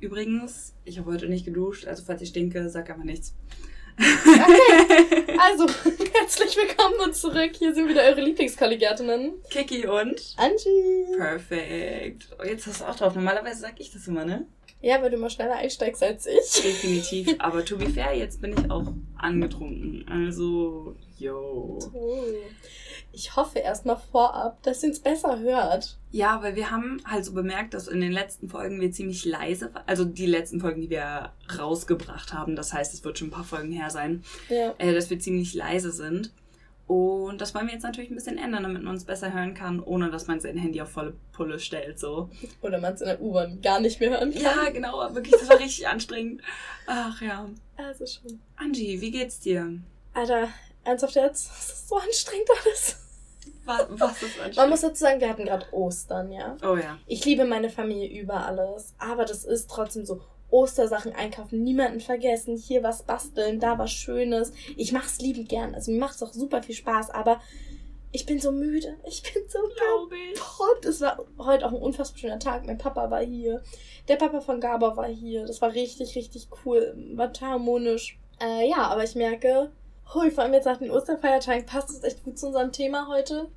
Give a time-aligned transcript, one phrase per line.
[0.00, 3.34] Übrigens, ich habe heute nicht geduscht, also falls ich stinke, sag einfach nichts.
[3.98, 5.36] Okay.
[5.40, 5.66] Also,
[6.14, 7.50] herzlich willkommen und zurück.
[7.58, 9.32] Hier sind wieder eure Lieblingskollegiatinnen.
[9.50, 11.16] Kiki und Angie.
[11.16, 12.28] Perfekt.
[12.38, 13.16] Oh, jetzt hast du auch drauf.
[13.16, 14.46] Normalerweise sag ich das immer, ne?
[14.80, 16.62] Ja, weil du mal schneller einsteigst als ich.
[16.62, 17.34] Definitiv.
[17.40, 20.06] Aber to be fair, jetzt bin ich auch angetrunken.
[20.08, 21.80] Also, yo.
[21.92, 22.22] Oh.
[23.12, 25.96] Ich hoffe erstmal vorab, dass ihr uns besser hört.
[26.12, 29.72] Ja, weil wir haben halt so bemerkt, dass in den letzten Folgen wir ziemlich leise
[29.74, 29.82] waren.
[29.86, 33.44] Also die letzten Folgen, die wir rausgebracht haben, das heißt, es wird schon ein paar
[33.44, 34.74] Folgen her sein, Ja.
[34.78, 36.32] äh, dass wir ziemlich leise sind.
[36.86, 39.78] Und das wollen wir jetzt natürlich ein bisschen ändern, damit man uns besser hören kann,
[39.80, 41.98] ohne dass man sein Handy auf volle Pulle stellt.
[41.98, 42.30] So.
[42.62, 44.40] Oder man es in der U-Bahn gar nicht mehr hören kann.
[44.42, 46.40] Ja, genau, aber wirklich, das war richtig anstrengend.
[46.86, 47.46] Ach ja.
[47.76, 48.40] Also schon.
[48.56, 49.78] Angie, wie geht's dir?
[50.14, 50.48] Alter,
[50.88, 51.50] ernsthaft jetzt?
[51.58, 52.96] Das ist so anstrengend alles.
[53.64, 54.56] Was, was ist anstrengend?
[54.56, 56.56] Man muss dazu sagen, wir hatten gerade Ostern, ja.
[56.62, 56.98] oh ja.
[57.06, 60.20] Ich liebe meine Familie über alles, aber das ist trotzdem so.
[60.50, 64.52] Ostersachen einkaufen, niemanden vergessen, hier was basteln, da was Schönes.
[64.78, 65.74] Ich mach's liebend gern.
[65.74, 67.38] Also mir macht's auch super viel Spaß, aber
[68.10, 68.96] ich bin so müde.
[69.06, 70.84] Ich bin so kaputt.
[70.86, 72.66] Es war heute auch ein unfassbar schöner Tag.
[72.66, 73.62] Mein Papa war hier.
[74.08, 75.44] Der Papa von Gabor war hier.
[75.44, 76.94] Das war richtig, richtig cool.
[77.14, 78.18] War harmonisch.
[78.40, 79.70] Äh, ja, aber ich merke,
[80.14, 83.48] hui, vor allem jetzt nach den Osterfeiertagen passt es echt gut zu unserem Thema heute.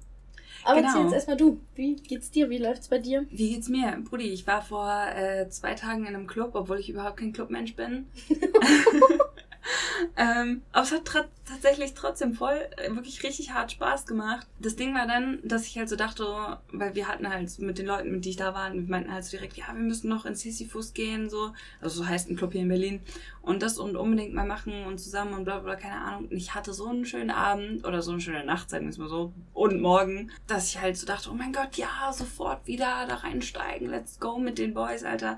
[0.64, 0.88] Aber Genau.
[0.90, 1.60] erzähl jetzt erstmal du.
[1.76, 2.50] Wie geht's dir?
[2.50, 3.26] Wie läuft's bei dir?
[3.32, 3.98] Wie geht's mir?
[4.08, 7.76] Brudi, ich war vor äh, zwei Tagen in einem Club, obwohl ich überhaupt kein Clubmensch
[7.76, 8.06] bin.
[10.18, 14.48] ähm, aber es hat tatsächlich trotzdem voll, äh, wirklich richtig hart Spaß gemacht.
[14.60, 17.86] Das Ding war dann, dass ich halt so dachte, weil wir hatten halt mit den
[17.86, 20.26] Leuten, mit die ich da waren, wir meinten halt so direkt, ja, wir müssen noch
[20.26, 21.54] ins Sisyphus gehen, so.
[21.80, 23.02] Also so heißt ein Club hier in Berlin.
[23.42, 26.28] Und das und unbedingt mal machen und zusammen und bla bla, bla, keine Ahnung.
[26.30, 28.98] Und ich hatte so einen schönen Abend oder so eine schöne Nacht, sagen wir es
[28.98, 33.06] mal so, und morgen, dass ich halt so dachte, oh mein Gott, ja, sofort wieder
[33.08, 35.38] da reinsteigen, let's go mit den Boys, Alter.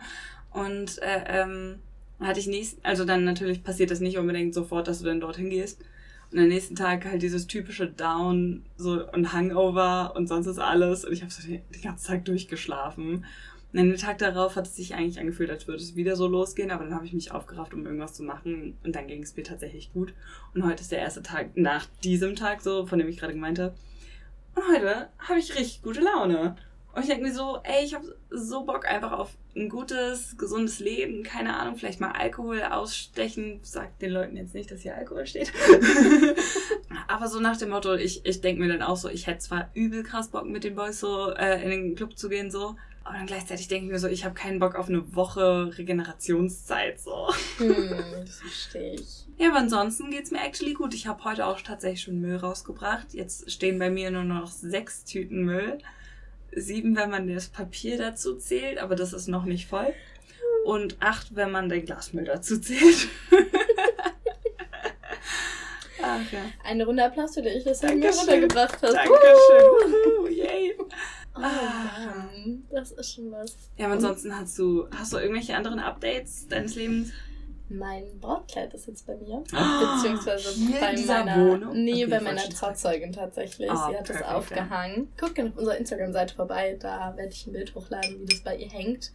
[0.51, 1.79] Und äh, ähm,
[2.23, 5.19] dann hatte ich nächsten, also dann natürlich passiert das nicht unbedingt sofort, dass du dann
[5.19, 5.83] dorthin gehst.
[6.31, 11.03] Und am nächsten Tag halt dieses typische Down so und Hangover und sonst ist alles.
[11.03, 13.15] Und ich habe so den, den ganzen Tag durchgeschlafen.
[13.15, 13.25] Und
[13.73, 16.71] dann den Tag darauf hat es sich eigentlich angefühlt, als würde es wieder so losgehen,
[16.71, 19.43] aber dann habe ich mich aufgerafft, um irgendwas zu machen und dann ging es mir
[19.43, 20.13] tatsächlich gut.
[20.53, 23.59] Und heute ist der erste Tag nach diesem Tag so, von dem ich gerade gemeint
[23.59, 23.75] habe.
[24.55, 26.55] Und heute habe ich richtig gute Laune.
[26.93, 30.79] Und ich denke mir so, ey, ich habe so Bock einfach auf ein gutes, gesundes
[30.79, 31.23] Leben.
[31.23, 33.59] Keine Ahnung, vielleicht mal Alkohol ausstechen.
[33.61, 35.51] Sagt den Leuten jetzt nicht, dass hier Alkohol steht.
[37.07, 39.69] Aber so nach dem Motto, ich, ich denke mir dann auch so, ich hätte zwar
[39.73, 42.75] übel krass Bock mit den Boys so äh, in den Club zu gehen, so.
[43.03, 47.01] Aber dann gleichzeitig denke ich mir so, ich habe keinen Bock auf eine Woche Regenerationszeit,
[47.01, 47.29] so.
[47.57, 49.25] Hm, das verstehe ich.
[49.37, 50.93] Ja, aber ansonsten geht's mir actually gut.
[50.93, 53.13] Ich habe heute auch tatsächlich schon Müll rausgebracht.
[53.13, 55.79] Jetzt stehen bei mir nur noch sechs Tüten Müll.
[56.55, 59.93] Sieben, wenn man das Papier dazu zählt, aber das ist noch nicht voll.
[60.65, 63.07] Und acht, wenn man den Glasmüll dazu zählt.
[66.01, 66.39] Ach ja.
[66.63, 68.19] Eine Runde Applaus für dich, dass du Dankeschön.
[68.19, 68.93] runtergebracht hast.
[68.93, 69.21] Dankeschön.
[70.19, 70.75] Wuhu, yay.
[71.35, 73.55] Oh Mann, das ist schon was.
[73.77, 77.11] Ja, aber ansonsten hast du, hast du irgendwelche anderen Updates deines Lebens?
[77.69, 79.43] Mein Brautkleid ist jetzt bei mir.
[79.53, 81.83] Ah, Beziehungsweise bei meiner, Wohnung?
[81.83, 82.41] Nee, Okay, bei meiner.
[82.49, 83.71] Trauzeugin tatsächlich.
[83.71, 84.37] Ah, Sie hat das perfekt, ja.
[84.37, 85.07] aufgehangen.
[85.17, 88.55] Guckt gerne auf unserer Instagram-Seite vorbei, da werde ich ein Bild hochladen, wie das bei
[88.57, 89.11] ihr hängt.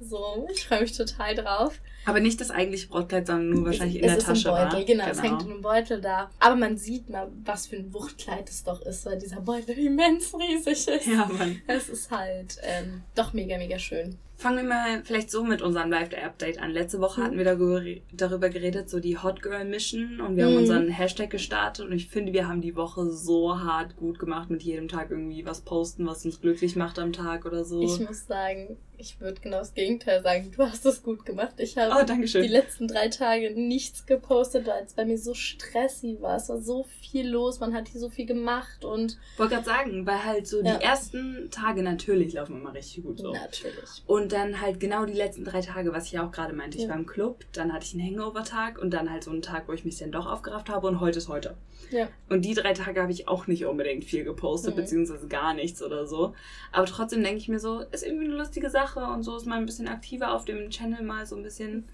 [0.00, 1.80] So, ich freue mich total drauf.
[2.04, 4.48] Aber nicht das eigentliche Brautkleid, sondern nur wahrscheinlich in es der ist Tasche.
[4.48, 4.84] Im Beutel, wa?
[4.84, 6.30] genau, es hängt in einem Beutel da.
[6.40, 10.34] Aber man sieht mal, was für ein Wuchtkleid es doch ist, weil dieser Beutel immens
[10.34, 11.06] riesig ist.
[11.06, 11.62] Ja, Mann.
[11.68, 14.18] Es ist halt ähm, doch mega, mega schön.
[14.36, 16.70] Fangen wir mal vielleicht so mit unserem Live-Update an.
[16.72, 17.24] Letzte Woche Mhm.
[17.24, 20.58] hatten wir darüber, darüber geredet, so die Hot Girl Mission und wir haben Mhm.
[20.58, 24.62] unseren Hashtag gestartet und ich finde, wir haben die Woche so hart gut gemacht mit
[24.62, 27.80] jedem Tag irgendwie was posten, was uns glücklich macht am Tag oder so.
[27.82, 30.52] Ich muss sagen, ich würde genau das Gegenteil sagen.
[30.56, 31.54] Du hast es gut gemacht.
[31.58, 32.42] Ich habe oh, schön.
[32.42, 36.36] die letzten drei Tage nichts gepostet, weil es bei mir so stressig war.
[36.36, 40.06] Es war so viel los, man hat hier so viel gemacht und wollte gerade sagen,
[40.06, 40.76] weil halt so Ja.
[40.78, 43.32] die ersten Tage natürlich laufen immer richtig gut so.
[43.32, 44.02] natürlich.
[44.06, 46.76] Und dann halt genau die letzten drei Tage, was ich ja auch gerade meinte.
[46.78, 46.90] Ich Ja.
[46.90, 49.72] war im Club, dann hatte ich einen Hangover-Tag und dann halt so einen Tag, wo
[49.72, 51.56] ich mich dann doch aufgerafft habe und heute ist heute.
[51.90, 52.08] Ja.
[52.28, 54.80] Und die drei Tage habe ich auch nicht unbedingt viel gepostet, Mhm.
[54.80, 56.34] beziehungsweise gar nichts oder so.
[56.72, 59.56] Aber trotzdem denke ich mir so, ist irgendwie eine lustige Sache und so ist mal
[59.58, 61.88] ein bisschen aktiver auf dem Channel, mal so ein bisschen,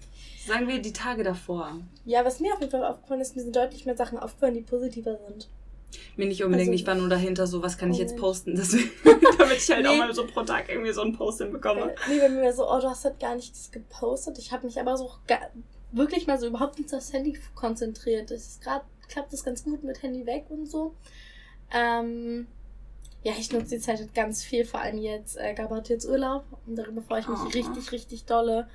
[0.45, 1.79] sagen wir, die Tage davor.
[2.05, 4.61] Ja, was mir auf jeden Fall aufgefallen ist, mir sind deutlich mehr Sachen aufgefallen, die
[4.61, 5.49] positiver sind.
[6.15, 8.21] Mir nicht unbedingt, Also- ich war nur dahinter, so was kann ich jetzt Oh.
[8.21, 8.89] posten, deswegen,
[9.37, 9.97] damit ich halt auch Nee.
[9.99, 11.91] mal so pro Tag irgendwie so einen Post hinbekomme.
[11.91, 14.37] Äh, Nee, bei mir so, oh, du hast halt gar nichts gepostet.
[14.37, 15.49] Ich habe mich aber so ga-
[15.91, 18.31] wirklich mal so überhaupt nicht aufs Handy konzentriert.
[18.31, 20.95] Es ist gerade klappt das ganz gut mit Handy weg und so.
[21.73, 22.47] Ähm,
[23.23, 25.37] ja, ich nutze die Zeit halt ganz viel, vor allem jetzt.
[25.37, 27.47] Äh, hat jetzt Urlaub und darüber freue ich mich Oh.
[27.47, 28.67] richtig, richtig dolle.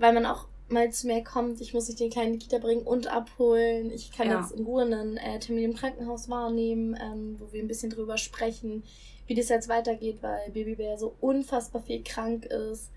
[0.00, 3.06] weil man auch mal zu mir kommt, ich muss nicht den kleinen Kita bringen und
[3.08, 3.90] abholen.
[3.90, 4.40] Ich kann Ja.
[4.40, 8.16] jetzt in Ruhe einen äh, Termin im Krankenhaus wahrnehmen, ähm, wo wir ein bisschen drüber
[8.18, 8.82] sprechen,
[9.26, 12.90] wie das jetzt weitergeht, weil Babybär so unfassbar viel krank ist.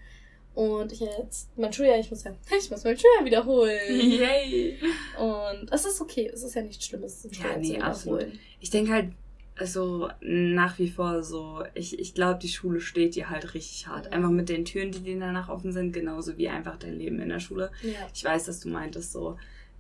[0.54, 3.80] Und ich jetzt mein Schuljahr, ich muss ja, ich muss mein Schuljahr wiederholen.
[3.90, 4.78] Yay!
[5.18, 8.28] Und es ist okay, es ist ja nichts Schlimmes, Ja, nee, absolut.
[8.60, 9.14] Ich denke halt,
[9.62, 14.12] also nach wie vor so, ich, ich glaube, die Schule steht dir halt richtig hart.
[14.12, 17.30] Einfach mit den Türen, die dir danach offen sind, genauso wie einfach dein Leben in
[17.30, 17.72] der Schule.
[17.84, 18.00] Ja.
[18.12, 19.38] Ich weiß, dass du meintest, so,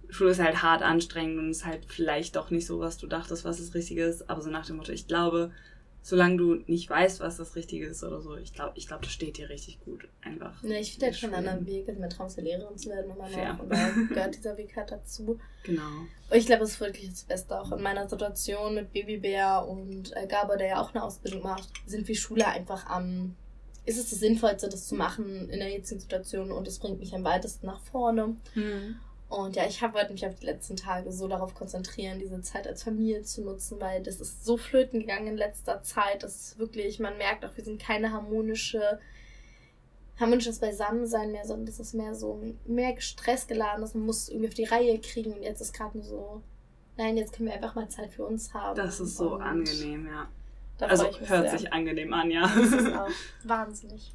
[0.07, 3.44] Schule ist halt hart anstrengend und ist halt vielleicht doch nicht so, was du dachtest,
[3.44, 4.30] was das Richtige ist.
[4.30, 5.51] Aber so nach dem Motto, ich glaube,
[6.03, 9.12] solange du nicht weißt, was das Richtige ist oder so, ich glaube, ich glaube, das
[9.12, 10.07] steht dir richtig gut.
[10.21, 10.62] Einfach.
[10.63, 11.88] Ne, ich finde halt schon einen anderen Weg.
[11.88, 13.53] Also mein Traum ist ja Lehrerin zu werden immer Fair.
[13.53, 13.59] noch.
[13.63, 15.39] Und da gehört dieser Weg halt dazu.
[15.63, 15.89] Genau.
[16.30, 20.15] Und ich glaube, es ist wirklich das Beste auch in meiner Situation mit Babybär und
[20.15, 23.36] äh, Gabor, der ja auch eine Ausbildung macht, sind wir Schule einfach am.
[23.83, 27.15] Ist es das Sinnvollste, das zu machen in der jetzigen Situation und es bringt mich
[27.15, 28.36] am weitesten nach vorne.
[28.54, 28.95] Hm.
[29.31, 32.68] Und ja, ich habe wollte mich auf die letzten Tage so darauf konzentrieren, diese Zeit
[32.68, 36.24] als Familie zu nutzen, weil das ist so flöten gegangen in letzter Zeit.
[36.24, 39.00] Das ist wirklich, man merkt auch, wir sind keine harmonische,
[40.19, 44.50] harmonisches Beisammensein mehr, sondern das ist mehr so, mehr Stress geladen, dass man muss irgendwie
[44.50, 45.31] auf die Reihe kriegen.
[45.31, 46.44] Und jetzt ist gerade nur so,
[46.98, 48.75] nein, jetzt können wir einfach mal Zeit für uns haben.
[48.75, 50.28] Das ist so angenehm, ja.
[50.78, 51.57] Also hört sehr.
[51.57, 52.42] sich angenehm an, ja.
[52.42, 53.07] Das ist auch
[53.45, 54.12] wahnsinnig.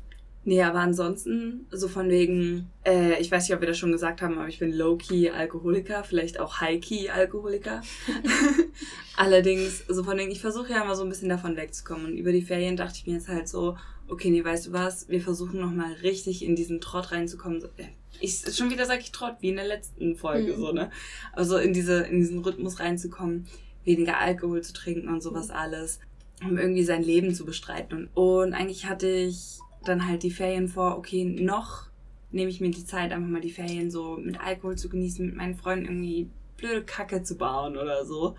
[0.49, 4.23] Nee, aber ansonsten, so von wegen, äh, ich weiß nicht, ob wir das schon gesagt
[4.23, 7.83] haben, aber ich bin Low-Key Alkoholiker, vielleicht auch High-Key Alkoholiker.
[9.17, 12.07] Allerdings, so von wegen, ich versuche ja immer so ein bisschen davon wegzukommen.
[12.07, 13.77] Und über die Ferien dachte ich mir jetzt halt so,
[14.09, 17.63] okay, nee, weißt du was, wir versuchen nochmal richtig in diesen Trott reinzukommen.
[17.77, 17.87] Äh,
[18.21, 20.57] Ich, schon wieder sage ich Trott, wie in der letzten Folge, Mhm.
[20.61, 20.91] so, ne?
[21.33, 23.47] Also in diese, in diesen Rhythmus reinzukommen,
[23.85, 25.55] weniger Alkohol zu trinken und sowas Mhm.
[25.55, 25.99] alles,
[26.43, 28.09] um irgendwie sein Leben zu bestreiten.
[28.15, 29.59] Und, und eigentlich hatte ich
[29.89, 31.87] dann halt die Ferien vor, okay, noch
[32.31, 35.37] nehme ich mir die Zeit, einfach mal die Ferien so mit Alkohol zu genießen, mit
[35.37, 38.37] meinen Freunden irgendwie blöde Kacke zu bauen oder so.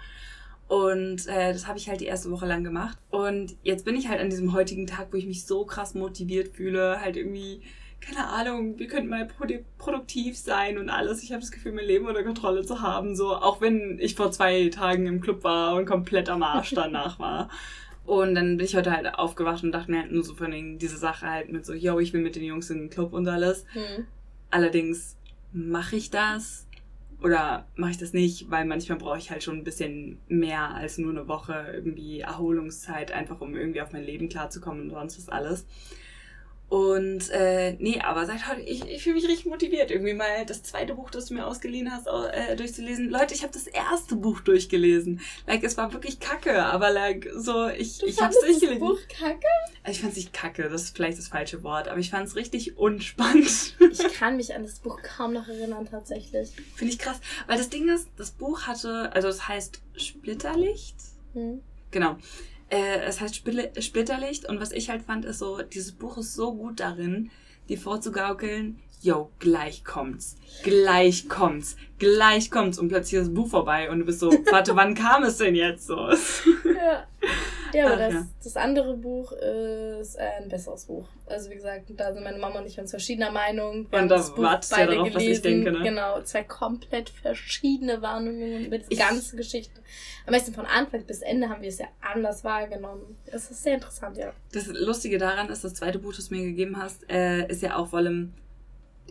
[0.68, 2.98] Und äh, das habe ich halt die erste Woche lang gemacht.
[3.10, 6.50] Und jetzt bin ich halt an diesem heutigen Tag, wo ich mich so krass motiviert
[6.50, 7.62] fühle, halt irgendwie,
[8.02, 11.24] keine Ahnung, wir könnten mal produ produktiv sein und alles.
[11.24, 13.16] Ich habe das Gefühl, mein Leben unter Kontrolle zu haben.
[13.16, 17.18] So, auch wenn ich vor zwei Tagen im Club war und komplett am Arsch danach
[17.20, 17.50] war.
[18.07, 20.80] Und dann bin ich heute halt aufgewacht und dachte mir halt nur so von den,
[20.80, 23.27] diese Sache halt mit so, yo, ich will mit den Jungs in den Club und
[23.27, 23.65] alles.
[23.74, 24.07] Hm.
[24.50, 25.18] Allerdings
[25.51, 26.68] mache ich das
[27.21, 30.98] oder mache ich das nicht, weil manchmal brauche ich halt schon ein bisschen mehr als
[30.98, 35.27] nur eine Woche irgendwie Erholungszeit, einfach um irgendwie auf mein Leben klarzukommen und sonst was
[35.27, 35.65] alles.
[36.78, 40.62] Und äh, nee, aber seit heute, ich, ich fühle mich richtig motiviert, irgendwie mal das
[40.62, 43.10] zweite Buch, das du mir ausgeliehen hast, äh, durchzulesen.
[43.10, 45.20] Leute, ich habe das erste Buch durchgelesen.
[45.48, 48.80] Like, es war wirklich kacke, aber like, so, ich, Du ich hab's fandest das durchgelesen.
[48.80, 49.48] Buch kacke?
[49.82, 52.78] Also ich fand's nicht kacke, das ist vielleicht das falsche Wort, aber ich fand's richtig
[52.78, 53.76] unspannend.
[53.92, 56.52] Ich kann mich an das Buch kaum noch erinnern, tatsächlich.
[56.76, 57.20] Finde ich krass.
[57.48, 60.96] Weil das Ding ist, das Buch hatte, also es heißt Splitterlicht.
[61.34, 61.62] Hm.
[61.90, 62.18] Genau.
[62.69, 66.54] Äh, es heißt Splitterlicht und was ich halt fand, ist so, dieses Buch ist so
[66.54, 67.31] gut darin,
[67.69, 70.36] dir vorzugaukeln, yo, gleich kommt's.
[70.64, 71.78] Gleich kommt's.
[72.00, 72.80] Gleich kommt's.
[72.80, 75.56] Und plötzlich ist das Buch vorbei und du bist so, warte, wann kam es denn
[75.56, 75.96] jetzt so?
[75.96, 77.08] Ja.
[77.74, 78.28] Ja, aber Ach, das, ja.
[78.44, 81.08] das andere Buch ist ein besseres Buch.
[81.25, 83.88] Also wie gesagt, da sind meine Mama und ich uns verschiedener Meinung.
[83.92, 85.66] Wir Und da das Buch wartest du beide ja darauf, was ich gelesen.
[85.66, 85.84] denke, ne?
[85.90, 89.81] Genau, zwei komplett verschiedene Warnungen über die ganze Geschichte.
[90.26, 93.18] Am besten von Anfang bis Ende haben wir es ja anders wahrgenommen.
[93.31, 94.31] Das ist sehr interessant, ja.
[94.52, 97.76] Das Lustige daran ist, das zweite Buch, das du mir gegeben hast, äh, ist ja
[97.78, 98.33] auch vor allem,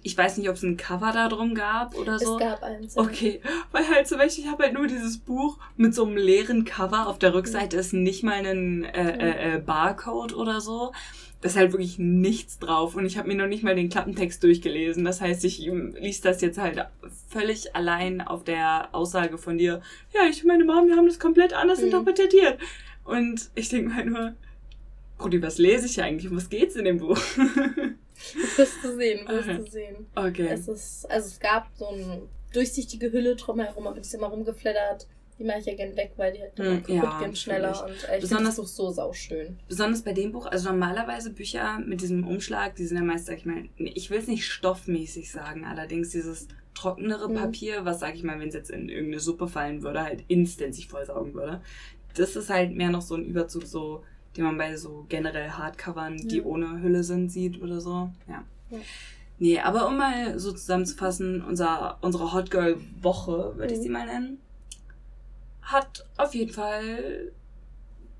[0.06, 2.34] ich weiß nicht, ob es ein Cover da drum gab oder so.
[2.36, 2.94] Es gab eins.
[2.94, 3.02] ja.
[3.02, 3.40] Okay,
[3.72, 7.08] weil halt zum Beispiel, ich habe halt nur dieses Buch mit so einem leeren Cover.
[7.08, 10.92] Auf der Rückseite ist nicht mal ein äh, äh, äh, Barcode oder so.
[11.40, 14.42] Da ist halt wirklich nichts drauf und ich habe mir noch nicht mal den Klappentext
[14.42, 15.04] durchgelesen.
[15.04, 16.86] Das heißt, ich ähm, lies das jetzt halt
[17.28, 19.82] völlig allein auf der Aussage von dir.
[20.14, 21.86] Ja, ich und meine Mom, wir haben das komplett anders Mhm.
[21.86, 22.58] interpretiert.
[23.04, 24.32] Und ich denke mir halt nur,
[25.18, 26.30] Brudi, was lese ich eigentlich?
[26.30, 27.18] Um was geht's in dem Buch?
[28.56, 29.56] Wirst du sehen, wirst Okay.
[29.58, 30.06] du sehen.
[30.14, 30.48] okay.
[30.52, 35.06] Es ist, also es gab so eine durchsichtige Hülle drumherum, aber die ist immer rumgeflattert.
[35.38, 37.84] Die mache ich ja gern weg, weil die halt immer Hm, kaputt ja, gehen schneller.
[37.84, 39.58] Und äh, ich Besonders- das Buch so sauschön.
[39.68, 43.36] Besonders bei dem Buch, also normalerweise Bücher mit diesem Umschlag, die sind ja meist, sag
[43.36, 47.34] ich mal, ich will es nicht stoffmäßig sagen, allerdings dieses trockenere Mhm.
[47.34, 50.74] Papier, was, sag ich mal, wenn es jetzt in irgendeine Suppe fallen würde, halt instant
[50.74, 51.60] sich vollsaugen würde.
[52.14, 54.04] Das ist halt mehr noch so ein Überzug, so,
[54.36, 56.44] den man bei so generell Hardcovern, die Ja.
[56.44, 58.10] ohne Hülle sind, sieht oder so.
[58.28, 58.44] Ja.
[58.70, 58.78] Ja.
[59.38, 63.82] Nee, aber um mal so zusammenzufassen, unser, unsere Hot Girl Woche, würde ich Mhm.
[63.82, 64.38] sie mal nennen,
[65.62, 67.32] hat auf jeden Fall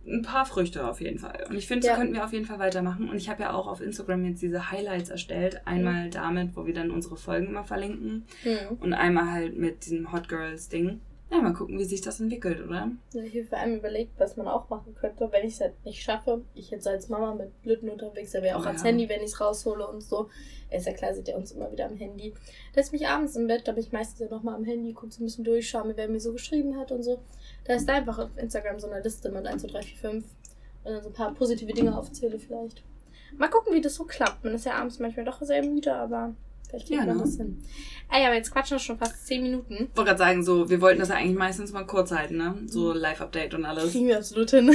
[0.07, 1.47] ein paar Früchte auf jeden Fall.
[1.49, 1.95] Und ich finde, Ja.
[1.95, 3.09] so könnten wir auf jeden Fall weitermachen.
[3.09, 5.63] Und ich habe ja auch auf Instagram jetzt diese Highlights erstellt.
[5.65, 8.25] Einmal damit, wo wir dann unsere Folgen immer verlinken.
[8.43, 8.77] Hm.
[8.79, 11.01] Und einmal halt mit diesem Hot Girls Ding.
[11.29, 12.93] Ja, mal gucken, wie sich das entwickelt, oder?
[13.13, 15.73] Ja, Ich habe vor allem überlegt, was man auch machen könnte, wenn ich es halt
[15.85, 16.43] nicht schaffe.
[16.55, 18.89] Ich jetzt als Mama mit Blüten unterwegs, er wäre auch Oh, ans ja.
[18.89, 20.29] Handy, wenn ich es raushole und so.
[20.71, 22.33] Ist ja klar, sieht er uns immer wieder am Handy.
[22.77, 25.23] Lässt mich abends im Bett, da bin ich meistens ja nochmal am Handy, gucke so
[25.23, 27.19] ein bisschen durch, schaue mir, wer mir so geschrieben hat und so.
[27.65, 30.25] Da ist da einfach auf Instagram so eine Liste mit 1, 2, 3, 4, 5
[30.85, 32.85] und dann so ein paar positive Dinge aufzähle vielleicht.
[33.37, 34.45] Mal gucken, wie das so klappt.
[34.45, 36.35] Man ist ja abends manchmal doch sehr müde, aber
[36.69, 37.19] vielleicht kriegt Ja, ne?
[37.21, 37.63] das hin.
[38.09, 39.75] Ah ja, aber jetzt quatschen wir schon fast 10 Minuten.
[39.75, 42.55] Ich wollte gerade sagen, so, wir wollten das ja eigentlich meistens mal kurz halten, ne?
[42.67, 43.93] So Live-Update und alles.
[43.93, 44.73] Kriegen wir absolut hin.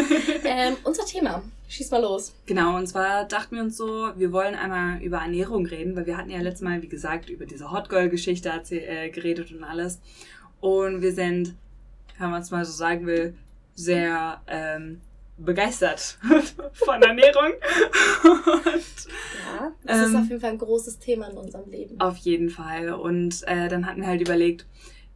[0.44, 1.42] ähm, unser Thema.
[1.68, 2.32] Schieß mal los.
[2.46, 6.16] Genau, und zwar dachten wir uns so, wir wollen einmal über Ernährung reden, weil wir
[6.16, 10.00] hatten ja letztes Mal, wie gesagt, über diese Hot Girl-Geschichte äh, geredet und alles.
[10.60, 11.54] Und wir sind,
[12.18, 13.34] wenn man es mal so sagen will,
[13.74, 15.00] sehr ähm,
[15.38, 16.18] begeistert
[16.72, 17.52] von Ernährung.
[18.24, 22.00] und Ja, das ist Ähm, auf jeden Fall ein großes Thema in unserem Leben.
[22.00, 22.90] auf jeden Fall.
[22.92, 24.66] Und äh, dann hatten wir halt überlegt,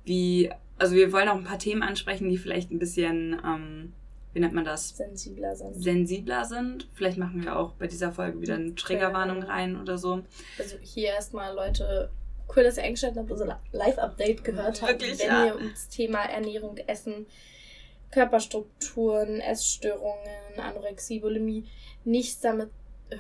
[0.05, 3.93] wie, also wir wollen auch ein paar Themen ansprechen, die vielleicht ein bisschen, ähm,
[4.33, 4.97] wie nennt man das?
[4.97, 5.75] Sensibler sind.
[5.83, 6.89] sensibler sind.
[6.95, 10.23] Vielleicht machen wir auch bei dieser Folge wieder eine Triggerwarnung rein oder so.
[10.59, 12.11] Also hier erstmal, Leute,
[12.57, 14.93] cool, dass ihr eingeschaltet habt, unser Live-Update gehört habt.
[14.93, 15.47] Wirklich, wenn ja.
[15.47, 17.27] ihr ums Thema Ernährung, Essen,
[18.13, 21.65] Körperstrukturen, Essstörungen, Anorexie, Bulimie
[22.05, 22.71] nichts damit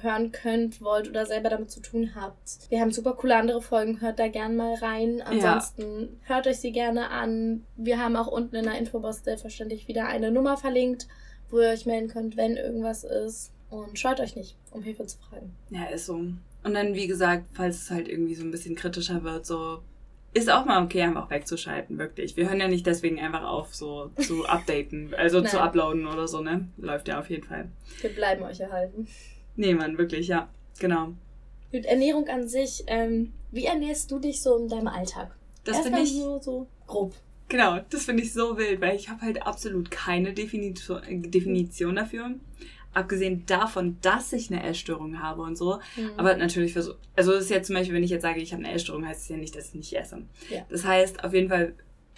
[0.01, 2.71] hören könnt, wollt oder selber damit zu tun habt.
[2.71, 5.21] Wir haben super coole andere Folgen, hört da gern mal rein.
[5.23, 7.65] Ansonsten hört euch sie gerne an.
[7.77, 11.09] Wir haben auch unten in der Infobox selbstverständlich wieder eine Nummer verlinkt,
[11.51, 13.53] wo ihr euch melden könnt, wenn irgendwas ist.
[13.69, 15.55] Und scheut euch nicht, um Hilfe zu fragen.
[15.71, 16.15] Ja, ist so.
[16.15, 19.83] Und dann, wie gesagt, falls es halt irgendwie so ein bisschen kritischer wird, so
[20.35, 22.37] ist auch mal okay, einfach wegzuschalten, wirklich.
[22.37, 26.41] Wir hören ja nicht deswegen einfach auf, so zu updaten, also zu uploaden oder so,
[26.41, 26.69] ne?
[26.79, 27.71] Läuft ja auf jeden Fall.
[28.01, 29.07] Wir bleiben euch erhalten.
[29.57, 30.49] Nee, Mann, wirklich, ja.
[30.79, 31.12] Genau.
[31.71, 35.37] Mit Ernährung an sich, ähm, wie ernährst du dich so in deinem Alltag?
[35.65, 37.15] Das finde ich, nur so grob.
[37.49, 41.97] genau, das finde ich so wild, weil ich habe halt absolut keine Definition, äh, Definition
[41.97, 42.31] dafür.
[42.95, 46.11] Abgesehen davon, dass ich eine Essstörung habe und so, Mhm.
[46.17, 48.65] Aber natürlich versuch, also es ist jetzt zum Beispiel, wenn ich jetzt sage, ich habe
[48.65, 50.23] eine Essstörung, heißt es ja nicht, dass ich nicht esse.
[50.51, 50.65] Ja.
[50.69, 51.75] Das heißt, auf jeden Fall,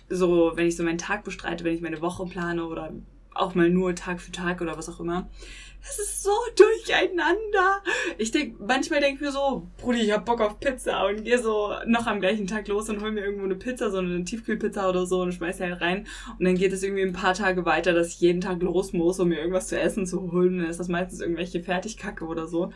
[0.09, 2.93] so, wenn ich so meinen Tag bestreite, wenn ich meine Woche plane oder
[3.35, 5.29] auch mal nur Tag für Tag oder was auch immer,
[5.89, 7.83] es ist so durcheinander.
[8.19, 11.39] Ich denk, manchmal denke ich mir so, Brudi, ich hab Bock auf Pizza und gehe
[11.39, 14.89] so noch am gleichen Tag los und hol mir irgendwo eine Pizza, so eine Tiefkühlpizza
[14.89, 16.07] oder so und schmeiß die halt rein.
[16.39, 19.21] Und dann geht es irgendwie ein paar Tage weiter, dass ich jeden Tag los muss,
[19.21, 20.59] um mir irgendwas zu essen zu holen.
[20.59, 22.73] Dann ist das meistens irgendwelche Fertigkacke oder so.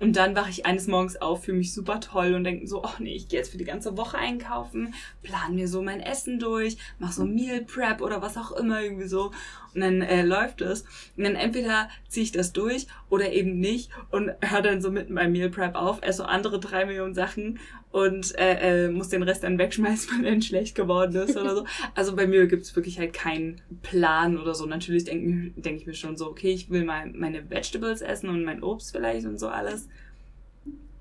[0.00, 2.90] Und dann wache ich eines Morgens auf, fühle mich super toll und denke so, oh
[2.98, 6.76] nee, ich gehe jetzt für die ganze Woche einkaufen, plan mir so mein Essen durch,
[6.98, 9.30] mach so Meal Prep oder was auch immer irgendwie so.
[9.74, 10.82] Und dann äh, läuft es.
[11.16, 15.14] Und dann entweder ziehe ich das durch oder eben nicht und höre dann so mitten
[15.14, 17.60] beim Meal Prep auf, esse so andere drei Millionen Sachen
[17.94, 21.64] und äh, äh, muss den Rest dann wegschmeißen, weil er schlecht geworden ist oder so.
[21.94, 24.66] Also bei mir gibt's wirklich halt keinen Plan oder so.
[24.66, 28.42] Natürlich denke denk ich mir schon so, okay, ich will mal meine Vegetables essen und
[28.42, 29.88] mein Obst vielleicht und so alles.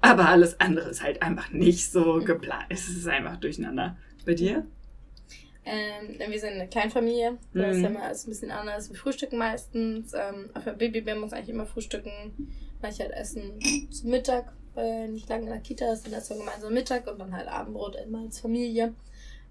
[0.02, 2.66] Aber alles andere ist halt einfach nicht so geplant.
[2.70, 3.98] Es ist einfach durcheinander.
[4.24, 4.64] Bei dir?
[5.66, 7.40] Ähm, wir sind eine Kleinfamilie.
[7.56, 7.84] Da ist Mhm.
[7.86, 8.92] ja immer alles ein bisschen anders.
[8.92, 10.14] Wir frühstücken meistens.
[10.14, 12.12] Ähm, auf der Babybär muss eigentlich immer frühstücken.
[12.84, 13.60] Manche halt essen
[13.90, 16.06] zu Mittag, weil nicht lange in der Kita ist.
[16.06, 18.94] Dann essen wir gemeinsam Mittag und dann halt Abendbrot immer als Familie.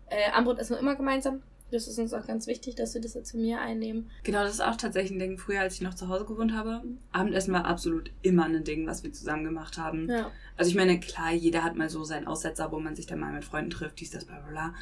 [0.08, 1.42] Äh, Abendbrot essen wir immer gemeinsam.
[1.72, 4.10] Das ist uns auch ganz wichtig, dass wir das jetzt zu mir einnehmen.
[4.24, 5.38] Genau, das ist auch tatsächlich ein Ding.
[5.38, 9.02] Früher, als ich noch zu Hause gewohnt habe, Abendessen war absolut immer ein Ding, was
[9.02, 10.06] wir zusammen gemacht haben.
[10.10, 10.30] Ja.
[10.58, 13.32] Also ich meine, klar, jeder hat mal so seinen Aussetzer, wo man sich dann mal
[13.32, 14.74] mit Freunden trifft, dies, das, bla bla bla.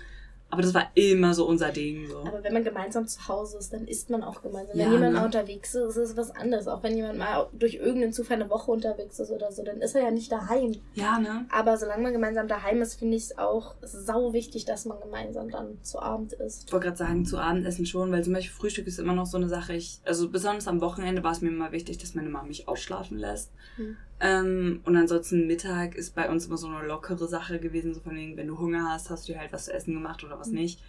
[0.51, 2.09] Aber das war immer so unser Ding.
[2.09, 2.19] So.
[2.19, 4.77] Aber wenn man gemeinsam zu Hause ist, dann isst man auch gemeinsam.
[4.77, 5.19] Ja, wenn jemand ne?
[5.21, 6.67] mal unterwegs ist, ist es was anderes.
[6.67, 9.95] Auch wenn jemand mal durch irgendeinen Zufall eine Woche unterwegs ist oder so, dann ist
[9.95, 10.77] er ja nicht daheim.
[10.95, 11.47] Ja, ne?
[11.51, 15.51] Aber solange man gemeinsam daheim ist, finde ich es auch sau wichtig, dass man gemeinsam
[15.51, 16.65] dann zu Abend isst.
[16.67, 19.37] Ich wollte gerade sagen, zu Abendessen schon, weil zum Beispiel Frühstück ist immer noch so
[19.37, 19.75] eine Sache.
[19.75, 23.19] Ich, also besonders am Wochenende war es mir immer wichtig, dass meine Mama mich ausschlafen
[23.19, 23.53] lässt.
[23.77, 23.97] Hm.
[24.21, 28.15] Ähm, und ansonsten Mittag ist bei uns immer so eine lockere Sache gewesen, so von
[28.17, 30.55] wegen, wenn du Hunger hast, hast du halt was zu essen gemacht oder was Mhm.
[30.57, 30.81] nicht.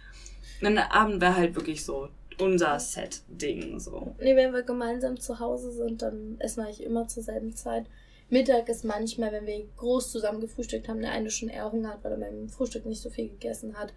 [0.60, 2.08] Und der Abend wäre halt wirklich so
[2.38, 3.78] unser Set-Ding.
[3.80, 4.14] So.
[4.20, 7.86] Nee, wenn wir gemeinsam zu Hause sind, dann essen wir eigentlich immer zur selben Zeit.
[8.30, 12.04] Mittag ist manchmal, wenn wir groß zusammen gefrühstückt haben, der eine schon eher Hunger hat,
[12.04, 13.92] weil er beim Frühstück nicht so viel gegessen hat.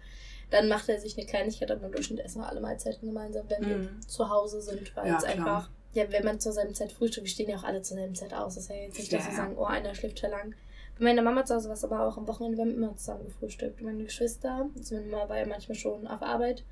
[0.50, 3.66] Dann macht er sich eine Kleinigkeit, aber im Durchschnitt essen wir alle Mahlzeiten gemeinsam, wenn
[3.66, 4.00] wir Mhm.
[4.06, 7.30] zu Hause sind, weil Ja, es einfach, ja, wenn man zur selben Zeit frühstückt, wir
[7.30, 8.54] stehen ja auch alle zur selben Zeit aus.
[8.54, 10.54] Das ist ja jetzt nicht, dass wir sagen, oh, einer schläft schon lang.
[10.98, 13.24] Bei meiner Mama zu Hause war es aber auch am Wochenende, wir haben immer zusammen
[13.26, 13.82] gefrühstückt.
[13.82, 16.64] Meine Geschwister, also meine Mama war ja manchmal schon auf Arbeit,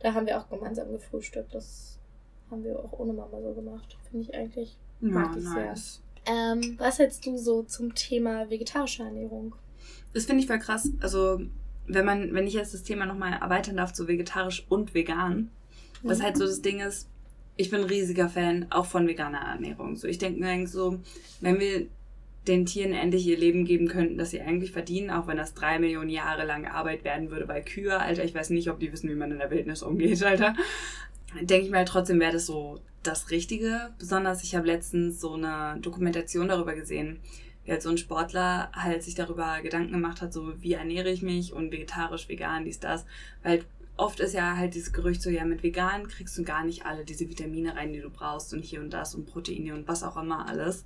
[0.00, 1.54] da haben wir auch gemeinsam gefrühstückt.
[1.54, 1.98] Das
[2.50, 3.96] haben wir auch ohne Mama so gemacht.
[4.10, 4.76] Finde ich eigentlich.
[5.00, 6.00] Ja, Mag ich nice.
[6.26, 6.34] sehr.
[6.34, 9.54] Ähm, was hältst du so zum Thema vegetarische Ernährung?
[10.14, 10.88] Das finde ich voll krass.
[11.00, 11.40] Also,
[11.88, 15.50] wenn man, wenn ich jetzt das Thema nochmal erweitern darf zu vegetarisch und vegan,
[16.02, 16.22] was Mhm.
[16.22, 17.08] halt so das Ding ist,
[17.56, 19.96] ich bin ein riesiger Fan auch von veganer Ernährung.
[19.96, 20.98] So, ich denke mir eigentlich so,
[21.40, 21.86] wenn wir
[22.46, 25.78] den Tieren endlich ihr Leben geben könnten, das sie eigentlich verdienen, auch wenn das drei
[25.78, 29.08] Millionen Jahre lang Arbeit werden würde bei Kühe, Alter, ich weiß nicht, ob die wissen,
[29.10, 30.54] wie man in der Wildnis umgeht, Alter.
[31.40, 33.90] Denke ich mir halt trotzdem, wäre das so das Richtige.
[33.98, 37.20] Besonders, ich habe letztens so eine Dokumentation darüber gesehen,
[37.64, 41.22] wie halt so ein Sportler halt sich darüber Gedanken gemacht hat, so wie ernähre ich
[41.22, 43.06] mich und vegetarisch, vegan, dies, das.
[43.42, 43.64] Weil
[44.02, 47.04] oft ist ja halt dieses Gerücht so, ja, mit vegan kriegst du gar nicht alle
[47.04, 50.16] diese Vitamine rein, die du brauchst und hier und das und Proteine und was auch
[50.16, 50.84] immer alles.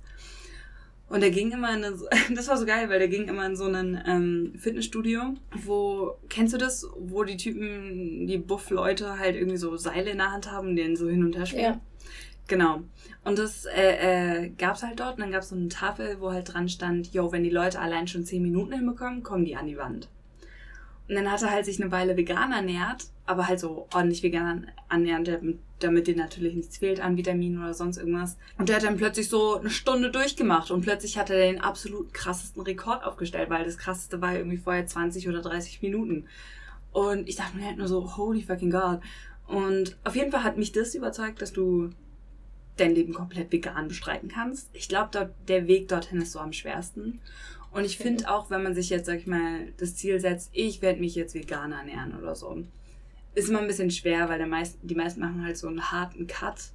[1.09, 1.97] Und der ging immer in eine,
[2.35, 6.53] das war so geil, weil der ging immer in so ein ähm, Fitnessstudio, wo, kennst
[6.53, 10.69] du das, wo die Typen, die Buff-Leute halt irgendwie so Seile in der Hand haben
[10.69, 11.73] und den so hin und her schwingen?
[11.73, 11.81] Ja.
[12.47, 12.81] Genau.
[13.25, 16.53] Und das äh, äh, gab's halt dort und dann gab's so eine Tafel, wo halt
[16.53, 19.77] dran stand, yo, wenn die Leute allein schon 10 Minuten hinbekommen, kommen die an die
[19.77, 20.07] Wand.
[21.07, 24.67] Und dann hat er halt sich eine Weile vegan ernährt, aber halt so ordentlich vegan
[24.89, 25.59] ernährt, damit-
[26.07, 28.37] dir natürlich nichts fehlt an Vitaminen oder sonst irgendwas.
[28.57, 32.13] Und der hat dann plötzlich so eine Stunde durchgemacht und plötzlich hat er den absolut
[32.15, 36.25] krassesten Rekord aufgestellt, weil das krasseste war irgendwie vorher 20 oder 30 Minuten.
[36.91, 39.01] Und ich dachte mir halt nur so, holy fucking God.
[39.45, 41.91] Und auf jeden Fall hat mich das überzeugt, dass du
[42.77, 44.69] dein Leben komplett vegan bestreiten kannst.
[44.73, 47.19] Ich glaube, der Weg dorthin ist so am schwersten.
[47.71, 50.81] Und ich finde auch, wenn man sich jetzt, sag ich mal, das Ziel setzt, ich
[50.81, 52.63] werde mich jetzt vegan ernähren oder so,
[53.35, 56.25] ist immer ein bisschen schwer, weil der meist, die meisten machen halt so einen harten
[56.27, 56.71] Cut,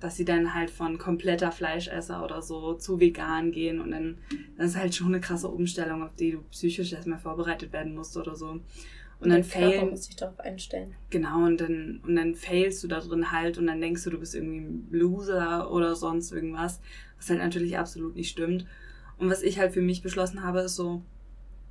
[0.00, 4.18] dass sie dann halt von kompletter Fleischesser oder so zu vegan gehen und dann,
[4.58, 8.16] dann ist halt schon eine krasse Umstellung, auf die du psychisch erstmal vorbereitet werden musst
[8.16, 8.60] oder so.
[9.20, 10.94] Und dann der Körper failen, muss sich darauf einstellen.
[11.08, 14.18] Genau, und dann, und dann failst du da drin halt und dann denkst du, du
[14.18, 16.80] bist irgendwie ein Loser oder sonst irgendwas,
[17.16, 18.66] was halt natürlich absolut nicht stimmt.
[19.24, 21.00] Und was ich halt für mich beschlossen habe, ist so,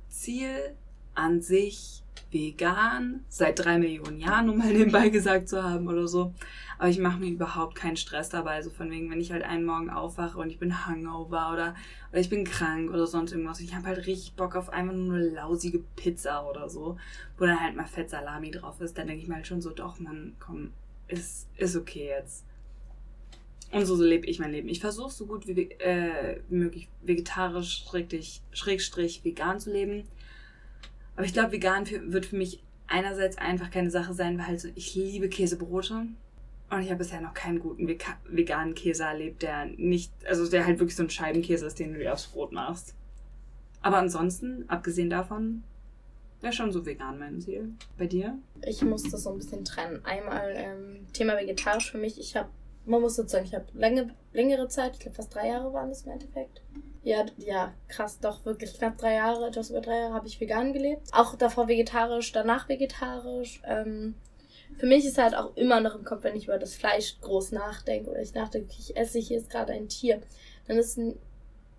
[0.08, 0.74] Ziel
[1.14, 6.34] an sich vegan, seit drei Millionen Jahren, um mal nebenbei gesagt zu haben oder so.
[6.80, 8.54] Aber ich mache mir überhaupt keinen Stress dabei.
[8.56, 11.76] Also von wegen, wenn ich halt einen Morgen aufwache und ich bin Hangover oder,
[12.10, 13.60] oder ich bin krank oder sonst irgendwas.
[13.60, 16.96] Ich habe halt richtig Bock auf einfach nur eine lausige Pizza oder so,
[17.38, 18.98] wo dann halt mal Fettsalami drauf ist.
[18.98, 20.72] Dann denke ich mir halt schon so, doch, Mann, komm,
[21.06, 22.44] ist, ist okay jetzt.
[23.74, 24.68] Und so, lebe ich mein Leben.
[24.68, 30.04] Ich versuche so gut wie, äh, wie möglich vegetarisch, schrägstrich, schrägstrich vegan zu leben.
[31.16, 34.60] Aber ich glaube, vegan für, wird für mich einerseits einfach keine Sache sein, weil halt
[34.60, 36.06] so, ich liebe Käsebrote.
[36.70, 40.66] Und ich habe bisher noch keinen guten Vega veganen Käse erlebt, der nicht, also der
[40.66, 42.94] halt wirklich so ein Scheibenkäse ist, den du dir aufs Brot machst.
[43.82, 45.62] Aber ansonsten, abgesehen davon,
[46.40, 47.74] wäre schon so vegan mein Ziel.
[47.98, 48.38] Bei dir?
[48.66, 50.00] Ich muss das so ein bisschen trennen.
[50.04, 52.18] Einmal ähm, Thema vegetarisch für mich.
[52.18, 52.48] Ich habe,
[52.86, 55.88] man muss dazu sagen, ich habe lange, längere Zeit, ich glaube fast drei Jahre waren
[55.88, 56.62] das im Endeffekt.
[57.02, 60.72] Ja, ja, krass, doch wirklich knapp drei Jahre, etwas über drei Jahre habe ich vegan
[60.72, 61.08] gelebt.
[61.12, 63.60] Auch davor vegetarisch, danach vegetarisch.
[63.66, 64.14] Ähm,
[64.78, 67.52] für mich ist halt auch immer noch im Kopf, wenn ich über das Fleisch groß
[67.52, 70.20] nachdenke oder ich nachdenke, ich esse hier jetzt gerade ein Tier,
[70.66, 71.18] dann ist ein,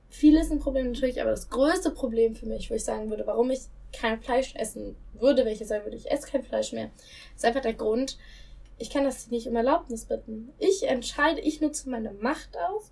[0.10, 3.50] vieles ein Problem natürlich, aber das größte Problem für mich, wo ich sagen würde, warum
[3.50, 6.90] ich kein Fleisch essen würde, wenn ich sagen würde, ich esse kein Fleisch mehr,
[7.36, 8.18] ist einfach der Grund,
[8.78, 10.52] ich kann das nicht um Erlaubnis bitten.
[10.60, 12.92] Ich entscheide, ich nutze meine Macht aus,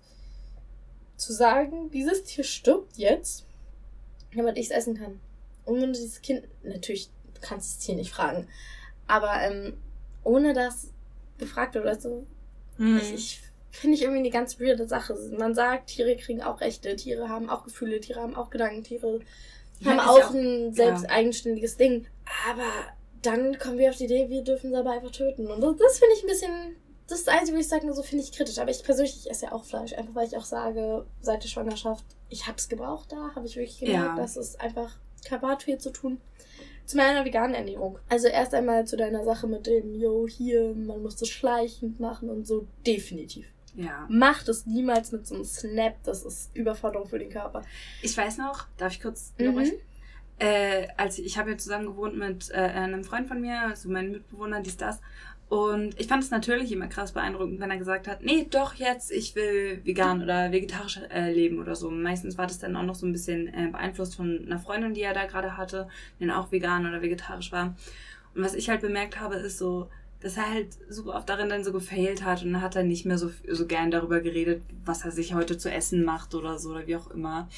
[1.16, 3.46] zu sagen, dieses Tier stirbt jetzt,
[4.34, 5.20] damit ich es essen kann.
[5.64, 8.48] Und wenn dieses Kind, natürlich, du kannst das Tier nicht fragen,
[9.06, 9.76] aber ähm,
[10.24, 10.88] ohne dass
[11.38, 12.26] gefragt wird, weißt du,
[12.76, 12.96] Hm.
[12.98, 15.14] ich, ich finde ich irgendwie eine ganz weirde Sache.
[15.38, 19.20] Man sagt, Tiere kriegen auch Rechte, Tiere haben auch Gefühle, Tiere haben auch Gedanken, Tiere
[19.80, 22.06] Ja, haben ist auch ja auch- ein selbst eigenständiges Ding.
[22.50, 22.64] Aber
[23.26, 25.46] dann kommen wir auf die Idee, wir dürfen sie aber einfach töten.
[25.46, 26.76] Und das, das finde ich ein bisschen.
[27.06, 28.58] Das ist das Einzige, wo ich sage, so finde ich kritisch.
[28.58, 29.92] Aber ich persönlich ich esse ja auch Fleisch.
[29.92, 33.56] Einfach weil ich auch sage, seit der Schwangerschaft, ich habe es gebraucht da, habe ich
[33.56, 34.16] wirklich gemerkt, Ja.
[34.16, 34.96] dass es einfach
[35.30, 36.20] hat viel zu tun.
[36.86, 37.98] Zu meiner veganen Ernährung.
[38.08, 42.28] Also erst einmal zu deiner Sache mit dem, yo, hier, man muss das schleichend machen
[42.30, 42.66] und so.
[42.86, 43.46] Definitiv.
[43.74, 44.06] Ja.
[44.08, 45.94] Macht es niemals mit so einem Snap.
[46.04, 47.62] Das ist Überforderung für den Körper.
[48.02, 49.48] Ich weiß noch, darf ich kurz Mhm.
[49.48, 49.78] unterbrechen?
[50.38, 54.12] Äh, als ich, habe ja zusammen gewohnt mit äh, einem Freund von mir, also meinem
[54.12, 55.00] Mitbewohner, dies, das.
[55.48, 59.12] Und ich fand es natürlich immer krass beeindruckend, wenn er gesagt hat, nee, doch jetzt,
[59.12, 61.90] ich will vegan oder vegetarisch äh, leben oder so.
[61.90, 65.02] Meistens war das dann auch noch so ein bisschen äh, beeinflusst von einer Freundin, die
[65.02, 67.76] er da gerade hatte, die dann auch vegan oder vegetarisch war.
[68.34, 69.88] Und was ich halt bemerkt habe, ist so,
[70.20, 73.04] dass er halt super oft darin dann so gefailt hat und dann hat er nicht
[73.04, 76.70] mehr so, so gern darüber geredet, was er sich heute zu essen macht oder so
[76.70, 77.48] oder wie auch immer.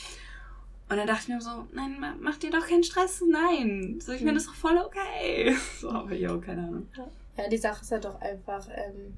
[0.88, 3.98] Und dann dachte ich mir so, nein, ma- mach dir doch keinen Stress, nein.
[4.00, 4.34] So, ich meine, Mhm.
[4.36, 5.56] das ist doch voll okay.
[5.80, 6.88] So, aber jo, keine Ahnung.
[7.36, 9.14] Ja, die Sache ist halt doch einfach, ähm,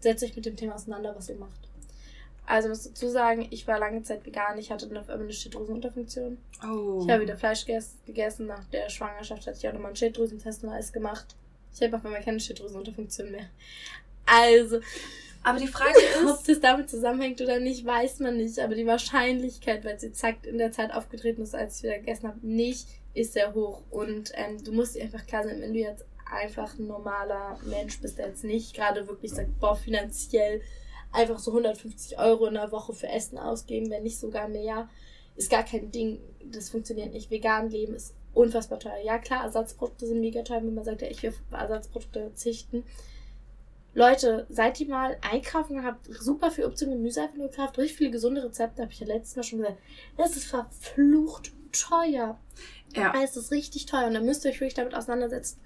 [0.00, 1.52] setzt euch mit dem Thema auseinander, was ihr macht.
[2.46, 4.56] Also muss dazu sagen, ich war lange Zeit vegan.
[4.58, 6.38] Ich hatte dann auf einmal eine Schilddrüsenunterfunktion.
[6.64, 7.00] Oh.
[7.04, 8.46] Ich habe wieder Fleisch gegessen.
[8.46, 11.26] Nach der Schwangerschaft hatte ich auch nochmal einen Schilddrüsentest und alles gemacht.
[11.74, 13.46] Ich habe auf einmal keine Schilddrüsenunterfunktion mehr.
[14.26, 14.80] Also.
[15.48, 16.30] Aber die Frage ist.
[16.30, 18.58] Ob das damit zusammenhängt oder nicht, weiß man nicht.
[18.58, 22.28] Aber die Wahrscheinlichkeit, weil sie zack in der Zeit aufgetreten ist, als ich wieder gegessen
[22.28, 23.82] habe, nicht, ist sehr hoch.
[23.90, 28.00] Und ähm, du musst dir einfach klar sein, wenn du jetzt einfach ein normaler Mensch
[28.00, 30.60] bist, der jetzt nicht gerade wirklich sagt, boah, finanziell
[31.12, 34.88] einfach so 150 Euro in der Woche für Essen ausgeben, wenn nicht sogar mehr,
[35.36, 36.20] ist gar kein Ding.
[36.44, 37.30] Das funktioniert nicht.
[37.30, 38.98] Vegan leben ist unfassbar teuer.
[39.02, 42.84] Ja, klar, Ersatzprodukte sind mega teuer, wenn man sagt, ja, ich will auf Ersatzprodukte verzichten.
[43.94, 47.98] Leute, seid ihr mal einkaufen, habt super viel Obst und Gemüse einfach nur gekauft, richtig
[47.98, 49.78] viele gesunde Rezepte, habe ich ja letztes Mal schon gesagt.
[50.16, 52.38] Das ist verflucht teuer.
[52.94, 53.12] Ja.
[53.22, 55.60] Es ist richtig teuer und dann müsst ihr euch wirklich damit auseinandersetzen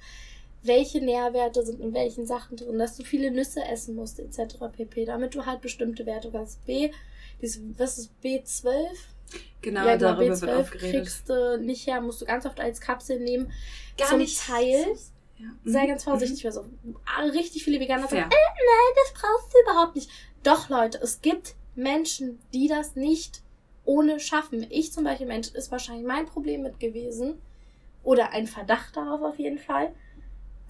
[0.63, 4.57] welche Nährwerte sind in welchen Sachen drin, dass du viele Nüsse essen musst, etc.
[4.73, 5.05] pp.
[5.05, 6.65] Damit du halt bestimmte Werte hast.
[6.67, 6.91] B,
[7.41, 8.71] dieses, was ist B12?
[9.61, 12.81] Genau, ja, genau, darüber B12 wird kriegst du nicht her, musst du ganz oft als
[12.81, 13.51] Kapsel nehmen.
[13.97, 14.39] Gar Zum nicht.
[14.41, 14.97] Teil.
[15.39, 15.49] Ja.
[15.65, 16.47] Sei ganz vorsichtig, mhm.
[16.47, 16.65] weil so
[17.33, 20.11] richtig viele Veganer sagen, äh, nein, das brauchst du überhaupt nicht.
[20.43, 23.43] Doch, Leute, es gibt Menschen, die das nicht
[23.85, 24.67] ohne schaffen.
[24.71, 27.41] Ich zum Beispiel, Mensch, ist wahrscheinlich mein Problem mit gewesen.
[28.05, 29.93] Oder ein Verdacht darauf auf jeden Fall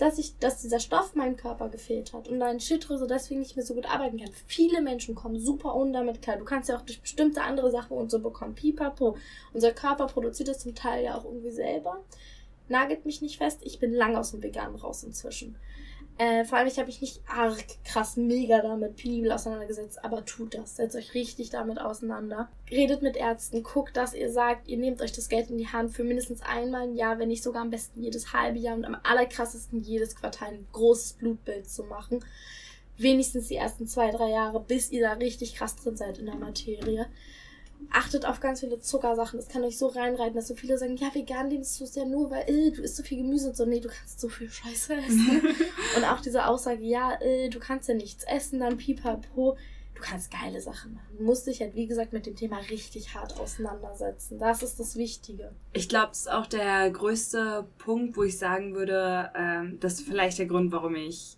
[0.02, 3.64] dass ich, dass dieser Stoff meinem Körper gefehlt hat und deine Schilddrüse deswegen nicht mehr
[3.64, 4.32] so gut arbeiten kann.
[4.46, 6.38] Viele Menschen kommen super ohne damit klar.
[6.38, 8.54] Du kannst ja auch durch bestimmte andere Sachen und so bekommen.
[8.54, 9.16] Pipapo.
[9.52, 12.02] Unser Körper produziert das zum Teil ja auch irgendwie selber.
[12.68, 13.60] Nagelt mich nicht fest.
[13.62, 15.56] Ich bin lang aus dem Veganen raus inzwischen.
[16.18, 20.54] Äh, vor allem, ich habe mich nicht arg krass mega damit penibel auseinandergesetzt, aber tut
[20.54, 20.76] das.
[20.76, 22.48] Setzt euch richtig damit auseinander.
[22.70, 25.92] Redet mit Ärzten, guckt, dass ihr sagt, ihr nehmt euch das Geld in die Hand
[25.92, 28.96] für mindestens einmal im Jahr, wenn nicht sogar am besten jedes halbe Jahr und am
[29.02, 32.22] allerkrassesten jedes Quartal ein großes Blutbild zu machen.
[32.98, 36.36] Wenigstens die ersten zwei, drei Jahre, bis ihr da richtig krass drin seid in der
[36.36, 37.06] Materie
[37.90, 39.38] achtet auf ganz viele Zuckersachen.
[39.38, 42.04] Das kann euch so reinreiten, dass so viele sagen, ja, vegan lebst du es ja
[42.04, 43.64] nur, weil äh, du isst so viel Gemüse und so.
[43.64, 45.42] Nee, du kannst so viel Scheiße essen.
[45.96, 49.56] und auch diese Aussage, ja, äh, du kannst ja nichts essen, dann pipapo.
[49.94, 51.16] Du kannst geile Sachen machen.
[51.16, 54.38] Du musst dich halt, wie gesagt, mit dem Thema richtig hart auseinandersetzen.
[54.38, 55.52] Das ist das Wichtige.
[55.74, 60.08] Ich glaube, das ist auch der größte Punkt, wo ich sagen würde, ähm, das ist
[60.08, 61.36] vielleicht der Grund, warum ich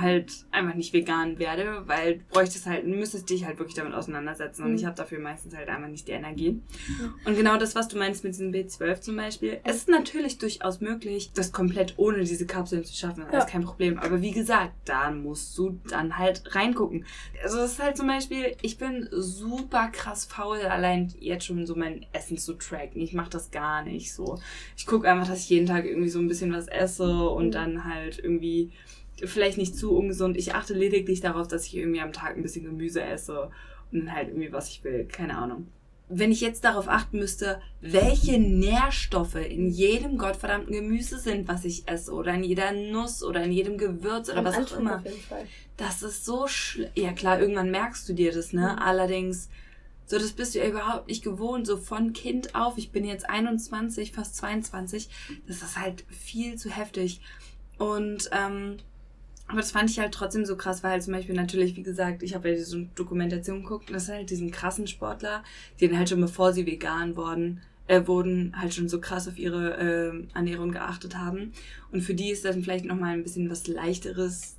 [0.00, 4.62] halt einfach nicht vegan werde, weil du bräuchtest halt, müsstest dich halt wirklich damit auseinandersetzen
[4.62, 4.76] und mhm.
[4.76, 6.52] ich habe dafür meistens halt einfach nicht die Energie.
[6.52, 7.14] Mhm.
[7.24, 10.80] Und genau das, was du meinst mit diesem B12 zum Beispiel, es ist natürlich durchaus
[10.80, 13.38] möglich, das komplett ohne diese Kapseln zu schaffen, das ja.
[13.40, 13.98] ist kein Problem.
[13.98, 17.04] Aber wie gesagt, da musst du dann halt reingucken.
[17.42, 21.74] Also das ist halt zum Beispiel, ich bin super krass faul, allein jetzt schon so
[21.74, 23.00] mein Essen zu tracken.
[23.02, 24.38] Ich mache das gar nicht so.
[24.76, 27.52] Ich gucke einfach, dass ich jeden Tag irgendwie so ein bisschen was esse und mhm.
[27.52, 28.72] dann halt irgendwie
[29.24, 30.36] vielleicht nicht zu ungesund.
[30.36, 33.50] Ich achte lediglich darauf, dass ich irgendwie am Tag ein bisschen Gemüse esse
[33.92, 35.04] und dann halt irgendwie, was ich will.
[35.04, 35.68] Keine Ahnung.
[36.12, 41.86] Wenn ich jetzt darauf achten müsste, welche Nährstoffe in jedem gottverdammten Gemüse sind, was ich
[41.86, 45.04] esse, oder in jeder Nuss oder in jedem Gewürz oder was auch immer.
[45.76, 46.90] Das ist so schlimm.
[46.96, 48.72] Ja klar, irgendwann merkst du dir das, ne?
[48.72, 48.82] Mhm.
[48.82, 49.50] Allerdings,
[50.04, 52.76] so das bist du ja überhaupt nicht gewohnt, so von Kind auf.
[52.76, 55.08] Ich bin jetzt 21, fast 22.
[55.46, 57.20] Das ist halt viel zu heftig.
[57.78, 58.78] Und ähm,
[59.50, 62.22] aber das fand ich halt trotzdem so krass, weil halt zum Beispiel natürlich, wie gesagt,
[62.22, 65.42] ich habe ja diese Dokumentation geguckt, das halt diesen krassen Sportler,
[65.80, 69.38] die dann halt schon bevor sie vegan wurden, äh, wurden, halt schon so krass auf
[69.38, 71.52] ihre äh, Ernährung geachtet haben.
[71.90, 74.56] Und für die ist dann vielleicht nochmal ein bisschen was leichteres,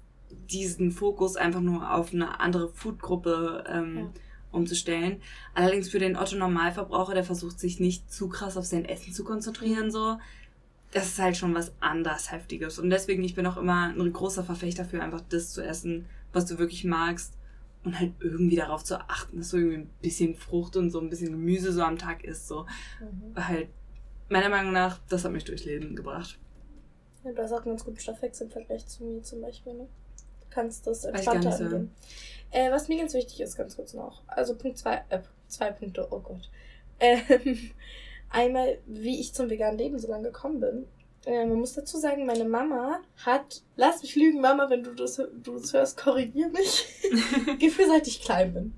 [0.51, 4.09] diesen Fokus einfach nur auf eine andere Foodgruppe ähm, ja.
[4.51, 5.21] umzustellen.
[5.53, 9.23] Allerdings für den Otto Normalverbraucher, der versucht sich nicht zu krass auf sein Essen zu
[9.23, 10.17] konzentrieren, so
[10.91, 12.77] das ist halt schon was anders Heftiges.
[12.77, 16.45] Und deswegen, ich bin auch immer ein großer Verfechter für einfach das zu essen, was
[16.45, 17.33] du wirklich magst.
[17.83, 21.09] Und halt irgendwie darauf zu achten, dass du irgendwie ein bisschen Frucht und so ein
[21.09, 22.47] bisschen Gemüse so am Tag isst.
[22.47, 22.67] So.
[22.99, 23.35] Mhm.
[23.35, 23.69] Halt,
[24.29, 26.37] meiner Meinung nach, das hat mich durchs Leben gebracht.
[27.23, 29.73] Ja, du hast auch einen ganz guten Stoffwechsel im Vergleich zu mir zum Beispiel.
[29.73, 29.87] Ne?
[30.41, 31.91] Du kannst das entspannter angehen.
[32.51, 34.21] Äh, was mir ganz wichtig ist, ganz kurz noch.
[34.27, 36.51] Also Punkt zwei, äh, zwei Punkte, oh Gott.
[36.99, 37.71] Ähm,
[38.31, 40.87] Einmal, wie ich zum veganen Leben so lange gekommen bin.
[41.25, 45.17] Äh, man muss dazu sagen, meine Mama hat, lass mich lügen, Mama, wenn du das,
[45.17, 46.87] du das hörst, korrigier mich,
[47.59, 48.73] Gefühl, seit ich klein bin.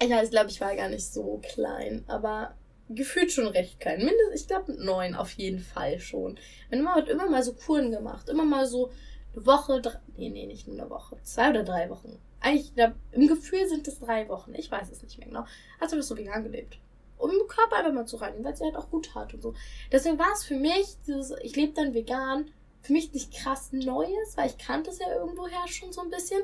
[0.00, 2.54] Ich weiß, glaube, ich war gar nicht so klein, aber
[2.88, 3.98] gefühlt schon recht klein.
[3.98, 6.38] Mindestens, ich glaube, mit neun auf jeden Fall schon.
[6.70, 8.28] Meine Mama hat immer mal so Kuren gemacht.
[8.28, 8.92] Immer mal so
[9.34, 11.16] eine Woche, drei, nee, nee, nicht nur eine Woche.
[11.24, 12.16] Zwei oder drei Wochen.
[12.40, 14.54] Eigentlich, glaub, im Gefühl sind es drei Wochen.
[14.54, 15.44] Ich weiß es nicht mehr genau.
[15.80, 16.78] Hat sie das so vegan gelebt
[17.18, 19.54] um den Körper einfach mal zu reinigen, weil sie halt auch gut hat und so.
[19.92, 22.50] Deswegen war es für mich, dieses, ich lebe dann vegan,
[22.82, 26.40] für mich nicht krass Neues, weil ich kannte es ja irgendwoher schon so ein bisschen.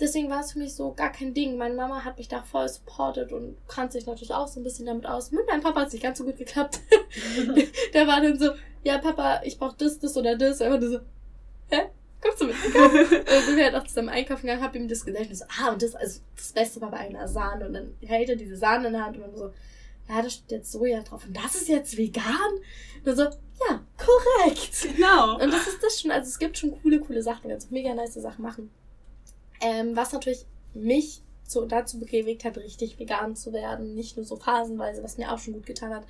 [0.00, 1.56] deswegen war es für mich so gar kein Ding.
[1.56, 4.86] Meine Mama hat mich da voll supportet und kannte sich natürlich auch so ein bisschen
[4.86, 5.30] damit aus.
[5.30, 6.80] Mit meinem Papa hat es nicht ganz so gut geklappt.
[7.94, 8.50] Der war dann so,
[8.82, 10.60] ja, Papa, ich brauch das, das oder das.
[10.60, 10.98] Er war so,
[11.70, 11.82] hä?
[12.20, 12.56] Kommst du mit?
[12.74, 15.72] dann sind wir halt auch zusammen einkaufen gegangen, hab ihm das gesagt und so, ah,
[15.72, 17.66] und das, also das Beste war bei einer Sahne.
[17.66, 19.52] Und dann hält er diese Sahne in der Hand und dann so,
[20.08, 22.34] ja, da steht jetzt Soja drauf und das ist jetzt vegan?
[23.04, 24.88] Und so, ja, korrekt.
[24.96, 25.34] Genau.
[25.34, 28.14] Und das ist das schon, also es gibt schon coole, coole Sachen, ganz mega nice
[28.14, 28.70] Sachen machen.
[29.60, 34.36] Ähm, was natürlich mich so dazu bewegt hat, richtig vegan zu werden, nicht nur so
[34.36, 36.04] phasenweise, was mir auch schon gut getan hat.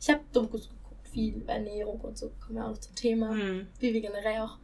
[0.00, 3.68] Ich habe Dokus geguckt, viel Ernährung und so, kommen wir auch noch zum Thema, mhm.
[3.78, 4.58] wie wir generell auch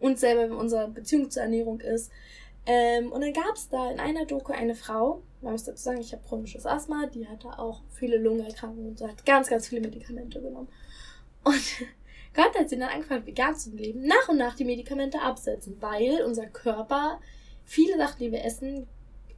[0.00, 2.10] uns selber unsere Beziehung zur Ernährung ist.
[2.66, 6.00] Ähm, und dann gab es da in einer Doku eine Frau, man muss dazu sagen,
[6.00, 10.40] ich habe chronisches Asthma, die hatte auch viele Lungenerkrankungen und hat ganz, ganz viele Medikamente
[10.40, 10.68] genommen.
[11.44, 11.54] Und
[12.34, 16.22] Gott hat sie dann angefangen, vegan zu leben, nach und nach die Medikamente absetzen, weil
[16.24, 17.20] unser Körper
[17.64, 18.86] viele Sachen, die wir essen,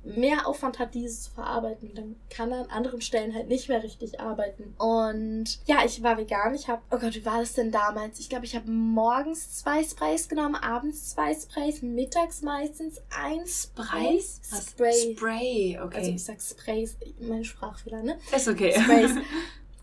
[0.03, 1.95] mehr Aufwand hat, dieses zu verarbeiten.
[1.95, 4.75] Dann kann er an anderen Stellen halt nicht mehr richtig arbeiten.
[4.79, 6.55] Und ja, ich war vegan.
[6.55, 8.19] Ich habe, oh Gott, wie war das denn damals?
[8.19, 14.17] Ich glaube, ich habe morgens zwei Sprays genommen, abends zwei Sprays, mittags meistens ein Spray.
[14.17, 14.71] Was?
[14.71, 15.15] Spray.
[15.17, 15.99] Spray, okay.
[15.99, 18.19] Also ich sag Sprays, mein Sprachfehler, ne?
[18.35, 18.73] Ist okay.
[18.73, 19.13] Sprays.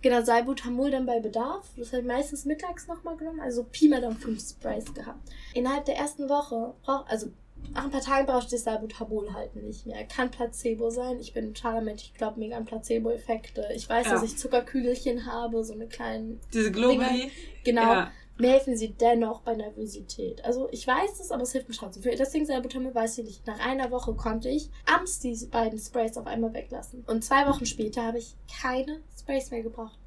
[0.04, 1.66] Genau, Salbutamol dann bei Bedarf.
[1.76, 3.40] Das habe ich meistens mittags nochmal genommen.
[3.40, 5.20] Also Pi mal dann fünf Sprays gehabt.
[5.54, 7.28] Innerhalb der ersten Woche braucht, also
[7.74, 10.04] nach ein paar Tagen brauchst du das Salbutamol halt nicht mehr.
[10.06, 11.20] Kann Placebo sein.
[11.20, 12.04] Ich bin ein totaler Mensch.
[12.06, 13.70] Ich glaube mega an Placebo-Effekte.
[13.76, 14.14] Ich weiß, ja.
[14.14, 16.38] dass ich Zuckerkügelchen habe, so eine kleine.
[16.54, 17.32] Diese Globuli.
[17.64, 17.94] Genau.
[17.94, 18.12] Ja.
[18.40, 20.46] Mir helfen sie dennoch bei Nervosität.
[20.46, 22.04] Also ich weiß es, aber es hilft mir trotzdem.
[22.04, 23.48] Für deswegen Salbutamol weiß ich nicht.
[23.48, 27.04] Nach einer Woche konnte ich abends diese beiden Sprays auf einmal weglassen.
[27.08, 29.98] Und zwei Wochen später habe ich keine Sprays mehr gebraucht.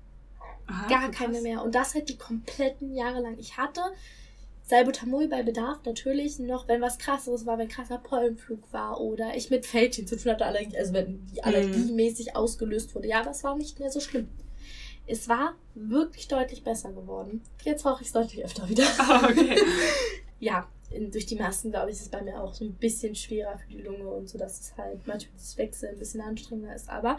[0.67, 1.63] Aha, Gar keine mehr.
[1.63, 3.37] Und das halt die kompletten Jahre lang.
[3.39, 3.81] Ich hatte
[4.71, 9.51] Salbutamol bei Bedarf natürlich noch, wenn was krasseres war, wenn krasser Pollenflug war oder ich
[9.51, 12.37] mit Fältchen zu tun hatte, Allergie, also wenn die allergiemäßig mhm.
[12.37, 13.09] ausgelöst wurde.
[13.09, 14.29] Ja, aber es war nicht mehr so schlimm.
[15.09, 17.43] Es war wirklich deutlich besser geworden.
[17.65, 18.85] Jetzt brauche ich es deutlich öfter wieder.
[19.01, 19.59] Oh, okay.
[20.39, 23.17] ja, in, durch die Masken, glaube ich, ist es bei mir auch so ein bisschen
[23.17, 26.77] schwerer für die Lunge und so, dass es halt manchmal das Wechsel ein bisschen anstrengender
[26.77, 26.89] ist.
[26.89, 27.19] Aber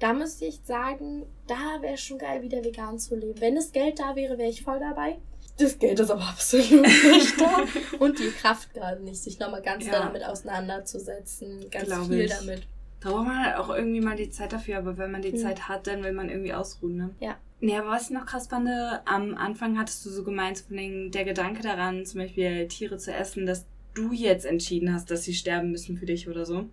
[0.00, 3.40] da müsste ich sagen, da wäre es schon geil, wieder vegan zu leben.
[3.40, 5.18] Wenn das Geld da wäre, wäre ich voll dabei.
[5.60, 7.64] Das Geld ist aber absolut nicht da.
[7.98, 9.92] Und die Kraft gerade nicht, sich nochmal ganz ja.
[9.92, 11.68] damit auseinanderzusetzen.
[11.70, 12.32] Ganz Glaub viel ich.
[12.32, 12.62] damit.
[13.00, 15.38] Da braucht man halt auch irgendwie mal die Zeit dafür, aber wenn man die hm.
[15.38, 17.10] Zeit hat, dann will man irgendwie ausruhen, ne?
[17.20, 17.36] Ja.
[17.60, 18.68] Nee, aber was ich noch krass fand,
[19.04, 23.12] am Anfang hattest du so gemeint, von den, der Gedanke daran, zum Beispiel Tiere zu
[23.12, 26.66] essen, dass du jetzt entschieden hast, dass sie sterben müssen für dich oder so.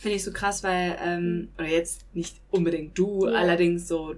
[0.00, 3.34] Finde ich so krass, weil, ähm, oder jetzt nicht unbedingt du, ja.
[3.34, 4.14] allerdings so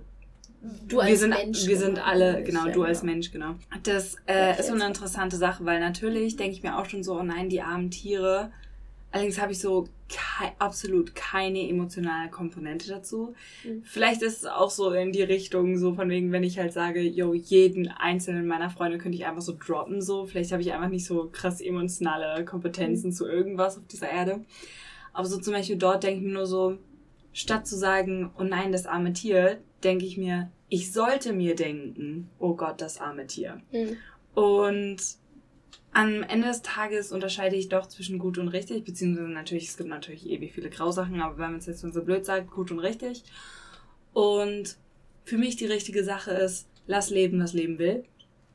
[0.88, 1.66] Du als wir sind, Mensch.
[1.66, 3.54] Wir sind alle, genau, du als Mensch, genau.
[3.82, 7.18] Das äh, ist so eine interessante Sache, weil natürlich denke ich mir auch schon so,
[7.18, 8.50] oh nein, die armen Tiere.
[9.10, 13.34] Allerdings habe ich so kei absolut keine emotionale Komponente dazu.
[13.62, 13.82] Mhm.
[13.84, 17.00] Vielleicht ist es auch so in die Richtung, so von wegen, wenn ich halt sage,
[17.00, 20.26] yo, jeden einzelnen meiner Freunde könnte ich einfach so droppen, so.
[20.26, 23.12] Vielleicht habe ich einfach nicht so krass emotionale Kompetenzen mhm.
[23.12, 24.44] zu irgendwas auf dieser Erde.
[25.12, 26.78] Aber so zum Beispiel dort denke ich mir nur so,
[27.32, 32.28] statt zu sagen, oh nein, das arme Tier, denke ich mir, ich sollte mir denken,
[32.40, 33.62] oh Gott, das arme Tier.
[33.70, 33.96] Mhm.
[34.34, 34.96] Und
[35.92, 39.88] am Ende des Tages unterscheide ich doch zwischen gut und richtig, beziehungsweise natürlich, es gibt
[39.88, 43.22] natürlich ewig viele Grausachen, aber wenn man es jetzt so blöd sagt, gut und richtig.
[44.12, 44.76] Und
[45.22, 48.02] für mich die richtige Sache ist, lass leben, was leben will.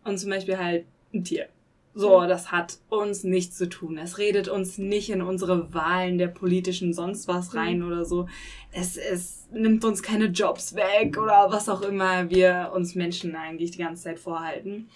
[0.03, 1.47] Und zum Beispiel halt ein Tier.
[1.93, 3.97] So, das hat uns nichts zu tun.
[3.97, 7.59] Es redet uns nicht in unsere Wahlen der politischen sonst was mhm.
[7.59, 7.87] rein mhm.
[7.87, 8.27] oder so.
[8.71, 13.71] Es, es nimmt uns keine Jobs weg oder was auch immer wir uns Menschen eigentlich
[13.71, 14.89] die ganze Zeit vorhalten.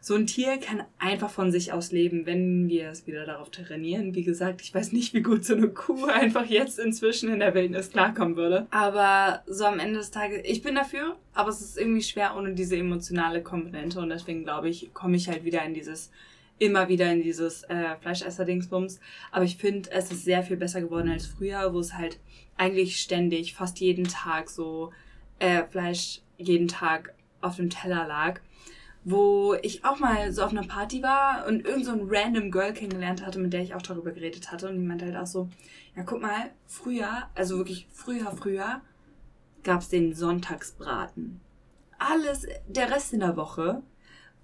[0.00, 4.14] So ein Tier kann einfach von sich aus leben, wenn wir es wieder darauf trainieren.
[4.14, 7.54] Wie gesagt, ich weiß nicht, wie gut so eine Kuh einfach jetzt inzwischen in der
[7.54, 8.66] Wildnis klarkommen würde.
[8.70, 12.52] Aber so am Ende des Tages, ich bin dafür, aber es ist irgendwie schwer ohne
[12.52, 16.10] diese emotionale Komponente und deswegen glaube ich, komme ich halt wieder in dieses
[16.58, 19.00] immer wieder in dieses äh, Fleischesser-Dingsbums.
[19.32, 22.20] Aber ich finde, es ist sehr viel besser geworden als früher, wo es halt
[22.56, 24.92] eigentlich ständig, fast jeden Tag so
[25.38, 28.40] äh, Fleisch jeden Tag auf dem Teller lag.
[29.06, 32.72] Wo ich auch mal so auf einer Party war und irgend so ein random Girl
[32.72, 34.68] kennengelernt hatte, mit der ich auch darüber geredet hatte.
[34.68, 35.50] Und die meinte halt auch so,
[35.94, 38.80] ja guck mal, früher, also wirklich früher, früher,
[39.62, 41.40] gab's den Sonntagsbraten.
[41.98, 43.82] Alles, der Rest in der Woche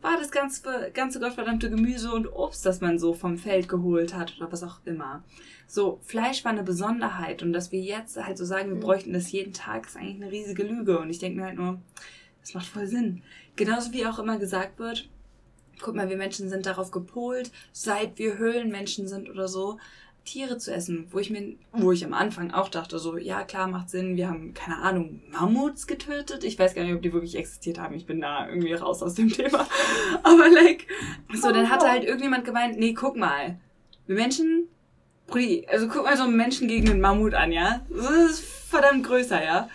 [0.03, 4.35] war das ganze, ganze gottverdammte Gemüse und Obst, das man so vom Feld geholt hat
[4.39, 5.23] oder was auch immer.
[5.67, 8.81] So, Fleisch war eine Besonderheit und dass wir jetzt halt so sagen, wir mhm.
[8.81, 11.81] bräuchten das jeden Tag, ist eigentlich eine riesige Lüge und ich denke mir halt nur,
[12.41, 13.23] das macht voll Sinn.
[13.57, 15.09] Genauso wie auch immer gesagt wird,
[15.81, 19.79] guck mal, wir Menschen sind darauf gepolt, seit wir Höhlenmenschen sind oder so,
[20.31, 23.67] Tiere zu essen, wo ich mir, wo ich am Anfang auch dachte, so, ja klar,
[23.67, 26.45] macht Sinn, wir haben, keine Ahnung, Mammuts getötet.
[26.45, 27.97] Ich weiß gar nicht, ob die wirklich existiert haben.
[27.97, 29.67] Ich bin da irgendwie raus aus dem Thema.
[30.23, 30.87] Aber like,
[31.35, 33.59] so, dann hatte halt irgendjemand gemeint, nee, guck mal,
[34.07, 34.69] wir Menschen,
[35.67, 37.85] also guck mal so einen Menschen gegen einen Mammut an, ja?
[37.91, 39.69] Das ist verdammt größer, ja?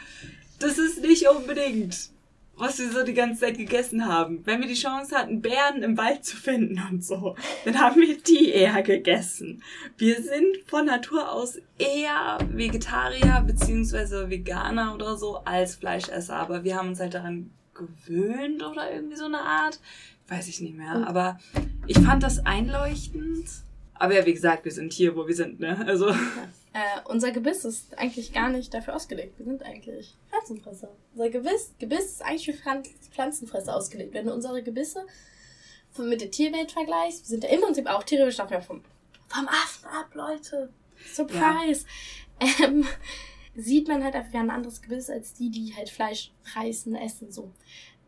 [0.60, 2.15] Das ist nicht unbedingt
[2.58, 4.46] was wir so die ganze Zeit gegessen haben.
[4.46, 8.18] Wenn wir die Chance hatten, Bären im Wald zu finden und so, dann haben wir
[8.18, 9.62] die eher gegessen.
[9.98, 16.78] Wir sind von Natur aus eher Vegetarier beziehungsweise Veganer oder so als Fleischesser, aber wir
[16.78, 19.80] haben uns halt daran gewöhnt oder irgendwie so eine Art.
[20.28, 21.06] Weiß ich nicht mehr.
[21.08, 21.40] Aber
[21.88, 23.48] ich fand das einleuchtend.
[23.94, 25.86] Aber ja, wie gesagt, wir sind hier, wo wir sind, ne?
[25.86, 26.10] Also.
[26.10, 26.18] Ja.
[26.76, 29.40] Äh, unser Gebiss ist eigentlich gar nicht dafür ausgelegt.
[29.40, 30.90] Wir sind eigentlich Pflanzenfresser.
[31.14, 34.14] Unser Gebiss, Gebiss ist eigentlich für Pflanzenfresser ausgelegt.
[34.14, 35.06] Wenn du unsere Gebisse
[35.98, 38.82] mit der Tierwelt vergleichst, wir sind ja im Prinzip auch Tiere, wir stammen ja vom,
[39.30, 40.70] vom Affen ab, Leute.
[41.14, 41.86] Surprise!
[42.42, 42.66] Ja.
[42.66, 42.86] Ähm,
[43.56, 46.94] sieht man halt einfach, wir haben ein anderes Gebiss als die, die halt Fleisch reißen,
[46.96, 47.54] essen, so.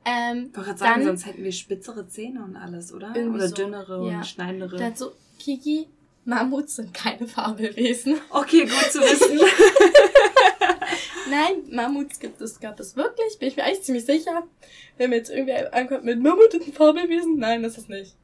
[0.03, 3.12] Ähm, ich wollte gerade sagen, sonst hätten wir spitzere Zähne und alles, oder?
[3.12, 3.56] Oder so.
[3.56, 4.17] dünnere ja.
[4.17, 4.75] und schneidendere.
[4.75, 5.88] Dann so, Kiki,
[6.27, 8.19] Mammuts sind keine Fabelwesen.
[8.29, 9.39] Okay, gut zu wissen.
[11.29, 14.43] Nein, Mammuts gibt es, gab es wirklich, bin ich mir eigentlich ziemlich sicher.
[14.97, 18.15] Wenn mir jetzt irgendwie ankommt mit Mammut ist ein Fabelwesen, nein, das ist nicht.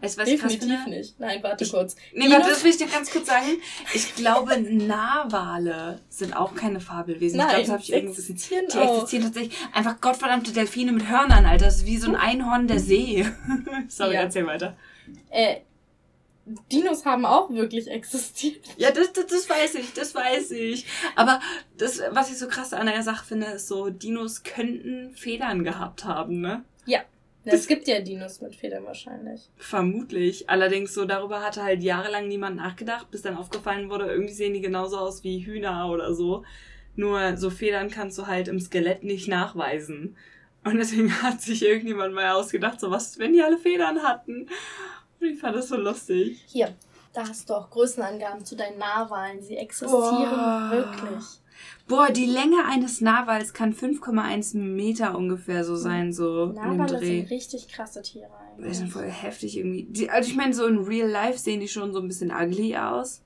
[0.00, 1.20] Weißt was Definitiv ich nicht.
[1.20, 1.96] Nein, warte ich, kurz.
[2.14, 3.46] Nee, warte, das will ich dir ganz kurz sagen.
[3.92, 7.38] Ich glaube, Narwale sind auch keine Fabelwesen.
[7.38, 9.58] Nein, ich glaube, das habe ich irgendwie existieren Die existieren tatsächlich.
[9.72, 11.66] Einfach gottverdammte Delfine mit Hörnern, Alter.
[11.66, 13.26] Das ist wie so ein Einhorn der See.
[13.88, 14.22] Sorry, ja.
[14.22, 14.76] erzähl weiter.
[15.30, 15.56] Äh,
[16.44, 18.64] Dinos haben auch wirklich existiert.
[18.76, 20.86] Ja, das, das, das weiß ich, das weiß ich.
[21.14, 21.40] Aber
[21.78, 26.04] das, was ich so krass an der Sache finde, ist so, Dinos könnten Federn gehabt
[26.04, 26.64] haben, ne?
[26.84, 27.00] Ja.
[27.44, 29.50] Es gibt ja Dinos mit Federn wahrscheinlich.
[29.56, 30.48] Vermutlich.
[30.48, 34.60] Allerdings so darüber hatte halt jahrelang niemand nachgedacht, bis dann aufgefallen wurde, irgendwie sehen die
[34.60, 36.44] genauso aus wie Hühner oder so.
[36.94, 40.16] Nur so Federn kannst du halt im Skelett nicht nachweisen.
[40.64, 44.48] Und deswegen hat sich irgendjemand mal ausgedacht, so was, wenn die alle Federn hatten.
[45.22, 46.42] Ich fand das so lustig.
[46.46, 46.74] Hier,
[47.12, 49.42] da hast du auch Größenangaben zu deinen Narwalen.
[49.42, 50.70] Sie existieren Boah.
[50.70, 51.24] wirklich.
[51.86, 57.68] Boah, die Länge eines Narwals kann 5,1 Meter ungefähr so sein, so Narwale sind richtig
[57.68, 58.70] krasse Tiere eigentlich.
[58.70, 59.84] Die sind voll heftig irgendwie.
[59.84, 62.76] Die, also ich meine, so in Real Life sehen die schon so ein bisschen ugly
[62.76, 63.22] aus.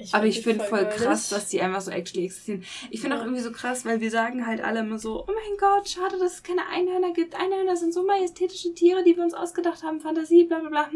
[0.00, 2.64] Ich aber ich finde voll, voll krass, dass die einfach so actually existieren.
[2.90, 3.20] Ich finde ja.
[3.20, 6.18] auch irgendwie so krass, weil wir sagen halt alle immer so, oh mein Gott, schade,
[6.18, 7.34] dass es keine Einhörner gibt.
[7.34, 10.90] Einhörner sind so majestätische Tiere, die wir uns ausgedacht haben, Fantasie, bla bla bla.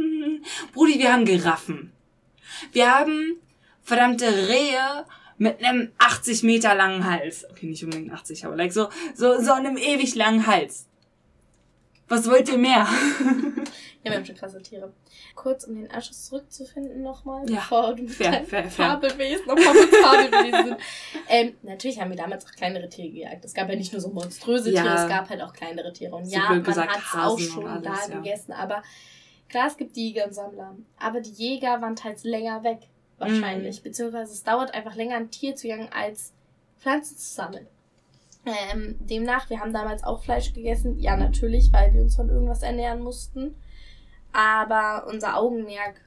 [0.73, 1.93] Brudi, wir haben Giraffen.
[2.71, 3.41] Wir haben
[3.83, 5.05] verdammte Rehe
[5.37, 7.45] mit einem 80 Meter langen Hals.
[7.51, 10.87] Okay, nicht unbedingt 80, aber like so, so, so einem ewig langen Hals.
[12.09, 12.87] Was wollt ihr mehr?
[14.05, 14.93] Ja, wir haben schon krasse Tiere.
[15.37, 19.95] Kurz, um den Anschluss zurückzufinden nochmal, ja, bevor du mit fair, fair, Fabelwesen nochmal mit
[19.95, 20.77] Fabelwesen sind.
[21.29, 23.45] Ähm, natürlich haben wir damals auch kleinere Tiere gejagt.
[23.45, 24.83] Es gab ja nicht nur so monströse ja.
[24.83, 26.17] Tiere, es gab halt auch kleinere Tiere.
[26.17, 28.17] Und so ja, man hat es auch schon alles, da ja.
[28.17, 28.53] gegessen.
[28.53, 28.83] Aber
[29.49, 30.75] klar, es gibt Jäger und Sammler.
[30.99, 32.81] Aber die Jäger waren teils länger weg,
[33.19, 33.79] wahrscheinlich.
[33.79, 33.85] Mhm.
[33.85, 36.33] Beziehungsweise es dauert einfach länger, ein Tier zu jagen, als
[36.81, 37.69] Pflanzen zu sammeln.
[38.45, 40.99] Ähm, demnach, wir haben damals auch Fleisch gegessen.
[40.99, 43.55] Ja, natürlich, weil wir uns von irgendwas ernähren mussten
[44.33, 46.01] aber unser Augenmerk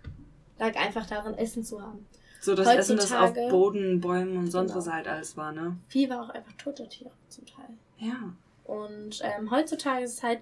[0.59, 2.07] lag einfach darin, Essen zu haben.
[2.41, 4.85] So das Heutzutage, Essen, das auf Boden, Bäumen und sonst genau.
[4.85, 5.77] was halt alles war, ne?
[5.87, 7.69] Viel war auch einfach tote Tiere zum Teil.
[7.97, 8.33] Ja.
[8.63, 10.39] Und ähm, heutzutage ist es halt,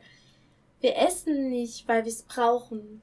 [0.81, 3.01] wir essen nicht, weil wir es brauchen,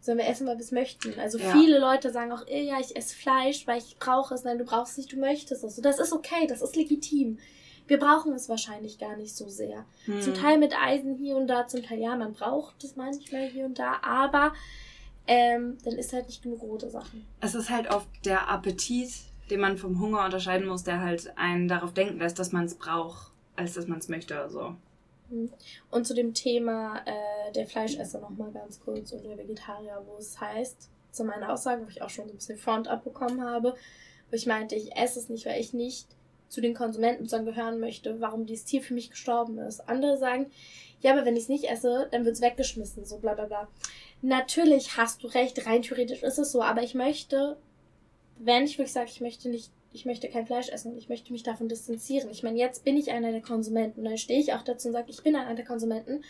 [0.00, 1.18] sondern wir essen, weil wir es möchten.
[1.20, 1.52] Also ja.
[1.52, 4.44] viele Leute sagen auch, ja, ich esse Fleisch, weil ich brauche es.
[4.44, 5.76] Nein, du brauchst es nicht, du möchtest es.
[5.76, 7.38] Und das ist okay, das ist legitim.
[7.90, 9.84] Wir brauchen es wahrscheinlich gar nicht so sehr.
[10.04, 10.22] Hm.
[10.22, 13.64] Zum Teil mit Eisen hier und da, zum Teil ja, man braucht es manchmal hier
[13.64, 14.54] und da, aber
[15.26, 17.26] ähm, dann ist halt nicht genug rote Sachen.
[17.40, 19.10] Es ist halt oft der Appetit,
[19.50, 22.76] den man vom Hunger unterscheiden muss, der halt einen darauf denken lässt, dass man es
[22.76, 24.48] braucht, als dass man es möchte.
[24.50, 24.76] So.
[25.30, 25.50] Hm.
[25.90, 30.40] Und zu dem Thema äh, der Fleischesser nochmal ganz kurz und der Vegetarier, wo es
[30.40, 33.74] heißt, zu meiner Aussage, wo ich auch schon so ein bisschen Front abbekommen habe,
[34.30, 36.06] wo ich meinte, ich esse es nicht, weil ich nicht
[36.50, 39.88] zu den Konsumenten sozusagen gehören möchte, warum dieses Tier für mich gestorben ist.
[39.88, 40.50] Andere sagen,
[41.00, 43.68] ja, aber wenn ich es nicht esse, dann wird es weggeschmissen, so bla bla bla.
[44.20, 47.56] Natürlich hast du recht, rein theoretisch ist es so, aber ich möchte,
[48.38, 51.44] wenn ich wirklich sage, ich möchte nicht, ich möchte kein Fleisch essen, ich möchte mich
[51.44, 52.30] davon distanzieren.
[52.30, 55.10] Ich meine, jetzt bin ich einer der Konsumenten, dann stehe ich auch dazu und sage,
[55.10, 56.24] ich bin einer der Konsumenten,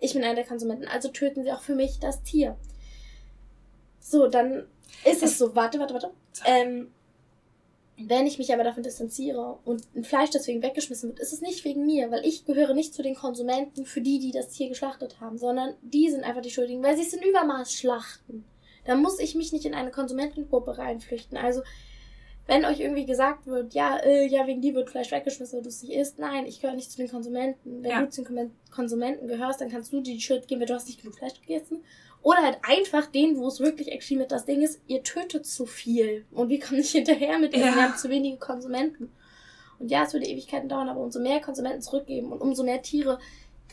[0.00, 2.56] ich bin einer der Konsumenten, also töten sie auch für mich das Tier.
[4.00, 4.66] So, dann
[5.04, 6.10] ist es so, warte, warte, warte.
[6.46, 6.90] Ähm,
[8.06, 11.64] wenn ich mich aber davon distanziere und ein Fleisch deswegen weggeschmissen wird, ist es nicht
[11.64, 15.20] wegen mir, weil ich gehöre nicht zu den Konsumenten für die, die das Tier geschlachtet
[15.20, 18.44] haben, sondern die sind einfach die Schuldigen, weil sie es in Übermaß schlachten.
[18.86, 21.36] dann muss ich mich nicht in eine Konsumentengruppe reinflüchten.
[21.36, 21.60] Also,
[22.46, 25.68] wenn euch irgendwie gesagt wird, ja, äh, ja, wegen dir wird Fleisch weggeschmissen, weil du
[25.68, 27.82] es nicht isst, nein, ich gehöre nicht zu den Konsumenten.
[27.82, 28.00] Wenn Ja.
[28.02, 31.00] du zu den Konsumenten gehörst, dann kannst du die Schritt gehen, weil du hast nicht
[31.02, 31.84] genug Fleisch gegessen.
[32.22, 35.64] Oder halt einfach den, wo es wirklich extrem mit das Ding ist, ihr tötet zu
[35.64, 37.64] viel und wir kommen nicht hinterher mit Ja.
[37.74, 39.10] wir haben zu wenige Konsumenten.
[39.78, 43.18] Und ja, es würde Ewigkeiten dauern, aber umso mehr Konsumenten zurückgeben und umso mehr Tiere,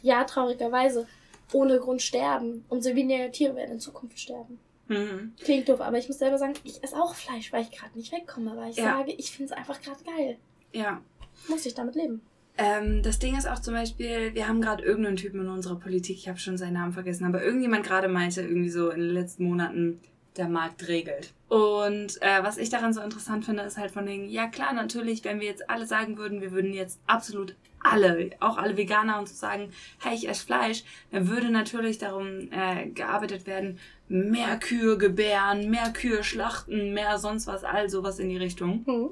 [0.01, 1.05] ja, traurigerweise,
[1.51, 4.59] ohne Grund sterben, umso weniger Tiere werden in Zukunft sterben.
[4.87, 5.33] Mhm.
[5.41, 8.13] Klingt doof, aber ich muss selber sagen, ich esse auch Fleisch, weil ich gerade nicht
[8.13, 8.97] wegkomme, weil ich Ja.
[8.99, 10.37] sage, ich finde es einfach gerade geil.
[10.71, 11.01] Ja.
[11.49, 12.21] Muss ich damit leben.
[12.57, 16.17] Ähm, das Ding ist auch zum Beispiel, wir haben gerade irgendeinen Typen in unserer Politik,
[16.17, 19.45] ich habe schon seinen Namen vergessen, aber irgendjemand gerade meinte irgendwie so in den letzten
[19.45, 19.99] Monaten,
[20.37, 21.33] der Markt regelt.
[21.49, 25.23] Und äh, was ich daran so interessant finde, ist halt von den, ja klar, natürlich,
[25.23, 29.27] wenn wir jetzt alle sagen würden, wir würden jetzt absolut alle, auch alle Veganer und
[29.27, 33.79] so sagen, hey, ich esse Fleisch, dann würde natürlich darum äh, gearbeitet werden,
[34.09, 38.83] mehr Kühe gebären, mehr Kühe schlachten, mehr sonst was, all sowas in die Richtung.
[38.85, 39.09] Hm.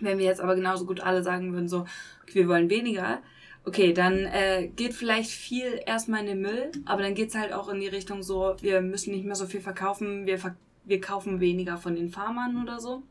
[0.00, 1.86] Wenn wir jetzt aber genauso gut alle sagen würden, so,
[2.22, 3.22] okay, wir wollen weniger,
[3.64, 7.68] okay, dann äh, geht vielleicht viel erstmal in den Müll, aber dann geht's halt auch
[7.68, 11.38] in die Richtung so, wir müssen nicht mehr so viel verkaufen, wir, ver wir kaufen
[11.40, 13.02] weniger von den Farmern oder so.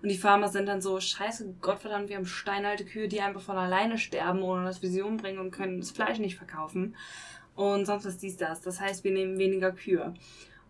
[0.00, 3.56] Und die Farmer sind dann so, scheiße, Gottverdammt, wir haben steinalte Kühe, die einfach von
[3.56, 6.94] alleine sterben, ohne dass wir sie umbringen und können das Fleisch nicht verkaufen.
[7.56, 8.60] Und sonst was dies, das.
[8.60, 10.14] Das heißt, wir nehmen weniger Kühe.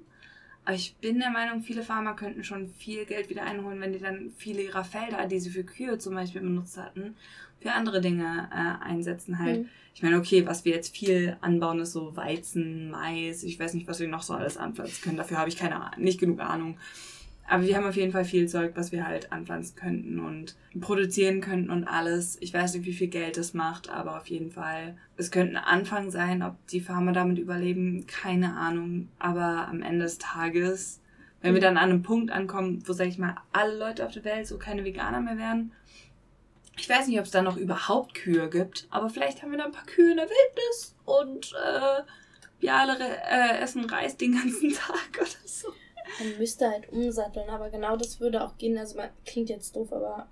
[0.65, 3.99] Aber ich bin der Meinung, viele Farmer könnten schon viel Geld wieder einholen, wenn die
[3.99, 7.15] dann viele ihrer Felder, die sie für Kühe zum Beispiel benutzt hatten,
[7.62, 9.62] für andere Dinge äh, einsetzen halt.
[9.62, 9.70] Mhm.
[9.93, 13.88] Ich meine, okay, was wir jetzt viel anbauen, ist so Weizen, Mais, ich weiß nicht,
[13.88, 15.18] was wir noch so alles anpflanzen können.
[15.18, 16.78] Dafür habe ich keine Ahnung, nicht genug Ahnung.
[17.47, 21.41] Aber wir haben auf jeden Fall viel Zeug, was wir halt anpflanzen könnten und produzieren
[21.41, 22.38] könnten und alles.
[22.39, 24.95] Ich weiß nicht, wie viel Geld das macht, aber auf jeden Fall.
[25.18, 29.09] Es könnte ein Anfang sein, ob die Farmer damit überleben, keine Ahnung.
[29.20, 31.01] Aber am Ende des Tages,
[31.41, 34.24] wenn wir dann an einem Punkt ankommen, wo, sag ich mal, alle Leute auf der
[34.24, 35.74] Welt so keine Veganer mehr werden,
[36.78, 39.65] ich weiß nicht, ob es da noch überhaupt Kühe gibt, aber vielleicht haben wir da
[39.65, 42.03] ein paar Kühe in der Wildnis und äh,
[42.59, 45.69] wir alle äh, essen Reis den ganzen Tag oder so.
[46.19, 48.78] Man müsste halt umsatteln, aber genau das würde auch gehen.
[48.78, 50.28] Also man klingt jetzt doof, aber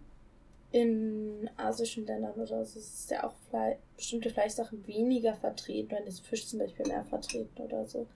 [0.71, 6.19] in asischen Ländern oder so ist ja auch Fle bestimmte Fleischsachen weniger vertreten, wenn das
[6.19, 8.07] Fisch zum Beispiel mehr vertreten oder so.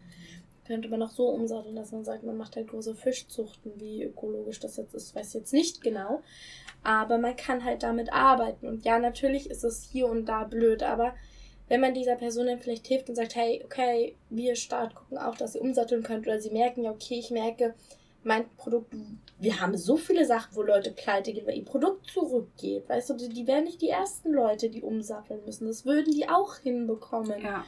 [0.65, 4.59] Könnte man auch so umsatteln, dass man sagt, man macht halt große Fischzuchten, wie ökologisch
[4.59, 6.21] das jetzt ist, weiß ich jetzt nicht genau.
[6.83, 8.67] Aber man kann halt damit arbeiten.
[8.67, 11.13] Und ja, natürlich ist es hier und da blöd, aber
[11.69, 15.35] wenn man dieser Person dann vielleicht hilft und sagt, hey, okay, wir Staat gucken auch,
[15.35, 17.73] dass ihr umsatteln könnt, oder sie merken ja, okay, ich merke,
[18.23, 18.93] mein Produkt,
[19.39, 22.87] wir haben so viele Sachen, wo Leute pleite gehen, weil ihr Produkt zurückgeht.
[22.87, 25.67] Weißt du, die, die wären nicht die ersten Leute, die umsatteln müssen.
[25.67, 27.41] Das würden die auch hinbekommen.
[27.41, 27.65] Ja,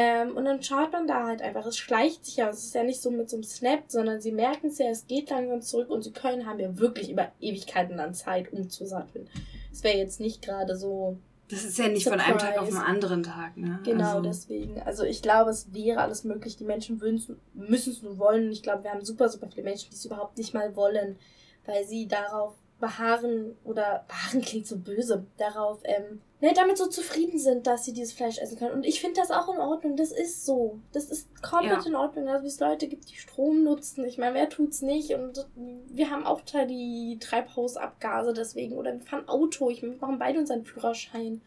[0.00, 1.66] Ähm, und dann schaut man da halt einfach.
[1.66, 2.48] Es schleicht sich ja.
[2.50, 5.08] Es ist ja nicht so mit so einem Snap, sondern sie merken es ja, es
[5.08, 9.28] geht langsam zurück und sie können, haben ja wirklich über Ewigkeiten an Zeit umzusatteln.
[9.72, 11.18] Es wäre jetzt nicht gerade so
[11.50, 12.84] das ist ja nicht von einem Tag auf den Surprise.
[12.84, 13.80] anderen Tag, ne?
[13.82, 14.80] Genau, also, deswegen.
[14.82, 16.56] Also ich glaube, es wäre alles möglich.
[16.56, 18.46] Die Menschen müssen es nur wollen.
[18.46, 21.18] Und ich glaube, wir haben super, super viele Menschen, die es überhaupt nicht mal wollen,
[21.64, 27.38] weil sie darauf beharren oder beharren klingt so böse, darauf, ähm, ne, damit so zufrieden
[27.38, 28.74] sind, dass sie dieses Fleisch essen können.
[28.74, 29.96] Und ich finde das auch in Ordnung.
[29.96, 30.78] Das ist so.
[30.92, 31.86] Das ist komplett Ja.
[31.86, 32.28] in Ordnung.
[32.28, 34.04] Also wie es Leute gibt, die Strom nutzen.
[34.04, 35.14] Ich meine, wer tut's nicht?
[35.14, 38.74] Und wir haben auch da die Treibhausabgase deswegen.
[38.76, 39.70] Oder wir fahren Auto.
[39.70, 41.40] Ich meine, wir machen beide unseren Führerschein.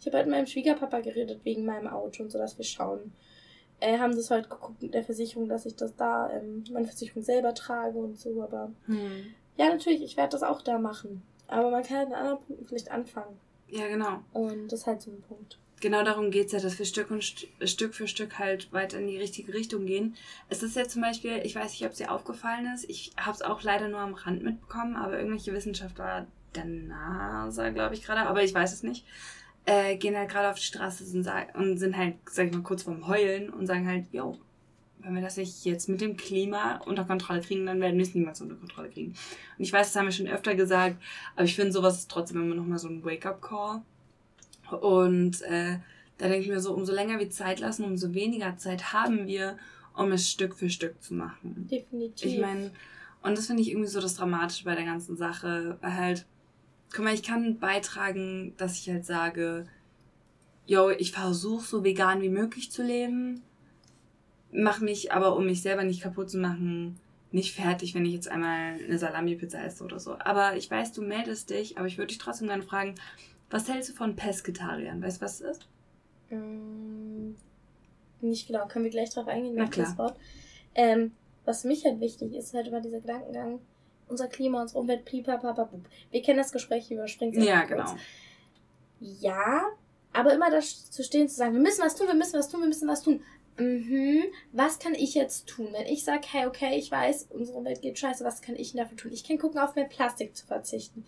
[0.00, 3.12] Ich habe halt mit meinem Schwiegerpapa geredet wegen meinem Auto und so, dass wir schauen.
[3.80, 7.22] Äh, haben das heute geguckt mit der Versicherung, dass ich das da, ähm, meine Versicherung
[7.22, 9.26] selber trage und so, aber Hm.
[9.56, 11.22] ja, natürlich, ich werde das auch da machen.
[11.46, 13.38] Aber man kann halt an anderen Punkten vielleicht anfangen.
[13.70, 14.22] Ja, genau.
[14.32, 15.58] Und das ist halt so ein Punkt.
[15.80, 19.06] Genau darum geht's ja, dass wir Stück, und St Stück für Stück halt weiter in
[19.06, 20.16] die richtige Richtung gehen.
[20.48, 23.32] Es ist ja zum Beispiel, ich weiß nicht, ob es dir aufgefallen ist, ich habe
[23.32, 28.22] es auch leider nur am Rand mitbekommen, aber irgendwelche Wissenschaftler der NASA, glaube ich gerade,
[28.22, 29.06] aber ich weiß es nicht,
[29.66, 32.82] äh, gehen halt gerade auf die Straße und, und sind halt, sag ich mal, kurz
[32.82, 34.36] vorm Heulen und sagen halt, yo,
[35.00, 38.14] wenn wir das nicht jetzt mit dem Klima unter Kontrolle kriegen, dann werden wir es
[38.14, 39.10] niemals unter Kontrolle kriegen.
[39.10, 40.96] Und ich weiß, das haben wir schon öfter gesagt,
[41.34, 43.82] aber ich finde, sowas ist trotzdem immer noch mal so ein Wake-up-Call.
[44.80, 45.78] Und äh,
[46.18, 49.56] da denke ich mir so, umso länger wir Zeit lassen, umso weniger Zeit haben wir,
[49.94, 51.68] um es Stück für Stück zu machen.
[51.70, 52.32] Definitiv.
[52.32, 52.72] Ich meine,
[53.22, 56.26] und das finde ich irgendwie so das Dramatische bei der ganzen Sache, weil halt,
[56.92, 59.66] guck mal, ich kann beitragen, dass ich halt sage,
[60.66, 63.42] yo, ich versuche so vegan wie möglich zu leben,
[64.52, 66.98] mach mich aber, um mich selber nicht kaputt zu machen,
[67.30, 70.16] nicht fertig, wenn ich jetzt einmal eine Salami-Pizza esse oder so.
[70.18, 72.94] Aber ich weiß, du meldest dich, aber ich würde dich trotzdem gerne fragen,
[73.50, 75.02] was hältst du von Pesketariern?
[75.02, 75.68] Weißt du, was es ist?
[76.30, 77.34] Mm,
[78.20, 79.86] nicht genau, können wir gleich drauf eingehen, Na klar.
[79.86, 80.16] Das Wort.
[80.74, 81.12] Ähm,
[81.44, 83.60] was mich halt wichtig ist, halt immer dieser Gedankengang,
[84.06, 85.80] unser Klima, unsere Umwelt, plipapapapub.
[86.10, 87.94] Wir kennen das Gespräch überspringt Ja, genau.
[89.00, 89.66] Ja,
[90.12, 92.60] aber immer da zu stehen, zu sagen, wir müssen was tun, wir müssen was tun,
[92.60, 93.22] wir müssen was tun
[93.58, 95.68] mhm, was kann ich jetzt tun?
[95.72, 98.80] Wenn ich sage, hey, okay, ich weiß, unsere Welt geht scheiße, was kann ich denn
[98.80, 99.12] dafür tun?
[99.12, 101.04] Ich kann gucken, auf mehr Plastik zu verzichten.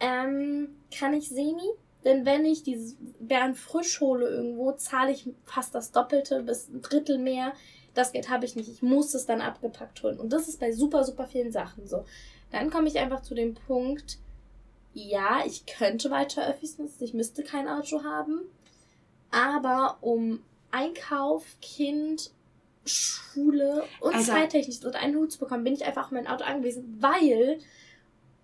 [0.00, 1.70] Ähm, kann ich semi?
[2.04, 6.82] Denn wenn ich diese Bären frisch hole irgendwo, zahle ich fast das Doppelte bis ein
[6.82, 7.52] Drittel mehr.
[7.94, 8.68] Das Geld habe ich nicht.
[8.68, 10.20] Ich muss es dann abgepackt holen.
[10.20, 12.04] Und das ist bei super, super vielen Sachen so.
[12.52, 14.18] Dann komme ich einfach zu dem Punkt,
[14.94, 18.40] ja, ich könnte weiter Öffis nutzen, ich müsste kein Auto haben.
[19.30, 20.42] Aber um
[20.76, 22.30] Einkauf, Kind,
[22.84, 24.26] Schule und Alter.
[24.26, 27.58] zeittechnisch unter einen Hut zu bekommen, bin ich einfach auf mein Auto angewiesen, weil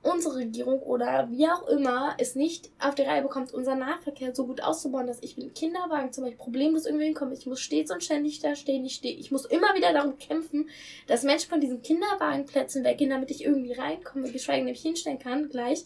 [0.03, 4.47] unsere Regierung oder wie auch immer es nicht auf die Reihe bekommt, unseren Nahverkehr so
[4.47, 7.35] gut auszubauen, dass ich mit dem Kinderwagen zum Beispiel problemlos irgendwie hinkomme.
[7.35, 8.85] Ich muss stets und ständig da stehen.
[8.85, 10.69] Ich, stehe, ich muss immer wieder darum kämpfen,
[11.07, 15.49] dass Menschen von diesen Kinderwagenplätzen weggehen, damit ich irgendwie reinkomme, geschweige denn mich hinstellen kann
[15.51, 15.85] gleich.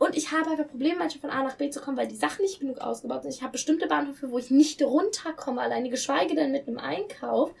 [0.00, 2.40] Und ich habe einfach Probleme, manchmal von A nach B zu kommen, weil die Sachen
[2.40, 3.34] nicht genug ausgebaut sind.
[3.34, 7.52] Ich habe bestimmte Bahnhöfe, wo ich nicht runterkomme, alleine geschweige denn mit einem Einkauf.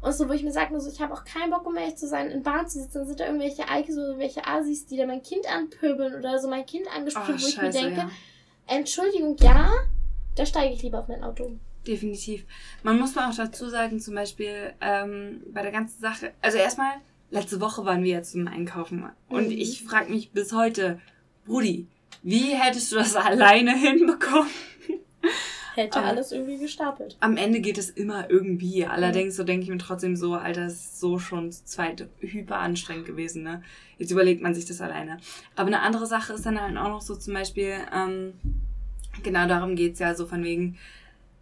[0.00, 2.08] Und so, wo ich mir sage, so, ich habe auch keinen Bock, um ehrlich zu
[2.08, 3.00] sein, in Bahn zu sitzen.
[3.00, 6.48] Dann sind da irgendwelche Eikes oder irgendwelche Asis, die da mein Kind anpöbeln oder so
[6.48, 8.10] mein Kind angesprochen, oh, wo ich mir denke, ja.
[8.68, 9.70] Entschuldigung, ja,
[10.34, 12.46] da steige ich lieber auf mein Auto Definitiv.
[12.82, 16.94] Man muss mal auch dazu sagen, zum Beispiel ähm, bei der ganzen Sache, also erstmal,
[17.30, 19.52] letzte Woche waren wir ja zum Einkaufen und mhm.
[19.52, 21.00] ich frage mich bis heute,
[21.46, 21.86] Brudi,
[22.22, 24.50] wie hättest du das alleine hinbekommen?
[25.76, 27.16] Hätte Aber alles irgendwie gestapelt.
[27.20, 28.86] Am Ende geht es immer irgendwie.
[28.86, 33.04] Allerdings, so denke ich mir trotzdem so, Alter, das ist so schon zweit hyper anstrengend
[33.04, 33.62] gewesen, ne?
[33.98, 35.18] Jetzt überlegt man sich das alleine.
[35.54, 38.32] Aber eine andere Sache ist dann halt auch noch so zum Beispiel, ähm,
[39.22, 40.78] genau darum geht's ja, so von wegen,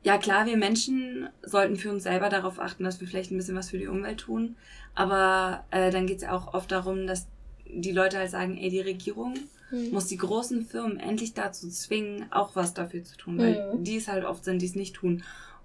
[0.02, 3.57] ja klar, wir Menschen sollten für uns selber darauf achten, dass wir vielleicht ein bisschen
[3.57, 4.57] was für die Umwelt tun.
[4.96, 7.28] Aber äh, dann geht's ja auch oft darum, dass
[7.66, 9.34] die Leute halt sagen, ey, die Regierung
[9.74, 9.90] mhm.
[9.90, 13.84] muss die großen Firmen endlich dazu zwingen, auch was dafür zu tun, weil mhm.
[13.84, 15.22] die es halt oft sind, die es nicht tun.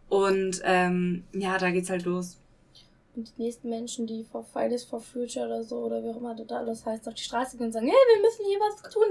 [0.10, 2.39] Und ähm, ja, da geht's halt los.
[3.24, 6.50] Die nächsten Menschen, die for Fridays for Future oder so oder wie auch immer das
[6.50, 9.04] alles heißt, auf die Straße gehen und sagen, hey, wir müssen hier was tun.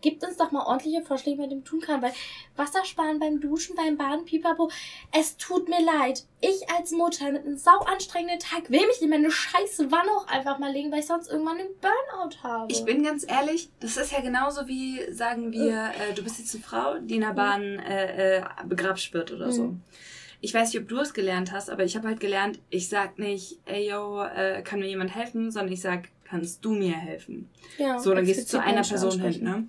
[0.00, 2.02] Gibt uns doch mal ordentliche Vorschläge, wie man dem tun kann.
[2.02, 2.12] Weil
[2.56, 4.70] Wasser sparen beim Duschen, beim Baden, pipapo.
[5.12, 6.24] Es tut mir leid.
[6.40, 10.26] Ich als Mutter mit einem sau anstrengenden Tag will mich in meine scheiße Wanne auch
[10.26, 12.72] einfach mal legen, weil ich sonst irgendwann einen Burnout habe.
[12.72, 16.54] Ich bin ganz ehrlich, das ist ja genauso wie, sagen wir, äh, du bist jetzt
[16.54, 19.52] eine Frau, die in der Bahn äh, äh, begrapscht wird oder mhm.
[19.52, 19.74] so
[20.40, 23.18] ich weiß nicht, ob du es gelernt hast, aber ich habe halt gelernt, ich sag
[23.18, 27.50] nicht, ey yo, äh, kann mir jemand helfen, sondern ich sag, kannst du mir helfen?
[27.76, 29.68] Ja, so, dann gehst du zu einer Person hin, ne?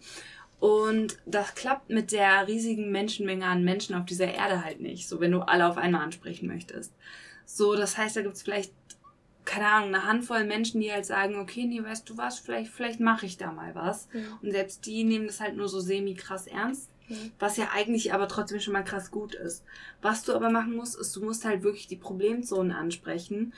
[0.59, 5.19] Und das klappt mit der riesigen Menschenmenge an Menschen auf dieser Erde halt nicht, so
[5.19, 6.93] wenn du alle auf einmal ansprechen möchtest.
[7.45, 8.71] So, das heißt, da gibt's vielleicht,
[9.43, 12.99] keine Ahnung, eine Handvoll Menschen, die halt sagen, okay, nee, weißt du was, vielleicht, vielleicht
[12.99, 14.07] mache ich da mal was.
[14.13, 14.21] Ja.
[14.43, 16.90] Und selbst die nehmen das halt nur so semi krass ernst
[17.39, 19.63] was ja eigentlich aber trotzdem schon mal krass gut ist.
[20.01, 23.53] Was du aber machen musst, ist, du musst halt wirklich die Problemzonen ansprechen.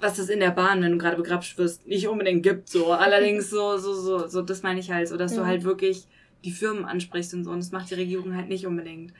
[0.00, 2.92] Was es in der Bahn, wenn du gerade begrapscht wirst, nicht unbedingt gibt, so.
[2.92, 5.38] Allerdings so, so, so, so, das meine ich halt, so, dass ja.
[5.38, 6.06] du halt wirklich
[6.44, 7.50] die Firmen ansprichst und so.
[7.50, 9.12] Und das macht die Regierung halt nicht unbedingt.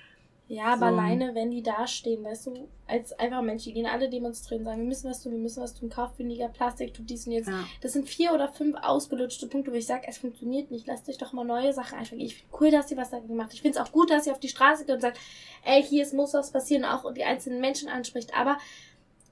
[0.48, 0.96] Ja, aber so.
[0.96, 4.80] alleine, wenn die da stehen, weißt du, als einfach Mensch, die gehen alle demonstrieren, sagen,
[4.80, 7.48] wir müssen was tun, wir müssen was tun, kauft weniger Plastik, tut dies und jetzt.
[7.48, 7.64] Ja.
[7.82, 11.18] Das sind vier oder fünf ausgelutschte Punkte, wo ich sage, es funktioniert nicht, lasst euch
[11.18, 12.26] doch mal neue Sachen einschränken.
[12.26, 13.52] Ich finde cool, dass ihr was dagegen macht.
[13.52, 15.18] Ich finde es auch gut, dass ihr auf die Straße geht und sagt,
[15.66, 18.34] ey, hier es muss was passieren, auch die einzelnen Menschen anspricht.
[18.34, 18.56] Aber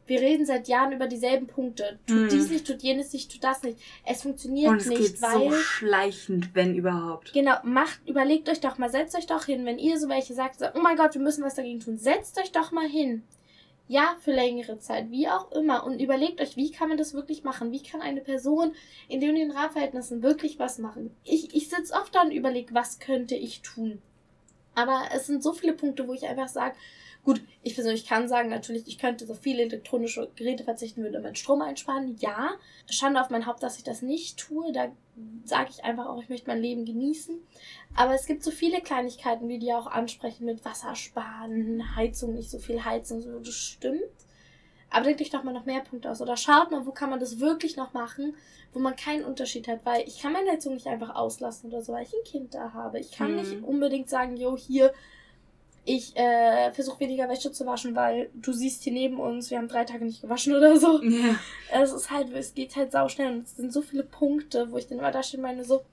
[0.07, 1.99] wir reden seit Jahren über dieselben Punkte.
[2.07, 2.29] Tut hm.
[2.29, 3.79] dies nicht, tut jenes nicht, tut das nicht.
[4.05, 5.51] Es funktioniert Und es nicht, geht weil.
[5.51, 7.33] So schleichend, wenn überhaupt.
[7.33, 10.61] Genau, macht, überlegt euch doch mal, setzt euch doch hin, wenn ihr so welche sagt,
[10.61, 11.99] so, oh mein Gott, wir müssen was dagegen tun.
[11.99, 13.23] Setzt euch doch mal hin.
[13.89, 15.85] Ja, für längere Zeit, wie auch immer.
[15.85, 17.71] Und überlegt euch, wie kann man das wirklich machen?
[17.71, 18.73] Wie kann eine Person
[19.09, 21.15] in den Rahmenverhältnissen wirklich was machen?
[21.23, 24.03] Ich, ich sitze oft da und überlege, was könnte ich tun?
[24.75, 26.75] Aber es sind so viele Punkte, wo ich einfach sage,
[27.27, 31.35] gut, ich persönlich kann sagen, natürlich, ich könnte so viele elektronische Geräte verzichten, würde meinen
[31.35, 32.17] Strom einsparen.
[32.21, 32.51] Ja,
[32.89, 34.73] Schande auf mein Haupt, dass ich das nicht tue.
[34.73, 34.93] Da
[35.45, 37.37] sage ich einfach auch, ich möchte mein Leben genießen.
[37.97, 42.49] Aber es gibt so viele Kleinigkeiten, wie die auch ansprechen mit Wasser sparen, Heizung, nicht
[42.49, 44.05] so viel heizen, so, das stimmt.
[44.89, 46.23] Aber denkt euch doch mal noch mehr Punkte aus.
[46.23, 48.37] Oder schaut mal, wo kann man das wirklich noch machen,
[48.73, 49.81] wo man keinen Unterschied hat.
[49.85, 52.73] Weil ich kann meine Heizung nicht einfach auslassen oder so, weil ich ein Kind da
[52.73, 53.01] habe.
[53.01, 53.37] Ich kann mhm.
[53.39, 54.93] nicht unbedingt sagen, jo, hier,
[55.87, 59.69] ich äh, versuche weniger Wäsche zu waschen, weil du siehst hier neben uns, wir haben
[59.69, 61.01] drei Tage nicht gewaschen oder so.
[61.03, 61.37] Ja.
[61.73, 64.79] Es ist halt, es geht halt sau schnell und es sind so viele Punkte, wo
[64.79, 65.85] ich dann immer da stehe und meine so,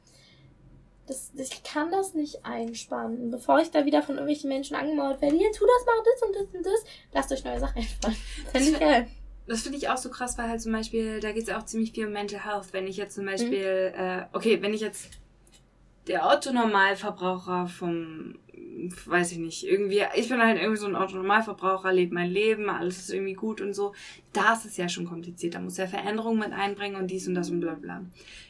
[1.05, 3.29] das, ich kann das nicht einspannen.
[3.29, 6.35] Bevor ich da wieder von irgendwelchen Menschen angemauert werde, hier, tu das, mach das und
[6.35, 6.83] das und das,
[7.13, 8.15] lasst euch neue Sachen einfallen.
[8.51, 9.07] Fände ich geil.
[9.45, 11.91] Das finde ich auch so krass, weil halt zum Beispiel, da geht es auch ziemlich
[11.91, 12.71] viel um Mental Health.
[12.71, 13.99] Wenn ich jetzt zum Beispiel, mhm.
[13.99, 15.09] äh, okay, wenn ich jetzt
[16.07, 18.35] der Otto-Normalverbraucher vom,
[19.05, 22.97] weiß ich nicht, irgendwie, ich bin halt irgendwie so ein Otto-Normalverbraucher, lebe mein Leben, alles
[22.97, 23.93] ist irgendwie gut und so.
[24.33, 25.55] Da ist ja schon kompliziert.
[25.55, 28.03] Da muss ja Veränderungen mit einbringen und dies und das und bla bla.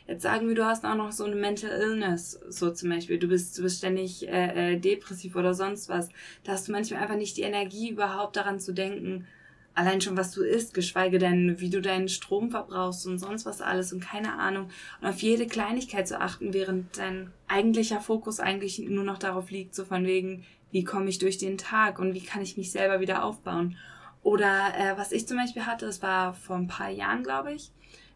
[0.08, 3.20] Jetzt sagen wir, du hast auch noch so eine Mental Illness, so zum Beispiel.
[3.20, 6.10] Du bist, du bist ständig äh, äh, depressiv oder sonst was.
[6.44, 9.28] Da hast du manchmal einfach nicht die Energie, überhaupt daran zu denken,
[9.76, 13.62] allein schon was du isst, geschweige denn, wie du deinen Strom verbrauchst und sonst was
[13.62, 14.70] alles und keine Ahnung.
[15.02, 19.76] Und auf jede Kleinigkeit zu achten, während dein eigentlicher Fokus eigentlich nur noch darauf liegt,
[19.76, 23.00] so von wegen, wie komme ich durch den Tag und wie kann ich mich selber
[23.00, 23.78] wieder aufbauen.
[24.22, 27.72] Oder äh, was ich zum Beispiel hatte, das war vor ein paar Jahren, glaube ich.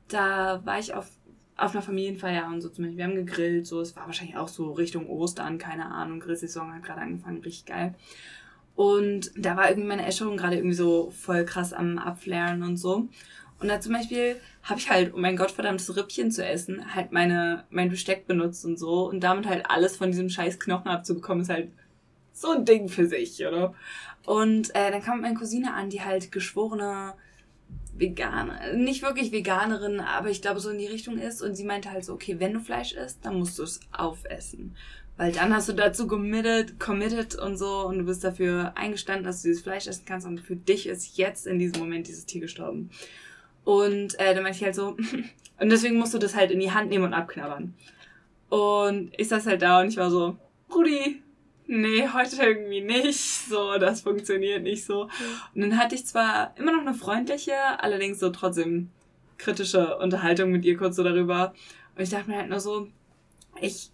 [0.08, 1.10] Da war ich auf,
[1.58, 2.98] auf einer Familienfeier und so zum Beispiel.
[2.98, 6.84] Wir haben gegrillt, so, es war wahrscheinlich auch so Richtung Ostern, keine Ahnung, Grillsaison hat
[6.84, 7.94] gerade angefangen, richtig geil.
[8.78, 13.10] Und da war irgendwie meine Essstörung gerade irgendwie so voll krass am Abflären und so.
[13.60, 17.64] Und da zum Beispiel habe ich halt, um mein gottverdammtes Rippchen zu essen, halt meine,
[17.72, 19.10] mein Besteck benutzt und so.
[19.10, 21.72] Und damit halt alles von diesem scheiß Knochen abzubekommen, ist halt
[22.34, 23.74] so ein Ding für sich, oder?
[24.28, 27.16] Und äh, dann kam meine Cousine an, die halt geschworene
[27.96, 31.42] Veganer, nicht wirklich Veganerin, aber ich glaube so in die Richtung ist.
[31.42, 34.76] Und sie meinte halt so, okay, wenn du Fleisch isst, dann musst du es aufessen.
[35.18, 39.42] Weil dann hast du dazu committed, committed und so und du bist dafür eingestanden, dass
[39.42, 42.42] du dieses Fleisch essen kannst und für dich ist jetzt in diesem Moment dieses Tier
[42.42, 42.92] gestorben.
[43.64, 44.96] Und äh, dann meinte ich halt so,
[45.60, 47.74] und deswegen musst du das halt in die Hand nehmen und abknabbern.
[48.50, 50.38] Und ich saß halt da und ich war so,
[50.74, 51.22] Rudi,
[51.66, 53.20] nee, heute irgendwie nicht.
[53.50, 55.10] So, das funktioniert nicht so.
[55.56, 58.90] Und dann hatte ich zwar immer noch eine freundliche, allerdings so trotzdem
[59.38, 61.54] kritische Unterhaltung mit ihr kurz so darüber.
[61.96, 62.88] Und ich dachte mir halt nur so,
[63.60, 63.92] ich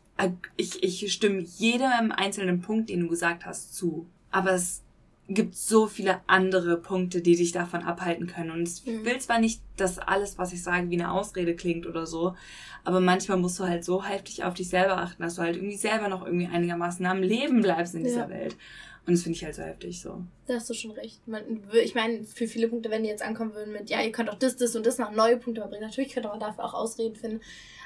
[0.57, 4.07] ich, ich stimme jedem einzelnen Punkt, den du gesagt hast, zu.
[4.31, 4.83] Aber es
[5.29, 8.51] gibt so viele andere Punkte, die dich davon abhalten können.
[8.51, 9.05] Und ich mhm.
[9.05, 12.35] will zwar nicht, dass alles, was ich sage, wie eine Ausrede klingt oder so,
[12.83, 15.77] aber manchmal musst du halt so heftig auf dich selber achten, dass du halt irgendwie
[15.77, 18.29] selber noch irgendwie einigermaßen am Leben bleibst in dieser ja.
[18.29, 18.57] Welt.
[19.05, 20.23] Und das finde ich halt so heftig so.
[20.47, 21.21] Da hast du schon recht.
[21.83, 24.39] ich meine, für viele Punkte, wenn die jetzt ankommen würden mit, ja, ihr könnt auch
[24.39, 25.81] das, das und das noch neue Punkte bringen.
[25.83, 27.41] Natürlich könnte man dafür auch Ausreden finden.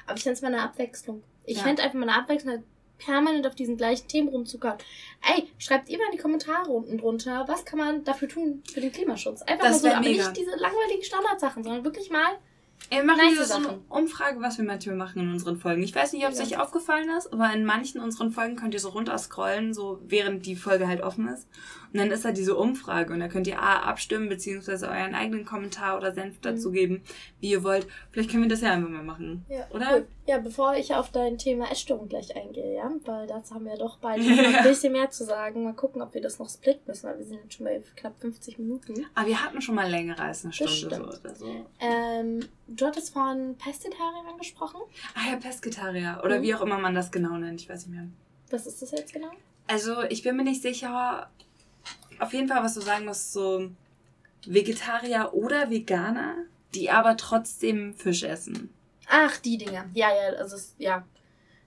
[0.06, 1.22] Aber ich finde es mal eine Abwechslung.
[1.48, 1.62] Ich ja.
[1.64, 2.62] fände einfach mal eine Abwechslung,
[2.98, 4.78] permanent auf diesen gleichen Themen rumzukauen.
[5.34, 8.92] Ey, schreibt mal in die Kommentare unten drunter, was kann man dafür tun für den
[8.92, 9.42] Klimaschutz?
[9.42, 10.24] Einfach das mal so, aber mega.
[10.24, 12.38] nicht diese langweiligen Standardsachen, sondern wirklich mal
[12.90, 15.82] wir machen nice so eine Umfrage, was wir manchmal machen in unseren Folgen.
[15.82, 16.44] Ich weiß nicht, ob es ja.
[16.44, 20.56] euch aufgefallen ist, aber in manchen unseren Folgen könnt ihr so runterscrollen, so während die
[20.56, 21.46] Folge halt offen ist.
[21.92, 25.44] Und dann ist da diese Umfrage und da könnt ihr A, abstimmen, beziehungsweise euren eigenen
[25.44, 26.42] Kommentar oder Senf mhm.
[26.42, 27.02] dazu geben,
[27.40, 27.86] wie ihr wollt.
[28.10, 29.44] Vielleicht können wir das ja einfach mal machen.
[29.48, 29.66] Ja.
[29.70, 30.02] Oder?
[30.26, 33.78] Ja, bevor ich auf dein Thema Essstörung gleich eingehe, ja, weil dazu haben wir ja
[33.78, 35.64] doch beide noch ein bisschen mehr zu sagen.
[35.64, 38.20] Mal gucken, ob wir das noch splitten müssen, weil wir sind jetzt schon bei knapp
[38.20, 39.06] 50 Minuten.
[39.14, 41.46] Aber wir hatten schon mal länger als eine Stunde so oder so.
[41.80, 44.80] Ähm, du hattest von Pestitarier angesprochen.
[45.14, 46.20] Ah ja, Pesketarier.
[46.24, 46.42] Oder mhm.
[46.42, 48.08] wie auch immer man das genau nennt, ich weiß nicht mehr.
[48.50, 49.30] Was ist das jetzt genau?
[49.66, 51.28] Also, ich bin mir nicht sicher,
[52.20, 53.70] auf jeden Fall, was du sagen musst, so
[54.46, 56.36] Vegetarier oder Veganer,
[56.74, 58.70] die aber trotzdem Fisch essen.
[59.08, 59.86] Ach, die Dinger.
[59.94, 61.04] Ja, ja, also ja.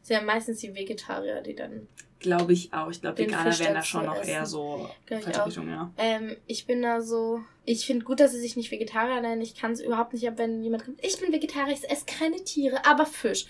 [0.01, 1.87] Es sind ja meistens die Vegetarier, die dann.
[2.19, 2.89] Glaube ich auch.
[2.89, 4.29] Ich glaube, Veganer wären da schon noch essen.
[4.29, 5.91] eher so Vertretung, ja.
[5.97, 7.41] Ähm, ich bin da so.
[7.65, 9.41] Ich finde gut, dass sie sich nicht Vegetarier nennen.
[9.41, 11.03] Ich kann es überhaupt nicht ab, wenn jemand kommt.
[11.03, 13.45] Ich bin Vegetarier, ich esse keine Tiere, aber Fisch.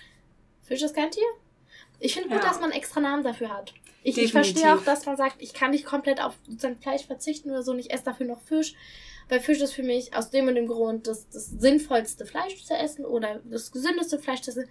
[0.62, 1.24] Fisch ist kein Tier?
[2.02, 2.43] Ich finde gut, ja.
[2.43, 3.74] dass man extra Namen dafür hat.
[4.04, 7.52] Ich, ich verstehe auch, dass man sagt, ich kann nicht komplett auf sozusagen Fleisch verzichten
[7.52, 8.74] oder so und ich esse dafür noch Fisch.
[9.30, 12.74] Weil Fisch ist für mich aus dem und dem Grund das, das sinnvollste Fleisch zu
[12.74, 14.68] essen oder das gesündeste Fleisch zu essen.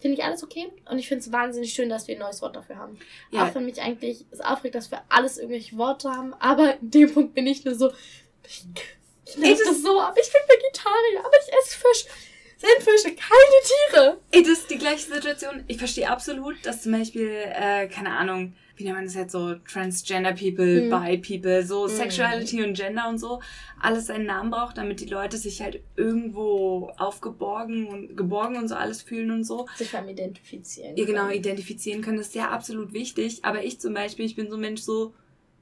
[0.00, 0.72] Finde ich alles okay.
[0.90, 2.98] Und ich finde es wahnsinnig schön, dass wir ein neues Wort dafür haben.
[3.30, 3.46] Ja.
[3.46, 6.34] Auch für mich eigentlich ist aufregend, dass wir alles irgendwelche Worte haben.
[6.34, 7.92] Aber in dem Punkt bin ich nur so,
[8.44, 8.64] ich,
[9.24, 10.18] ich lehne das so ab.
[10.20, 12.31] Ich bin Vegetarier, aber ich esse Fisch.
[12.62, 13.58] Sind Fische keine
[13.90, 14.18] Tiere.
[14.30, 15.64] Ey, das ist die gleiche Situation.
[15.68, 19.54] Ich verstehe absolut, dass zum Beispiel, äh, keine Ahnung, wie nennt man das jetzt so,
[19.70, 20.90] Transgender People, Mhm.
[20.90, 21.88] Bi People, so Mhm.
[21.90, 23.40] Sexuality und Gender und so,
[23.80, 28.74] alles seinen Namen braucht, damit die Leute sich halt irgendwo aufgeborgen und geborgen und so
[28.74, 29.66] alles fühlen und so.
[29.76, 30.96] Sich allem identifizieren.
[30.96, 33.44] Ja, genau, identifizieren können, das ist ja absolut wichtig.
[33.44, 35.14] Aber ich zum Beispiel, ich bin so ein Mensch so,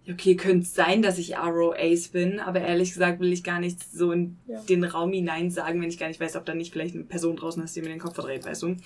[0.09, 3.81] okay, könnte sein, dass ich Arrow Ace bin, aber ehrlich gesagt will ich gar nicht
[3.93, 4.61] so in Ja.
[4.69, 7.37] den Raum hinein sagen, wenn ich gar nicht weiß, ob da nicht vielleicht eine Person
[7.37, 8.77] draußen ist, die mir den Kopf verdreht, weißt du?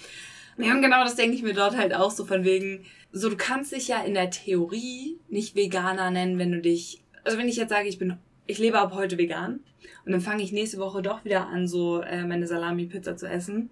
[0.59, 3.37] Ja, und genau das denke ich mir dort halt auch so von wegen, so du
[3.37, 7.57] kannst dich ja in der Theorie nicht Veganer nennen, wenn du dich, also wenn ich
[7.57, 9.61] jetzt sage, ich bin, ich lebe ab heute vegan
[10.05, 13.71] und dann fange ich nächste Woche doch wieder an, so äh, meine Salami-Pizza zu essen,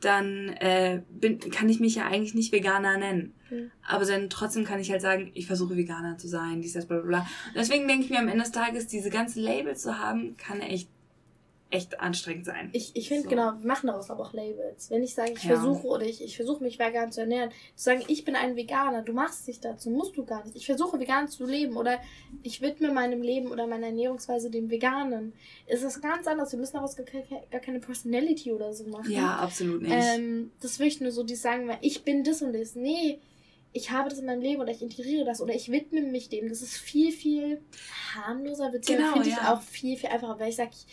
[0.00, 3.34] dann äh, bin, kann ich mich ja eigentlich nicht Veganer nennen.
[3.50, 3.70] Mhm.
[3.86, 6.98] Aber dann trotzdem kann ich halt sagen, ich versuche Veganer zu sein, dies, das, bla
[6.98, 7.20] bla bla.
[7.20, 10.60] Und deswegen denke ich mir am Ende des Tages, diese ganzen Labels zu haben, kann
[10.60, 10.88] echt,
[11.74, 12.70] echt anstrengend sein.
[12.72, 13.28] Ich, ich finde So.
[13.30, 14.90] genau, wir machen daraus aber auch Labels.
[14.90, 15.56] Wenn ich sage, ich Ja.
[15.56, 19.02] versuche oder ich, ich versuche mich vegan zu ernähren, zu sagen, ich bin ein Veganer,
[19.02, 20.56] du machst dich dazu, musst du gar nicht.
[20.56, 21.98] Ich versuche vegan zu leben oder
[22.42, 25.32] ich widme meinem Leben oder meiner Ernährungsweise dem Veganen.
[25.66, 26.52] Es ist ganz anders.
[26.52, 29.10] Wir müssen daraus gar keine, gar keine Personality oder so machen.
[29.10, 29.92] Ja, absolut nicht.
[29.92, 32.74] Ähm, das ist wirklich nur so, die sagen, weil ich bin das und das.
[32.74, 33.18] Nee,
[33.76, 36.48] ich habe das in meinem Leben oder ich integriere das oder ich widme mich dem.
[36.48, 37.60] Das ist viel, viel
[38.14, 39.52] harmloser, beziehungsweise Genau, finde ich ja.
[39.54, 40.86] auch viel, viel einfacher, weil ich sage, ich,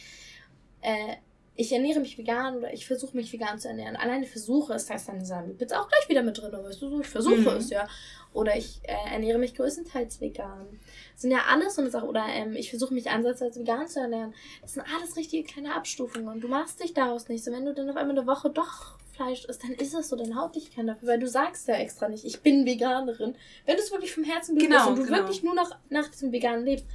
[0.82, 1.16] äh,
[1.56, 3.96] ich ernähre mich vegan oder ich versuche mich vegan zu ernähren.
[3.96, 7.02] Alleine versuche es, heißt dann sagen, bitte auch gleich wieder mit drin, weißt du, so,
[7.02, 7.48] ich versuche Mhm.
[7.48, 7.88] es, ja.
[8.34, 10.80] Oder ich äh, ernähre mich größtenteils vegan.
[11.14, 12.06] Das sind ja alles so eine Sache.
[12.06, 14.34] Oder ähm, ich versuche mich ansatzweise vegan zu ernähren.
[14.62, 16.30] Das sind alles richtige kleine Abstufungen.
[16.30, 17.44] Und du machst dich daraus nicht.
[17.44, 20.16] So, wenn du dann auf einmal eine Woche doch Fleisch isst, dann ist es so,
[20.16, 23.36] dann haut dich keiner dafür, weil du sagst ja extra nicht, ich bin Veganerin.
[23.66, 25.18] Wenn du es wirklich vom Herzen Genau, bist und du genau.
[25.18, 26.86] wirklich nur noch nach diesem Veganen lebst,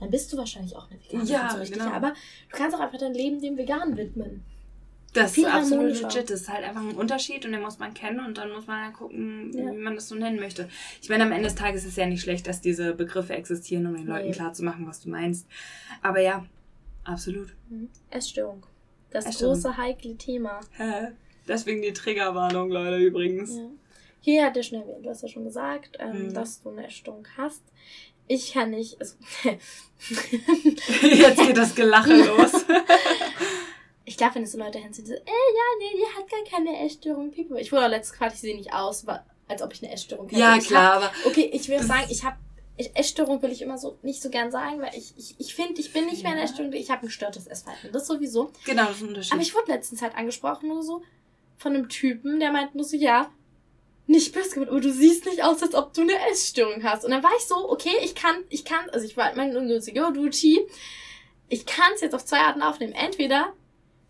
[0.00, 1.26] dann bist du wahrscheinlich auch eine Veganerin.
[1.28, 1.78] Ja, so richtig.
[1.78, 1.90] genau.
[1.92, 2.08] Aber
[2.50, 4.44] du kannst auch einfach dein Leben dem Veganen widmen.
[5.14, 6.28] Das ist absolut legit.
[6.30, 8.84] Das ist halt einfach ein Unterschied und den muss man kennen und dann muss man
[8.84, 9.72] halt gucken, Ja.
[9.72, 10.68] wie man das so nennen möchte.
[11.00, 13.86] Ich meine, am Ende des Tages ist es ja nicht schlecht, dass diese Begriffe existieren,
[13.86, 14.10] um den Nee.
[14.10, 15.46] Leuten klarzumachen, was du meinst.
[16.02, 16.44] Aber ja,
[17.04, 17.54] absolut.
[17.70, 17.88] Mhm.
[18.10, 18.64] Essstörung.
[19.10, 19.54] Das Essstörung.
[19.54, 20.60] große, heikle Thema.
[20.76, 21.12] Hä?
[21.48, 23.56] Deswegen die Triggerwarnung, Leute, übrigens.
[23.56, 23.64] Ja.
[24.20, 26.34] Hier hat er schon erwähnt, du hast ja schon gesagt, ähm, Mhm.
[26.34, 27.62] dass du eine Essstörung hast.
[28.28, 29.00] Ich kann nicht.
[29.00, 29.14] Also,
[31.02, 32.52] Jetzt geht das Gelache los.
[34.04, 35.24] ich glaube, wenn es so Leute hinziehen, so, äh, ja,
[35.78, 37.32] nee, die hat gar keine Essstörung.
[37.58, 39.04] Ich wurde auch letztes gefragt, ich sehe nicht aus,
[39.48, 40.40] als ob ich eine Essstörung hätte.
[40.40, 42.36] ja, ich klar, aber Hab, okay, ich will sagen, ich habe.
[42.94, 45.92] Essstörung will ich immer so nicht so gern sagen, weil ich, ich, ich finde, ich
[45.92, 46.44] bin nicht mehr eine Ja.
[46.46, 47.90] Essstörung, ich habe ein gestörtes Essverhalten.
[47.90, 48.52] Das sowieso.
[48.64, 49.32] genau, das ist ein Unterschied.
[49.32, 51.02] Aber ich wurde letztens halt angesprochen, nur so
[51.56, 53.32] von einem Typen, der meint nur so, ja,
[54.08, 57.04] nicht böse gemeint, aber du siehst nicht aus, als ob du eine Essstörung hast.
[57.04, 60.08] Und dann war ich so, okay, ich kann, ich kann, also ich war mein ungünstiger,
[60.08, 60.66] oh, du Chi,
[61.48, 62.94] ich kann es jetzt auf zwei Arten aufnehmen.
[62.94, 63.52] Entweder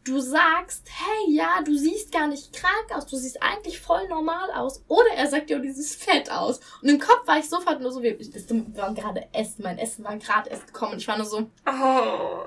[0.05, 4.51] du sagst, hey, ja, du siehst gar nicht krank aus, du siehst eigentlich voll normal
[4.53, 4.83] aus.
[4.87, 6.61] Oder er sagt dir, du siehst fett aus.
[6.81, 10.05] Und im Kopf war ich sofort nur so, wir, wir waren gerade essen, mein Essen
[10.05, 10.93] war gerade erst gekommen.
[10.93, 12.45] Und ich war nur so, oh,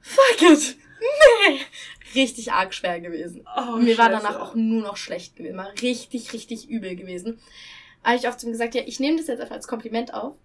[0.00, 0.76] fuck it.
[1.00, 1.60] Nee.
[2.14, 3.46] Richtig arg schwer gewesen.
[3.56, 4.22] oh, Mir war Scheiße.
[4.22, 5.56] danach auch nur noch schlecht gewesen.
[5.56, 7.38] War richtig, richtig übel gewesen.
[8.04, 10.36] Habe ich auch zu ihm gesagt, ja, ich nehme das jetzt einfach als Kompliment auf.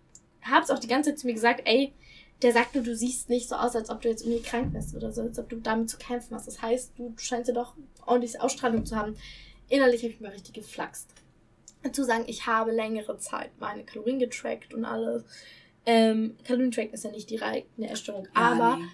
[0.43, 1.93] Hab's auch die ganze Zeit zu mir gesagt, ey,
[2.41, 4.95] der sagt nur, du siehst nicht so aus, als ob du jetzt irgendwie krank bist
[4.95, 6.47] oder so, als ob du damit zu kämpfen hast.
[6.47, 7.73] Das heißt, du scheinst ja doch
[8.05, 9.15] ordentlich Ausstrahlung zu haben.
[9.69, 11.09] Innerlich habe ich mir richtig geflaxt.
[11.83, 15.23] Dazu sagen, ich habe längere Zeit meine Kalorien getrackt und alles.
[15.85, 18.85] Ähm, Kalorien-Tracken ist ja nicht direkt eine Ja, aber nee.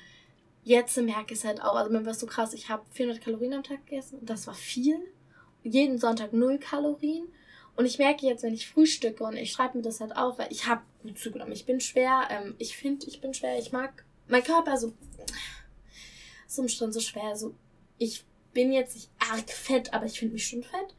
[0.63, 1.75] Jetzt merke ich es halt auch.
[1.75, 4.47] Also mir war es so krass, ich habe 400 Kalorien am Tag gegessen und das
[4.47, 4.97] war viel.
[5.63, 7.27] Jeden Sonntag null Kalorien.
[7.75, 10.51] Und ich merke jetzt, wenn ich frühstücke und ich schreibe mir das halt auf, weil
[10.51, 11.53] ich habe gut zugenommen.
[11.53, 14.93] Ich bin schwer, ähm, ich finde, ich bin schwer, ich mag mein Körper so,
[16.47, 17.35] so umstritten, so schwer.
[17.35, 17.55] So,
[17.97, 20.95] ich bin jetzt nicht arg fett, aber ich finde mich schon fett.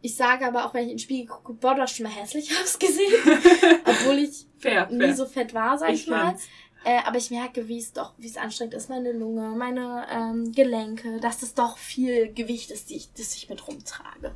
[0.00, 2.12] Ich sage aber auch, wenn ich in den Spiegel gucke, boah, du hast schon mal
[2.12, 3.12] hässlich ausgesehen.
[3.84, 5.14] Obwohl ich fair, nie fair.
[5.16, 6.32] so fett war, sag ich, Ich mal.
[6.32, 6.48] kann's.
[6.84, 10.52] Äh, aber ich merke, wie es doch, wie es anstrengend ist, meine Lunge, meine ähm,
[10.52, 14.32] Gelenke, dass das doch viel Gewicht ist, die ich, das ich mit rumtrage.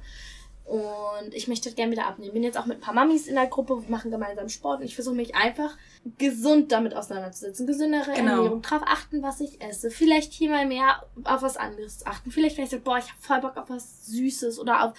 [0.64, 2.32] Und ich möchte das gerne wieder abnehmen.
[2.32, 4.86] Bin jetzt auch mit ein paar Mamis in der Gruppe, wir machen gemeinsam Sport und
[4.86, 5.76] ich versuche mich einfach
[6.18, 7.66] gesund damit auseinanderzusetzen.
[7.66, 8.36] Gesündere Genau.
[8.36, 9.90] Ernährung, drauf achten, was ich esse.
[9.90, 12.30] Vielleicht hier mal mehr auf was anderes achten.
[12.30, 14.94] Vielleicht, wenn ich sage, boah, ich habe voll Bock auf was Süßes oder auf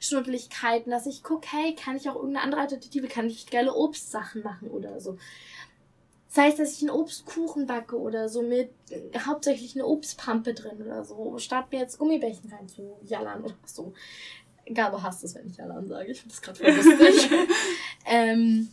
[0.00, 4.42] Schnuddelichkeiten, dass ich gucke, hey, kann ich auch irgendeine andere Alternative, kann ich geile Obstsachen
[4.42, 5.18] machen oder so.
[6.38, 10.80] Das heißt, dass ich einen Obstkuchen backe oder so mit äh, hauptsächlich eine Obstpampe drin
[10.80, 13.92] oder so, statt mir jetzt Gummibärchen reinzujallern oder so.
[14.72, 16.12] Gabe hasst es, wenn ich jallern sage.
[16.12, 17.28] Ich finde das gerade lustig.
[18.06, 18.68] ähm,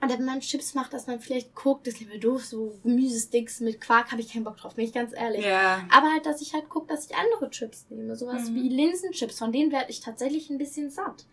[0.00, 3.60] Und wenn man Chips macht, dass man vielleicht guckt, das ist mir doof, so Gemüsesticks
[3.60, 5.44] mit Quark habe ich keinen Bock drauf, bin ich ganz ehrlich.
[5.44, 5.86] Ja.
[5.92, 8.16] Aber halt, dass ich halt gucke, dass ich andere Chips nehme.
[8.16, 8.54] Sowas Mhm.
[8.56, 11.24] wie Linsenchips, von denen werde ich tatsächlich ein bisschen satt.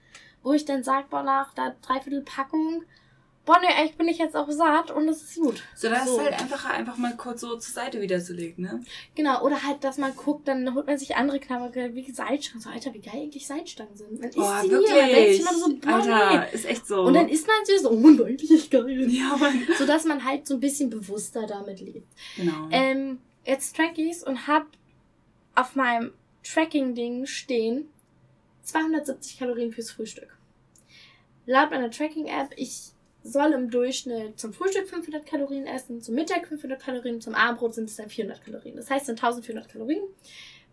[0.43, 2.84] Wo ich dann sage, boah, nach der Dreiviertel Packung,
[3.46, 5.62] boah, ne, echt bin ich jetzt auch satt und das ist gut.
[5.76, 6.18] So, da ist So.
[6.18, 8.82] es halt einfacher, einfach mal kurz so zur Seite wieder zu legen, ne?
[9.16, 12.62] Genau, oder halt, dass man guckt, dann holt man sich andere Knabber, wie Salzstangen.
[12.62, 14.20] So, Alter, wie geil eigentlich Salzstangen sind.
[14.20, 15.38] Man isst Boah, sie nie, man denkt wirklich.
[15.38, 16.56] sich immer so, boah, Alter, nee.
[16.56, 17.02] ist echt so.
[17.02, 19.12] Und dann isst man sie so, oh, Mann, eigentlich geil.
[19.12, 19.68] ja, Mann.
[19.78, 22.08] So dass man halt so ein bisschen bewusster damit lebt.
[22.38, 22.68] Genau.
[22.72, 24.68] Ähm, jetzt track ich's und hab
[25.56, 26.14] auf meinem
[26.44, 27.89] Tracking-Ding stehen
[28.64, 30.38] 270 Kalorien fürs Frühstück.
[31.46, 32.93] Laut meiner Tracking-App, ich
[33.24, 37.89] soll im Durchschnitt zum Frühstück 500 Kalorien essen, zum Mittag 500 Kalorien, zum Abendbrot sind
[37.89, 38.76] es dann 400 Kalorien.
[38.76, 40.03] Das heißt, sind 1400 Kalorien.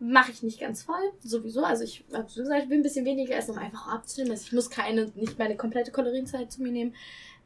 [0.00, 1.62] Mache ich nicht ganz voll, sowieso.
[1.62, 4.32] Also ich habe so gesagt, ich will ein bisschen weniger essen, um einfach abzunehmen.
[4.32, 6.94] Also ich muss keine, nicht meine komplette Kalorienzeit zu mir nehmen,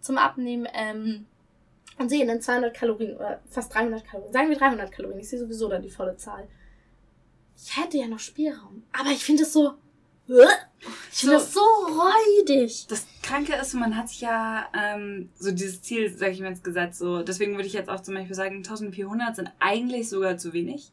[0.01, 0.69] zum Abnehmen.
[0.73, 1.27] Ähm,
[1.99, 4.33] und sehe dann 200 Kalorien oder fast 300 Kalorien.
[4.33, 5.21] Sagen wir 300 Kalorien.
[5.21, 6.49] Ich sehe sowieso dann die volle Zahl.
[7.57, 8.83] Ich hätte ja noch Spielraum.
[8.93, 9.75] Aber ich finde es so.
[10.27, 11.45] Ich finde So.
[11.45, 12.87] das so räudig.
[12.89, 16.65] Das Kranke ist, man hat sich ja ähm, so dieses Ziel, sag ich mal jetzt
[16.65, 20.53] gesetzt, so deswegen würde ich jetzt auch zum Beispiel sagen, 1400 sind eigentlich sogar zu
[20.53, 20.91] wenig.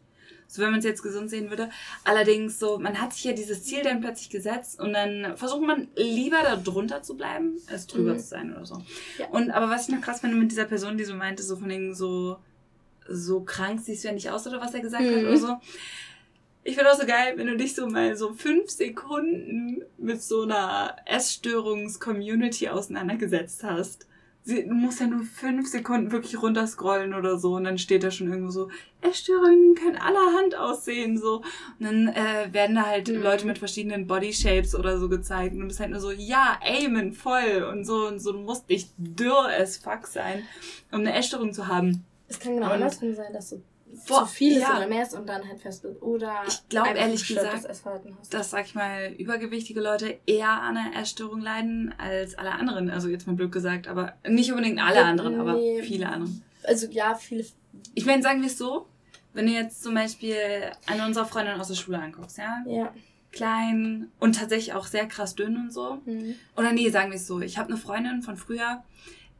[0.48, 1.70] So wenn man es jetzt gesund sehen würde.
[2.04, 5.88] Allerdings so, man hat sich ja dieses Ziel dann plötzlich gesetzt und dann versucht man
[5.96, 8.20] lieber da drunter zu bleiben, als drüber Mhm.
[8.20, 8.82] zu sein oder so.
[9.18, 9.28] Ja.
[9.30, 11.70] Und aber was ich noch krass finde mit dieser Person, die so meinte, so von
[11.70, 12.38] wegen so,
[13.08, 15.28] so krank siehst du ja nicht aus oder was er gesagt hat Mhm.
[15.28, 15.58] oder so.
[16.64, 20.44] Ich finde auch so geil, wenn du dich so mal so fünf Sekunden mit so
[20.44, 24.08] einer Essstörungs-Community auseinandergesetzt hast.
[24.44, 28.10] Sie, du musst ja nur fünf Sekunden wirklich runterscrollen oder so und dann steht da
[28.10, 28.70] schon irgendwo so,
[29.02, 31.38] Essstörungen können allerhand aussehen, so.
[31.80, 33.22] Und dann äh, werden da halt Mhm.
[33.22, 37.14] Leute mit verschiedenen Bodyshapes oder so gezeigt und du bist halt nur so, ja, Amen,
[37.14, 40.42] voll und so und so, du musst nicht dürr as fuck sein,
[40.92, 42.04] um eine Essstörung zu haben.
[42.28, 43.62] Es kann genau Und- andersrum sein, dass du
[44.08, 44.78] Boah, zu viel ist ja.
[44.78, 46.02] oder mehr ist und dann halt fest bist.
[46.02, 47.68] Oder Ich glaub, einfach ehrlich gesagt,
[48.32, 52.90] dass, sag ich mal, übergewichtige Leute eher an einer Essstörung leiden als alle anderen.
[52.90, 55.82] Also jetzt mal blöd gesagt, aber nicht unbedingt alle anderen, aber nee.
[55.84, 56.32] viele andere.
[56.64, 57.46] Also ja, viele.
[57.94, 58.88] Ich meine, sagen wir es so,
[59.34, 60.38] wenn du jetzt zum Beispiel
[60.88, 62.94] eine unserer Freundinnen aus der Schule anguckst, ja, Ja.
[63.32, 66.00] klein und tatsächlich auch sehr krass dünn und so.
[66.06, 66.36] Mhm.
[66.58, 68.84] Oder nee, sagen wir es so, ich habe eine Freundin von früher,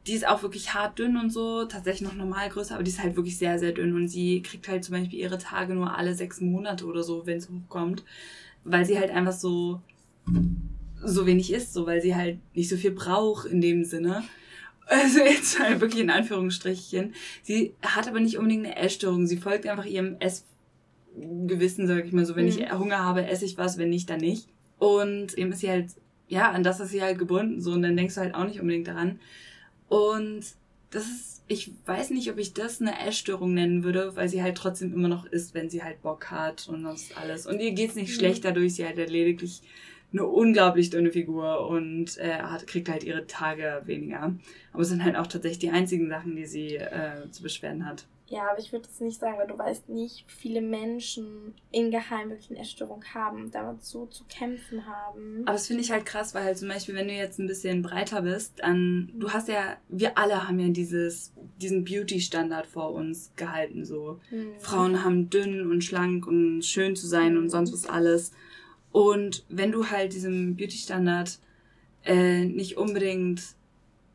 [0.06, 3.02] die ist auch wirklich hart dünn und so, tatsächlich noch normal größer, aber die ist
[3.02, 6.14] halt wirklich sehr, sehr dünn und sie kriegt halt zum Beispiel ihre Tage nur alle
[6.14, 8.02] sechs Monate oder so, wenn es hochkommt,
[8.64, 9.80] weil sie halt einfach so,
[11.04, 14.22] so wenig isst, so, weil sie halt nicht so viel braucht in dem Sinne.
[14.84, 17.14] Also jetzt halt wirklich in Anführungsstrichen.
[17.42, 22.26] Sie hat aber nicht unbedingt eine Essstörung, sie folgt einfach ihrem Essgewissen, sag ich mal
[22.26, 22.78] so, wenn ich Mhm.
[22.78, 24.48] Hunger habe, esse ich was, wenn nicht, dann nicht.
[24.78, 25.92] Und eben ist sie halt,
[26.28, 28.60] ja, an das ist sie halt gebunden, so, und dann denkst du halt auch nicht
[28.60, 29.20] unbedingt daran.
[29.92, 30.44] Und
[30.90, 34.56] das ist, ich weiß nicht, ob ich das eine Essstörung nennen würde, weil sie halt
[34.56, 37.46] trotzdem immer noch isst, wenn sie halt Bock hat und sonst alles.
[37.46, 38.14] Und ihr geht's nicht Mhm.
[38.14, 39.60] schlecht dadurch, sie hat halt lediglich
[40.12, 44.34] eine unglaublich dünne Figur und äh, hat, kriegt halt ihre Tage weniger.
[44.72, 48.04] Aber es sind halt auch tatsächlich die einzigen Sachen, die sie äh, zu beschweren hat.
[48.32, 52.30] Ja, aber ich würde das nicht sagen, weil du weißt nicht, wie viele Menschen insgeheim
[52.30, 55.42] wirklich eine Essstörung haben, damit so zu kämpfen haben.
[55.44, 57.82] Aber das finde ich halt krass, weil halt zum Beispiel, wenn du jetzt ein bisschen
[57.82, 63.32] breiter bist, dann, du hast ja, wir alle haben ja dieses, diesen Beauty-Standard vor uns
[63.36, 64.18] gehalten, so.
[64.30, 64.58] Mhm.
[64.60, 68.32] Frauen haben dünn und schlank und schön zu sein und sonst was alles.
[68.92, 71.38] Und wenn du halt diesem Beauty-Standard
[72.06, 73.42] äh, nicht unbedingt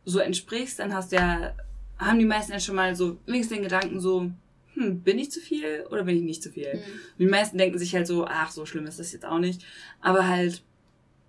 [0.06, 1.54] so entsprichst, dann hast du ja,
[2.00, 4.30] haben die meisten ja schon mal so wenigstens den Gedanken so,
[4.74, 6.76] hm, bin ich zu viel oder bin ich nicht zu viel?
[6.76, 6.80] Mhm.
[7.20, 9.64] Die meisten denken sich halt so, ach, so schlimm ist das jetzt auch nicht.
[10.02, 10.64] Aber halt,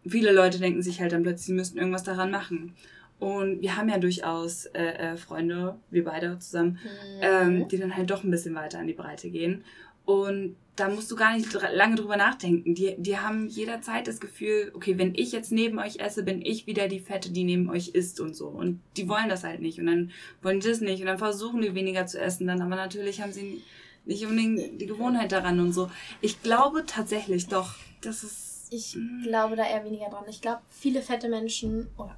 [0.06, 2.74] viele Leute denken sich halt dann plötzlich, sie müssten irgendwas daran machen.
[3.18, 7.20] Und wir haben ja durchaus äh, äh, Freunde, wir beide zusammen, Mhm.
[7.22, 9.64] ähm, die dann halt doch ein bisschen weiter an die Breite gehen.
[10.08, 12.74] Und da musst du gar nicht dr- lange drüber nachdenken.
[12.74, 16.66] Die, die haben jederzeit das Gefühl, okay, wenn ich jetzt neben euch esse, bin ich
[16.66, 18.46] wieder die Fette, die neben euch isst und so.
[18.46, 19.78] Und die wollen das halt nicht.
[19.78, 21.00] Und dann wollen die das nicht.
[21.00, 22.46] Und dann versuchen die weniger zu essen.
[22.46, 23.60] Dann aber natürlich haben sie
[24.06, 25.90] nicht unbedingt die Gewohnheit daran und so.
[26.22, 28.66] Ich glaube tatsächlich doch, dass es.
[28.70, 29.24] Ich Mhm.
[29.24, 30.24] glaube da eher weniger dran.
[30.30, 32.12] Ich glaube, viele fette Menschen, Gott,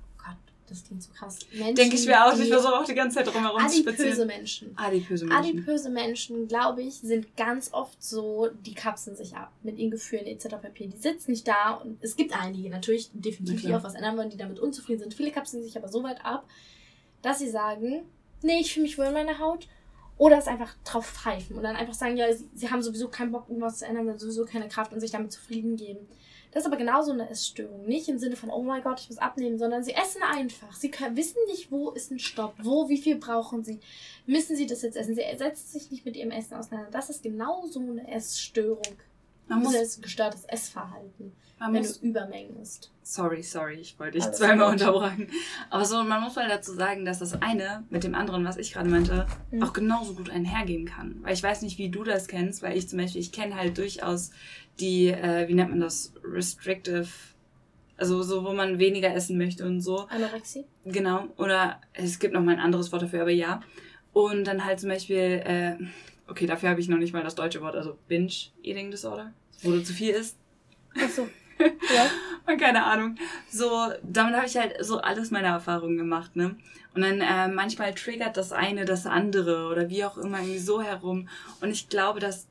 [0.70, 1.38] das klingt so krass.
[1.52, 2.38] Menschen, Denke ich mir auch.
[2.38, 4.24] Ich versuche auch die ganze Zeit drum herum zu Adipöse.
[4.24, 4.72] Menschen.
[4.76, 5.44] Adipöse Menschen.
[5.44, 10.26] Adipöse Menschen, glaube ich, sind ganz oft so, die kapseln sich ab mit ihren Gefühlen
[10.26, 10.56] etc.
[10.62, 10.86] pp.
[10.86, 14.30] Die sitzen nicht da und es gibt einige natürlich, definitiv, die auch was ändern wollen,
[14.30, 15.14] die damit unzufrieden sind.
[15.14, 16.46] Viele kapseln sich aber so weit ab,
[17.22, 18.04] dass sie sagen,
[18.42, 19.66] nee, ich fühle mich wohl in meiner Haut.
[20.16, 23.32] Oder es einfach drauf pfeifen und dann einfach sagen, ja, sie, sie haben sowieso keinen
[23.32, 26.06] Bock, irgendwas zu ändern, sowieso keine Kraft und sich damit zufrieden geben.
[26.52, 27.86] Das ist aber genauso eine Essstörung.
[27.86, 30.72] Nicht im Sinne von, oh mein Gott, ich muss abnehmen, sondern sie essen einfach.
[30.74, 33.78] Sie können, wissen nicht, wo ist ein Stopp, wo, wie viel brauchen sie.
[34.26, 35.14] Müssen sie das jetzt essen?
[35.14, 36.90] Sie setzen sich nicht mit ihrem Essen auseinander.
[36.90, 38.96] Das ist genauso eine Essstörung.
[39.50, 42.92] Man muss, ist gestörtes Essverhalten, wenn muss, du Übermengen isst.
[43.02, 45.28] Sorry, sorry, ich wollte dich zweimal unterbrechen.
[45.70, 48.72] Aber so, man muss mal dazu sagen, dass das eine mit dem anderen, was ich
[48.72, 49.64] gerade meinte, mhm.
[49.64, 51.18] auch genauso gut einhergehen kann.
[51.22, 53.76] Weil ich weiß nicht, wie du das kennst, weil ich zum Beispiel, ich kenne halt
[53.76, 54.30] durchaus
[54.78, 57.08] die, äh, wie nennt man das, restrictive,
[57.96, 60.06] also so, wo man weniger essen möchte und so.
[60.08, 60.64] Anorexie?
[60.84, 61.28] Genau.
[61.36, 63.60] Oder es gibt noch mal ein anderes Wort dafür, aber ja.
[64.12, 65.76] Und dann halt zum Beispiel, äh,
[66.26, 69.70] okay, dafür habe ich noch nicht mal das deutsche Wort, also Binge Eating Disorder, wo
[69.70, 70.36] du zu viel isst.
[70.96, 71.28] Ach so.
[71.94, 72.56] Ja.
[72.56, 73.16] keine Ahnung.
[73.50, 73.70] So,
[74.02, 76.56] damit habe ich halt so alles meine Erfahrungen gemacht, ne?
[76.94, 80.82] Und dann äh, manchmal triggert das eine das andere oder wie auch immer irgendwie so
[80.82, 81.28] herum.
[81.60, 82.48] Und ich glaube, dass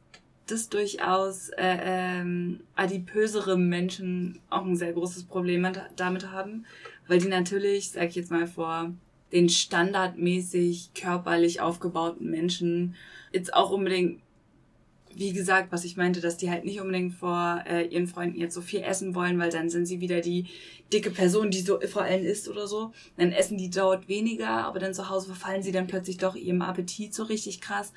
[0.52, 6.66] das durchaus äh, ähm, adipösere Menschen auch ein sehr großes Problem damit haben,
[7.08, 8.94] weil die natürlich, sag ich jetzt mal vor,
[9.32, 12.96] den standardmäßig körperlich aufgebauten Menschen
[13.32, 14.22] jetzt auch unbedingt,
[15.14, 18.54] wie gesagt, was ich meinte, dass die halt nicht unbedingt vor äh, ihren Freunden jetzt
[18.54, 20.46] so viel essen wollen, weil dann sind sie wieder die
[20.94, 22.92] dicke Person, die so vor allem isst oder so.
[23.18, 26.62] Dann essen die dort weniger, aber dann zu Hause verfallen sie dann plötzlich doch ihrem
[26.62, 27.92] Appetit so richtig krass.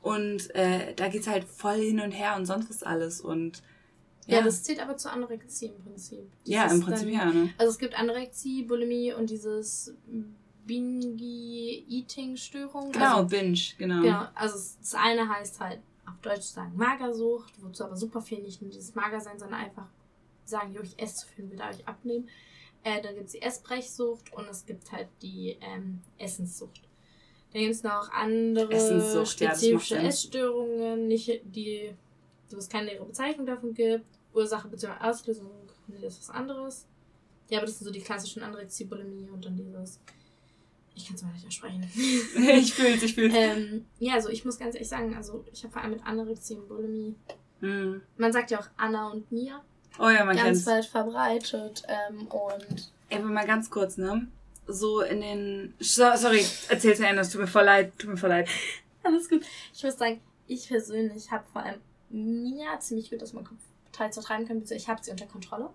[0.00, 3.20] Und äh, da geht's halt voll hin und her und sonst was alles.
[3.20, 3.62] Und
[4.26, 6.30] ja, ja das zählt aber zur Anorexie im Prinzip.
[6.44, 7.26] Das ja, im Prinzip dann, ja.
[7.32, 7.50] Ne?
[7.58, 9.92] Also es gibt Anorexie, Bulimie und dieses
[10.66, 12.92] Binge-Eating-Störung.
[12.92, 14.02] Genau, also, Binge, genau.
[14.02, 18.62] Genau, also das eine heißt halt auf Deutsch sagen Magersucht, wozu aber super viel nicht
[18.62, 19.88] nur dieses Magersein, sondern einfach
[20.44, 22.28] sagen, jo, ich esse zu viel, will dadurch abnehmen.
[22.84, 26.87] Äh, dann gibt es die Essbrechsucht und es gibt halt die ähm, Essenssucht.
[27.52, 31.94] Dann gibt es noch andere spezifische ja, Essstörungen, nicht die,
[32.50, 34.04] wo es keine nähere Bezeichnung davon gibt.
[34.34, 34.92] Ursache bzw.
[35.00, 35.50] Auslösung,
[35.86, 36.86] nee, das ist was anderes.
[37.48, 40.00] Ja, aber das sind so die klassischen Anorexie, Bulimie und dann dieses.
[40.94, 41.88] Ich kann es mal nicht aussprechen.
[41.94, 43.32] ich fühl's, ich fühl's.
[43.34, 46.56] Ähm, ja, also ich muss ganz ehrlich sagen, also ich habe vor allem mit Anorexie
[46.56, 47.14] und Bulimie.
[47.60, 48.02] Mhm.
[48.16, 49.62] Man sagt ja auch Anna und Mia.
[49.98, 50.66] Oh ja, man Ganz kennt's.
[50.66, 51.82] weit verbreitet.
[51.88, 52.92] Ähm, und.
[53.08, 54.28] Ey, mal ganz kurz, ne?
[54.68, 55.74] So in den.
[55.80, 58.48] So, sorry, erzähl's mir anders, tut mir voll leid, tut mir voll leid.
[59.02, 59.42] Alles gut.
[59.74, 63.58] Ich muss sagen, ich persönlich habe vor allem mir ziemlich gut aus meinem Kopf
[63.92, 65.70] teils vertreiben können, ich habe sie unter Kontrolle.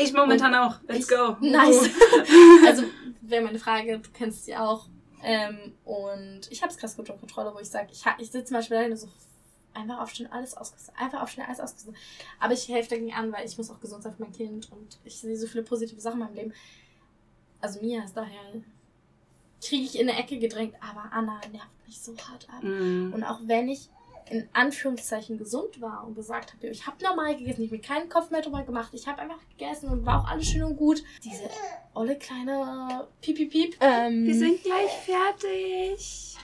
[0.00, 0.76] Ich momentan und auch.
[0.86, 1.36] Let's ich, go.
[1.40, 1.90] Nice.
[2.66, 2.84] also,
[3.22, 4.86] wäre meine Frage, du kennst sie auch.
[5.22, 8.46] Ähm, und ich habe es krass gut unter Kontrolle, wo ich sage, ich, ich sitze
[8.46, 9.08] zum Beispiel da so
[9.74, 10.96] einfach aufstehen, alles ausgesucht.
[10.96, 11.96] Einfach aufstehen, alles ausgesucht.
[12.38, 14.98] Aber ich helfe dagegen an, weil ich muss auch gesund sein für mein Kind und
[15.04, 16.54] ich sehe so viele positive Sachen in meinem Leben
[17.60, 18.62] also Mia ist daher,
[19.62, 22.62] kriege ich in eine Ecke gedrängt, aber Anna nervt mich so hart ab.
[22.62, 23.12] Mm.
[23.12, 23.90] Und auch wenn ich
[24.30, 28.08] in Anführungszeichen gesund war und gesagt habe, ich habe normal gegessen, ich habe mir keinen
[28.08, 31.02] Kopf mehr drüber gemacht, ich habe einfach gegessen und war auch alles schön und gut.
[31.24, 31.50] Diese
[31.94, 33.76] olle kleine Piep, Piep, Piep.
[33.80, 36.36] Ähm, Wir sind gleich fertig.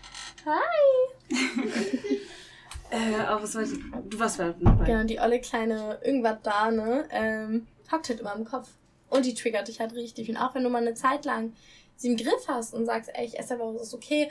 [0.45, 1.31] Hi.
[2.91, 3.79] äh, aber was weiß ich,
[4.11, 4.53] du warst bei.
[4.85, 8.69] Genau, die olle kleine irgendwas da, ne, ähm, hockt halt immer im Kopf.
[9.09, 10.29] Und die triggert dich halt richtig.
[10.29, 11.53] Und auch wenn du mal eine Zeit lang
[11.97, 14.31] sie im Griff hast und sagst, ey, ich esse aber, es ist okay,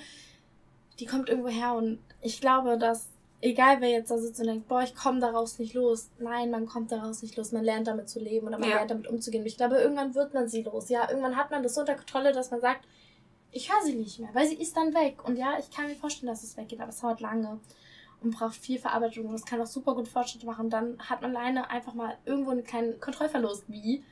[0.99, 3.09] die kommt irgendwo her und ich glaube, dass
[3.41, 6.09] egal wer jetzt da sitzt und denkt, boah, ich komme daraus nicht los.
[6.19, 7.51] Nein, man kommt daraus nicht los.
[7.51, 8.77] Man lernt damit zu leben oder man ja.
[8.77, 9.43] lernt damit umzugehen.
[9.43, 10.89] Und ich glaube, irgendwann wird man sie los.
[10.89, 12.85] Ja, irgendwann hat man das so unter Kontrolle, dass man sagt,
[13.51, 15.23] ich höre sie nicht mehr, weil sie ist dann weg.
[15.23, 17.59] Und ja, ich kann mir vorstellen, dass es weggeht, aber es dauert lange
[18.21, 19.27] und braucht viel Verarbeitung.
[19.27, 20.69] Und es kann auch super gut Fortschritte machen.
[20.69, 23.65] Dann hat man alleine einfach mal irgendwo einen kleinen Kontrollverlust.
[23.67, 24.03] Wie?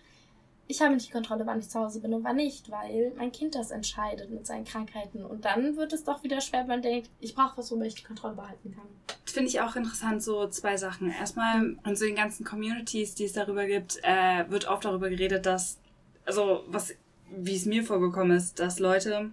[0.68, 3.32] Ich habe nicht die Kontrolle, wann ich zu Hause bin und wann nicht, weil mein
[3.32, 5.24] Kind das entscheidet mit seinen Krankheiten.
[5.24, 7.95] Und dann wird es doch wieder schwer, wenn man denkt, ich brauche was, worüber ich
[7.95, 9.18] die Kontrolle behalten kann.
[9.26, 11.11] Finde ich auch interessant, so zwei Sachen.
[11.11, 15.45] Erstmal, in so den ganzen Communities, die es darüber gibt, äh, wird oft darüber geredet,
[15.45, 15.80] dass,
[16.26, 16.93] also was,
[17.30, 19.32] wie es mir vorgekommen ist, dass Leute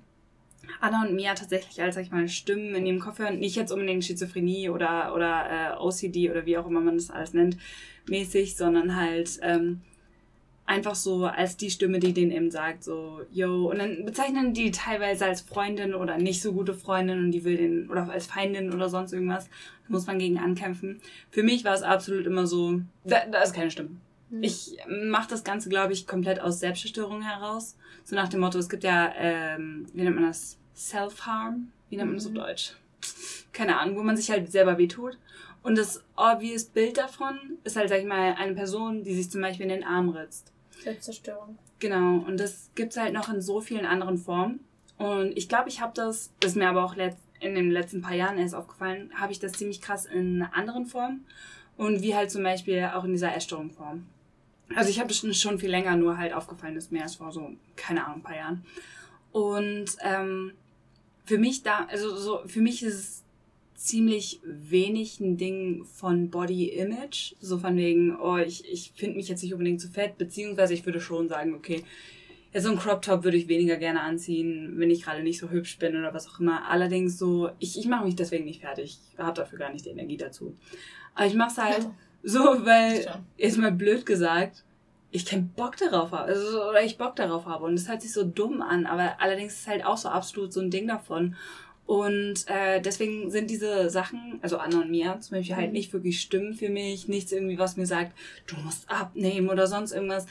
[0.80, 3.72] Anna und Mia tatsächlich als, sag ich mal, Stimmen in ihrem Kopf hören, nicht jetzt
[3.72, 7.56] unbedingt Schizophrenie oder, oder äh, OCD oder wie auch immer man das alles nennt,
[8.06, 9.80] mäßig, sondern halt ähm,
[10.70, 14.70] einfach so als die Stimme, die denen eben sagt, so, yo, und dann bezeichnen die
[14.70, 18.72] teilweise als Freundin oder nicht so gute Freundin und die will den, oder als Feindin
[18.72, 21.00] oder sonst irgendwas, da muss man gegen ankämpfen.
[21.30, 23.90] Für mich war es absolut immer so, da, da ist keine Stimme.
[24.30, 24.44] Mhm.
[24.44, 27.76] Ich mache das Ganze, glaube ich, komplett aus Selbstzerstörung heraus.
[28.04, 30.56] So nach dem Motto, es gibt ja, ähm, wie nennt man das?
[30.76, 31.72] Self-Harm?
[31.88, 32.36] Wie nennt man das auf mhm.
[32.36, 32.74] Deutsch?
[33.52, 35.18] Keine Ahnung, wo man sich halt selber wehtut.
[35.64, 39.40] Und das obvious Bild davon ist halt, sag ich mal, eine Person, die sich zum
[39.40, 40.52] Beispiel in den Arm ritzt.
[40.82, 41.58] Selbstzerstörung.
[41.78, 44.60] Genau, und das gibt es halt noch in so vielen anderen Formen.
[44.98, 48.14] Und ich glaube, ich habe das, das ist mir aber auch in den letzten paar
[48.14, 51.26] Jahren erst aufgefallen, habe ich das ziemlich krass in anderen Formen.
[51.76, 54.06] Und wie halt zum Beispiel auch in dieser Essstörungsform.
[54.74, 57.06] Also ich habe das schon viel länger, nur halt aufgefallen ist mehr.
[57.06, 58.64] Es war so, keine Ahnung, ein paar Jahren.
[59.32, 60.52] Und ähm,
[61.24, 63.24] für mich da, also so, für mich ist es
[63.80, 67.34] ziemlich wenig ein Ding von Body Image.
[67.40, 70.84] So von wegen, oh, ich, ich finde mich jetzt nicht unbedingt zu fett, beziehungsweise ich
[70.84, 71.82] würde schon sagen, okay,
[72.52, 75.48] ja, so ein Crop Top würde ich weniger gerne anziehen, wenn ich gerade nicht so
[75.48, 76.68] hübsch bin oder was auch immer.
[76.68, 78.98] Allerdings so, ich, ich mache mich deswegen nicht fertig.
[79.12, 80.54] Ich habe dafür gar nicht die Energie dazu.
[81.14, 81.88] Aber ich mache es halt
[82.22, 83.06] so, weil,
[83.38, 84.64] jetzt mal blöd gesagt,
[85.10, 86.24] ich keinen Bock darauf habe.
[86.24, 87.64] Also, oder ich Bock darauf habe.
[87.64, 90.60] Und es hört sich so dumm an, aber allerdings ist halt auch so absolut so
[90.60, 91.36] ein Ding davon.
[91.90, 95.72] Und äh, deswegen sind diese Sachen, also Anna und Mia zum Beispiel, halt mhm.
[95.72, 97.08] nicht wirklich stimmen für mich.
[97.08, 98.16] Nichts irgendwie, was mir sagt,
[98.46, 100.26] du musst abnehmen oder sonst irgendwas.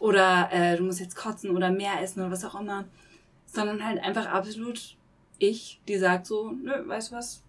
[0.00, 2.84] Oder äh, du musst jetzt kotzen oder mehr essen oder was auch immer.
[3.46, 4.98] Sondern halt einfach absolut
[5.38, 7.42] ich, die sagt so, nö, weißt du was,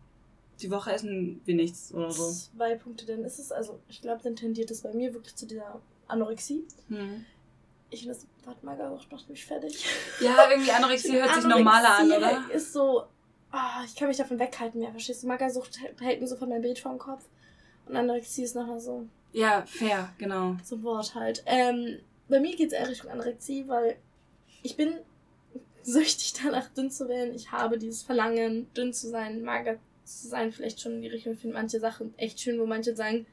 [0.61, 2.31] die Woche essen wir nichts oder so.
[2.31, 5.45] Zwei Punkte, denn ist es, also ich glaube, dann tendiert es bei mir wirklich zu
[5.45, 6.63] dieser Anorexie.
[6.87, 7.25] Hm.
[7.89, 9.85] Ich finde das Wort Magersucht macht mich fertig.
[10.21, 12.49] Ja, irgendwie Anorexie hört sich normaler an, oder?
[12.53, 13.03] ist so,
[13.53, 15.27] oh, ich kann mich davon weghalten mehr, verstehst du?
[15.27, 17.23] Magersucht hält mir so von meinem Bild vor dem Kopf.
[17.87, 19.07] Und Anorexie ist nochmal so.
[19.33, 20.57] Ja, fair, genau.
[20.63, 21.43] So ein Wort halt.
[21.45, 23.97] Ähm, bei mir geht es eher Richtung Anorexie, weil
[24.61, 24.93] ich bin
[25.83, 27.33] süchtig danach, dünn zu werden.
[27.33, 31.33] Ich habe dieses Verlangen, dünn zu sein, mager zu sein, vielleicht schon in die Richtung.
[31.33, 33.25] Ich finde manche Sachen echt schön, wo manche sagen,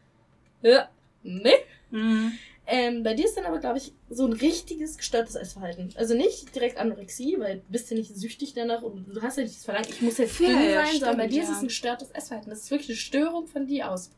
[0.62, 0.88] ja,
[1.22, 1.56] nee.
[1.90, 2.32] Mhm.
[2.68, 5.92] Ähm, bei dir ist dann aber, glaube ich, so ein richtiges gestörtes Essverhalten.
[5.96, 9.44] Also nicht direkt Anorexie, weil du bist ja nicht süchtig danach und du hast ja
[9.44, 11.44] nicht das Verlangen, ich muss jetzt dünn ja, sein, ja, stimmt, sondern bei dir ja.
[11.44, 12.50] ist es ein gestörtes Essverhalten.
[12.50, 14.10] Das ist wirklich eine Störung von dir aus.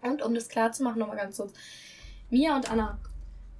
[0.00, 1.52] Und um das klar zu machen, nochmal ganz kurz.
[2.30, 2.98] Mia und Anna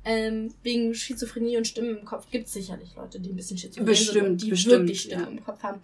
[0.04, 3.88] ähm, wegen Schizophrenie und Stimmen im Kopf gibt es sicherlich Leute, die ein bisschen Schizophrenie
[3.88, 5.28] bestimmt, sind die bestimmt, wirklich Stimmen ja.
[5.28, 5.80] im Kopf haben.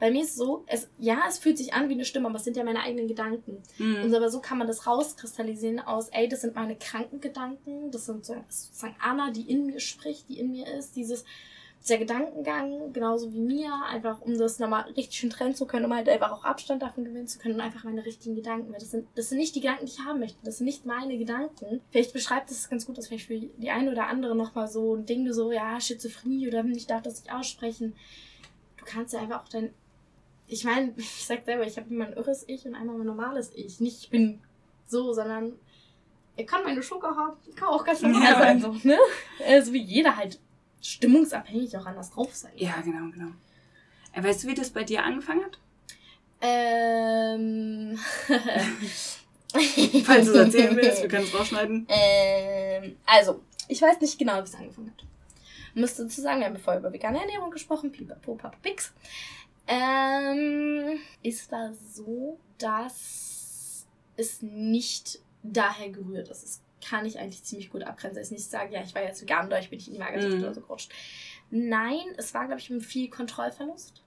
[0.00, 2.36] Bei mir ist es so, es, ja, es fühlt sich an wie eine Stimme, aber
[2.36, 3.58] es sind ja meine eigenen Gedanken.
[3.78, 4.04] Mhm.
[4.04, 8.06] Und aber so kann man das rauskristallisieren aus, ey, das sind meine kranken Gedanken, das
[8.06, 11.24] sind sozusagen Anna, die in mir spricht, die in mir ist, dieses,
[11.82, 15.94] dieser Gedankengang, genauso wie mir, einfach um das nochmal richtig schön trennen zu können, um
[15.94, 18.72] halt einfach auch Abstand davon gewinnen zu können und einfach meine richtigen Gedanken.
[18.72, 20.38] Das sind, das sind nicht die Gedanken, die ich haben möchte.
[20.44, 21.80] Das sind nicht meine Gedanken.
[21.90, 25.06] Vielleicht beschreibt das ganz gut, dass vielleicht für die eine oder andere nochmal so ein
[25.06, 27.94] Ding, so, ja, Schizophrenie oder ich darf das nicht aussprechen.
[28.76, 29.72] Du kannst ja einfach auch dein,
[30.48, 33.52] ich meine, ich sag selber, ich habe immer ein irres Ich und einmal ein normales
[33.54, 33.80] Ich.
[33.80, 34.40] Nicht, ich bin
[34.86, 35.54] so, sondern
[36.36, 38.38] er kann meine Schurke haben, kann auch ganz normal ja.
[38.38, 38.98] sein, so, ne?
[39.46, 40.38] Also wie jeder halt
[40.80, 42.52] stimmungsabhängig auch anders drauf sein.
[42.56, 43.32] Ja, genau, genau.
[44.12, 45.58] Äh, weißt du, wie das bei dir angefangen hat?
[46.40, 47.98] Ähm.
[50.04, 51.86] Falls du es erzählen willst, wir können es rausschneiden.
[51.88, 55.04] Ähm, also, ich weiß nicht genau, wie es angefangen hat.
[55.74, 58.92] Müsste dazu sagen, wir haben vorher über vegane Ernährung gesprochen, pipapo, papapix.
[59.66, 66.44] Ähm, es war so, dass es nicht daher gerührt ist.
[66.44, 68.18] Es kann ich eigentlich ziemlich gut abgrenzen.
[68.18, 70.38] Dass ich nicht sage, ja, ich war jetzt vegan, dadurch bin ich in die Magersucht
[70.38, 70.42] mm.
[70.42, 70.92] oder so gerutscht.
[71.50, 74.02] Nein, es war, glaube ich, viel Kontrollverlust.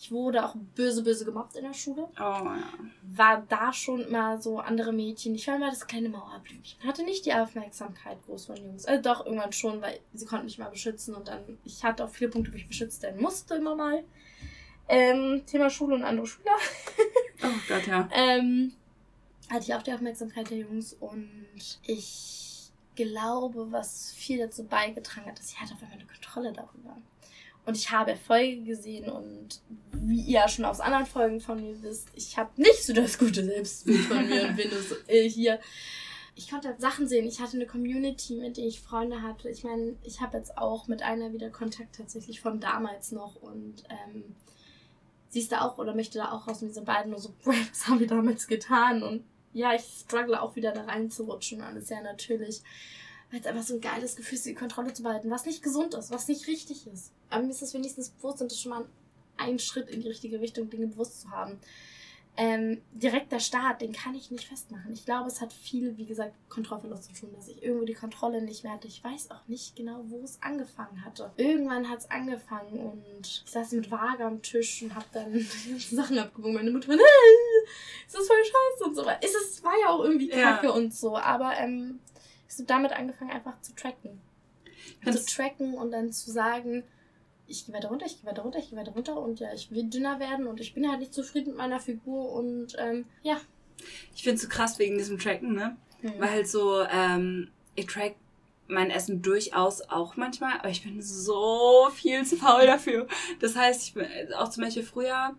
[0.00, 2.08] Ich wurde auch böse, böse gemobbt in der Schule.
[2.16, 2.62] Oh, ja.
[3.02, 5.34] War da schon immer so andere Mädchen.
[5.34, 6.80] Ich war immer das kleine Mauerblümchen.
[6.86, 8.86] Hatte nicht die Aufmerksamkeit groß von Jungs.
[8.86, 11.16] Also doch, irgendwann schon, weil sie konnten mich mal beschützen.
[11.16, 14.04] Und dann, ich hatte auch viele Punkte, wo ich beschützt werden musste immer mal.
[14.88, 16.56] Ähm, Thema Schule und andere Schüler.
[17.42, 18.08] oh Gott, ja.
[18.14, 18.72] ähm,
[19.50, 25.38] hatte ich auch die Aufmerksamkeit der Jungs und ich glaube, was viel dazu beigetragen hat,
[25.38, 26.96] dass ich hatte auf einmal eine Kontrolle darüber.
[27.64, 29.60] Und ich habe Erfolge gesehen und
[29.92, 33.18] wie ihr ja schon aus anderen Folgen von mir wisst, ich habe nicht so das
[33.18, 35.60] gute Selbstbild von mir und bin so äh, hier.
[36.34, 37.26] Ich konnte Sachen sehen.
[37.26, 39.50] Ich hatte eine Community, mit der ich Freunde hatte.
[39.50, 43.84] Ich meine, ich habe jetzt auch mit einer wieder Kontakt tatsächlich von damals noch und
[43.90, 44.34] ähm,
[45.28, 47.34] sie ist da auch oder möchte da auch raus und wir sind beide nur so,
[47.44, 49.02] was haben wir damals getan?
[49.02, 51.62] Und ja, ich struggle auch wieder da reinzurutschen.
[51.62, 52.62] Alles ja natürlich.
[53.30, 55.94] Weil es einfach so ein geiles Gefühl ist, die Kontrolle zu behalten, was nicht gesund
[55.94, 57.12] ist, was nicht richtig ist.
[57.28, 58.86] Aber mir ist das wenigstens bewusst und das ist schon mal
[59.36, 61.60] ein Schritt in die richtige Richtung, Dinge bewusst zu haben
[62.40, 64.92] ähm, direkter Start, den kann ich nicht festmachen.
[64.92, 68.40] Ich glaube, es hat viel, wie gesagt, Kontrollverlust zu tun, dass ich irgendwo die Kontrolle
[68.40, 68.86] nicht mehr hatte.
[68.86, 71.32] Ich weiß auch nicht genau, wo es angefangen hatte.
[71.36, 75.44] Irgendwann hat es angefangen und ich saß mit Waage am Tisch und habe dann
[75.78, 76.54] Sachen abgewogen.
[76.54, 79.04] Meine Mutter war, ist das voll scheiße und so.
[79.20, 80.72] Es ist, war ja auch irgendwie kacke ja.
[80.72, 81.98] und so, aber ähm,
[82.48, 84.20] ich habe damit angefangen, einfach zu tracken.
[85.04, 86.84] Zu tracken und dann zu sagen,
[87.48, 89.70] ich gehe weiter runter, ich gehe weiter runter, ich gehe weiter runter und ja, ich
[89.70, 93.40] will dünner werden und ich bin halt nicht zufrieden mit meiner Figur und ähm, ja.
[94.14, 95.76] Ich finde es so krass wegen diesem Tracken, ne?
[96.02, 96.12] Mhm.
[96.18, 98.16] Weil halt so, ähm, ich track
[98.66, 103.06] mein Essen durchaus auch manchmal, aber ich bin so viel zu faul dafür.
[103.40, 104.06] Das heißt, ich bin
[104.36, 105.34] auch zum Beispiel früher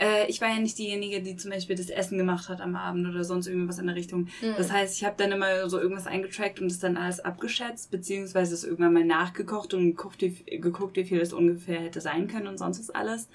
[0.00, 3.06] äh, ich war ja nicht diejenige, die zum Beispiel das Essen gemacht hat am Abend
[3.06, 4.28] oder sonst irgendwas in der Richtung.
[4.40, 4.54] Mhm.
[4.56, 8.54] Das heißt, ich habe dann immer so irgendwas eingetrackt und das dann alles abgeschätzt, beziehungsweise
[8.54, 12.46] es irgendwann mal nachgekocht und geguckt, wie, geguckt, wie viel das ungefähr hätte sein können
[12.46, 13.28] und sonst was alles.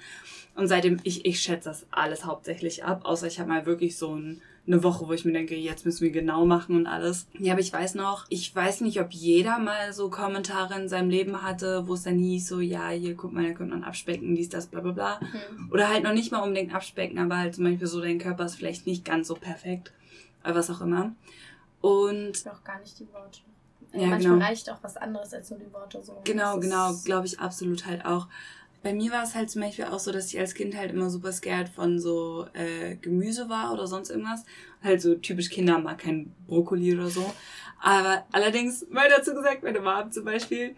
[0.55, 4.15] Und seitdem, ich, ich schätze das alles hauptsächlich ab, außer ich habe mal wirklich so
[4.15, 7.27] ein eine Woche, wo ich mir denke, jetzt müssen wir genau machen und alles.
[7.37, 11.09] Ja, aber ich weiß noch, ich weiß nicht, ob jeder mal so Kommentare in seinem
[11.09, 14.35] Leben hatte, wo es dann hieß, so, ja, hier, guck mal, da könnte man abspecken,
[14.35, 15.19] dies, das, bla, bla, bla.
[15.21, 15.71] Mhm.
[15.71, 18.55] Oder halt noch nicht mal unbedingt abspecken, aber halt zum Beispiel so, dein Körper ist
[18.55, 19.91] vielleicht nicht ganz so perfekt.
[20.43, 21.13] Oder was auch immer.
[21.81, 22.43] Und.
[22.47, 23.41] Auch gar nicht die Worte.
[23.93, 24.45] Ja, Manchmal genau.
[24.45, 26.19] reicht auch was anderes als nur die Worte so.
[26.25, 28.27] Genau, genau, glaube ich absolut halt auch
[28.85, 31.09] bei mir war es halt zum Beispiel auch so, dass ich als Kind halt immer
[31.09, 34.45] super scared von so äh, Gemüse war oder sonst irgendwas.
[34.83, 37.33] Halt so typisch Kinder mag kein Brokkoli oder so.
[37.81, 40.75] Aber allerdings, mal dazu gesagt, meine Mom zum Beispiel,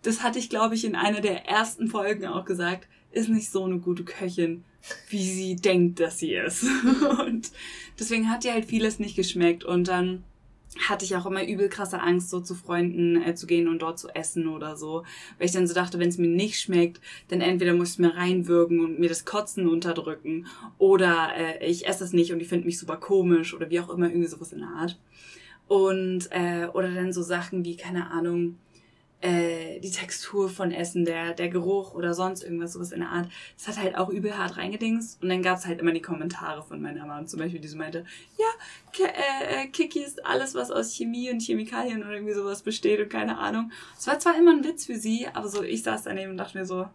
[0.00, 3.64] das hatte ich, glaube ich, in einer der ersten Folgen auch gesagt, ist nicht so
[3.64, 4.64] eine gute Köchin,
[5.10, 6.64] wie sie denkt, dass sie ist.
[7.26, 7.50] und
[8.00, 9.62] deswegen hat ihr halt vieles nicht geschmeckt.
[9.62, 10.24] Und dann
[10.88, 13.98] hatte ich auch immer übel krasse Angst, so zu Freunden äh, zu gehen und dort
[13.98, 15.04] zu essen oder so.
[15.38, 18.14] Weil ich dann so dachte, wenn es mir nicht schmeckt, dann entweder muss ich mir
[18.14, 20.46] reinwürgen und mir das Kotzen unterdrücken
[20.78, 23.90] oder äh, ich esse es nicht und die finden mich super komisch oder wie auch
[23.90, 24.98] immer, irgendwie sowas in der Art.
[25.68, 28.56] Und, äh, oder dann so Sachen wie, keine Ahnung,
[29.22, 33.28] äh, die Textur von Essen, der, der Geruch oder sonst irgendwas, sowas in der Art.
[33.56, 35.22] Das hat halt auch übel hart reingedingst.
[35.22, 38.04] Und dann gab's halt immer die Kommentare von meiner Mama, zum Beispiel, die so meinte,
[38.38, 43.00] ja, äh, äh, Kiki ist alles, was aus Chemie und Chemikalien oder irgendwie sowas besteht
[43.00, 43.72] und keine Ahnung.
[43.98, 46.58] Es war zwar immer ein Witz für sie, aber so, ich saß daneben und dachte
[46.58, 46.86] mir so,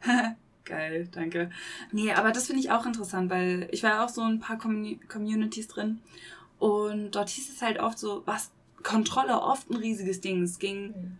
[0.64, 1.50] geil, danke.
[1.90, 4.58] Nee, aber das finde ich auch interessant, weil ich war ja auch so ein paar
[4.58, 5.98] Commun Communities drin.
[6.60, 8.52] Und dort hieß es halt oft so, was
[8.84, 10.42] Kontrolle oft ein riesiges Ding.
[10.42, 11.18] Es ging mhm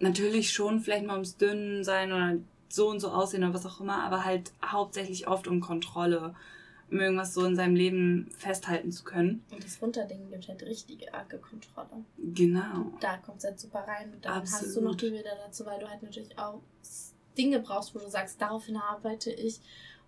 [0.00, 2.36] natürlich schon vielleicht mal ums Dünnen sein oder
[2.68, 6.34] so und so aussehen oder was auch immer, aber halt hauptsächlich oft um Kontrolle,
[6.90, 9.44] um irgendwas so in seinem Leben festhalten zu können.
[9.50, 12.04] Und das Runterding gibt halt richtige arge Kontrolle.
[12.18, 12.92] Genau.
[13.00, 14.66] Da kommt es halt super rein und dann Absolut.
[14.66, 16.60] hast du noch die wieder dazu, weil du halt natürlich auch
[17.36, 19.60] Dinge brauchst, wo du sagst, daraufhin arbeite ich.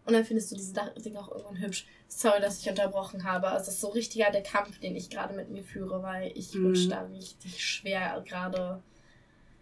[0.04, 0.74] Und dann findest du diese
[1.04, 1.86] Dinge auch irgendwann hübsch.
[2.08, 3.48] Sorry, dass ich unterbrochen habe.
[3.48, 6.54] Also das ist so richtiger der Kampf, den ich gerade mit mir führe, weil ich
[6.54, 6.66] mhm.
[6.66, 8.82] rutsche da richtig schwer gerade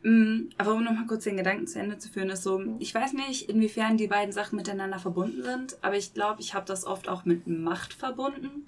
[0.03, 3.51] aber um nochmal kurz den Gedanken zu Ende zu führen, ist so, ich weiß nicht,
[3.51, 7.27] inwiefern die beiden Sachen miteinander verbunden sind, aber ich glaube, ich habe das oft auch
[7.27, 8.67] mit Macht verbunden.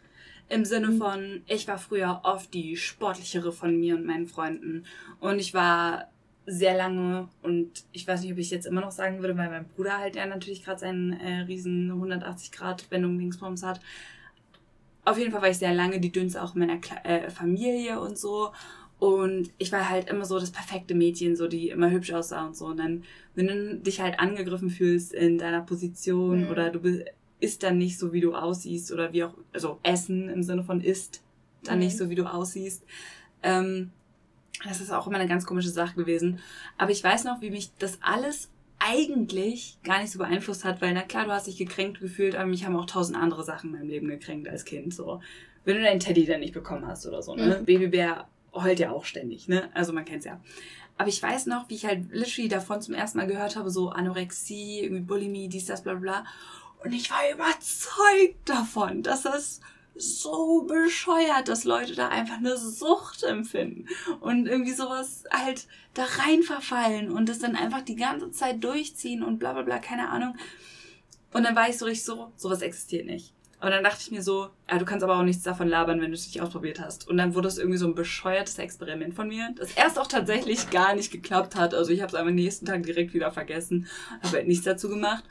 [0.50, 0.98] Im Sinne mhm.
[0.98, 4.84] von, ich war früher oft die sportlichere von mir und meinen Freunden.
[5.20, 6.08] Und ich war
[6.44, 9.68] sehr lange, und ich weiß nicht, ob ich jetzt immer noch sagen würde, weil mein
[9.68, 13.80] Bruder halt ja natürlich gerade seinen äh, riesen 180 Grad Wendung linksbums hat.
[15.04, 18.00] Auf jeden Fall war ich sehr lange die dünnste auch in meiner Kle äh, Familie
[18.00, 18.52] und so.
[19.02, 22.56] Und ich war halt immer so das perfekte Mädchen, so die immer hübsch aussah und
[22.56, 22.66] so.
[22.66, 23.02] Und dann,
[23.34, 26.50] wenn du dich halt angegriffen fühlst in deiner Position mhm.
[26.50, 27.04] oder du
[27.40, 30.80] isst dann nicht so, wie du aussiehst oder wie auch, also Essen im Sinne von
[30.80, 31.20] isst
[31.64, 31.86] dann mhm.
[31.86, 32.84] nicht so, wie du aussiehst.
[33.42, 33.90] Ähm,
[34.62, 36.38] das ist auch immer eine ganz komische Sache gewesen.
[36.78, 40.94] Aber ich weiß noch, wie mich das alles eigentlich gar nicht so beeinflusst hat, weil
[40.94, 43.80] na klar, du hast dich gekränkt gefühlt, aber mich haben auch tausend andere Sachen in
[43.80, 44.94] meinem Leben gekränkt als Kind.
[44.94, 45.20] So,
[45.64, 47.58] wenn du deinen Teddy dann nicht bekommen hast oder so, ne?
[47.58, 47.64] Mhm.
[47.64, 49.70] Babybär heult ja auch ständig, ne?
[49.74, 50.40] Also man kennt's ja.
[50.98, 53.90] Aber ich weiß noch, wie ich halt literally davon zum ersten Mal gehört habe, so
[53.90, 56.24] Anorexie, irgendwie Bulimie, dies, das, bla bla.
[56.84, 59.60] Und ich war überzeugt davon, dass das
[59.94, 63.86] so bescheuert, dass Leute da einfach eine Sucht empfinden
[64.20, 69.22] und irgendwie sowas halt da rein verfallen und das dann einfach die ganze Zeit durchziehen
[69.22, 70.36] und bla bla bla, keine Ahnung.
[71.32, 73.32] Und dann war ich so richtig so, sowas existiert nicht.
[73.62, 76.10] Aber dann dachte ich mir so, ja, du kannst aber auch nichts davon labern, wenn
[76.10, 77.06] du es nicht ausprobiert hast.
[77.06, 80.70] Und dann wurde es irgendwie so ein bescheuertes Experiment von mir, das erst auch tatsächlich
[80.70, 81.72] gar nicht geklappt hat.
[81.72, 83.86] Also ich habe es am nächsten Tag direkt wieder vergessen,
[84.20, 85.22] habe halt nichts dazu gemacht.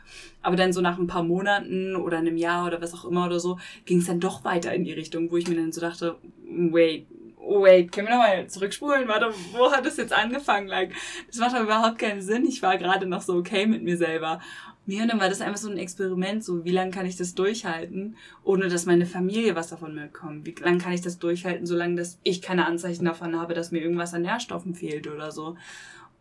[0.42, 3.42] Aber dann so nach ein paar Monaten oder einem Jahr oder was auch immer oder
[3.42, 6.16] so, ging es dann doch weiter in die Richtung, wo ich mir dann so dachte,
[6.48, 9.10] wait, wait, können wir nochmal zurückspulen?
[9.10, 10.68] Warte, wo hat es jetzt angefangen?
[10.68, 10.94] Like,
[11.28, 12.46] das macht aber überhaupt keinen Sinn.
[12.46, 14.40] Ich war gerade noch so okay mit mir selber.
[14.88, 17.36] Nee, und dann war das einfach so ein Experiment, so wie lange kann ich das
[17.36, 20.46] durchhalten, ohne dass meine Familie was davon mitkommt?
[20.46, 23.80] Wie lange kann ich das durchhalten, solange dass ich keine Anzeichen davon habe, dass mir
[23.80, 25.56] irgendwas an Nährstoffen fehlt oder so?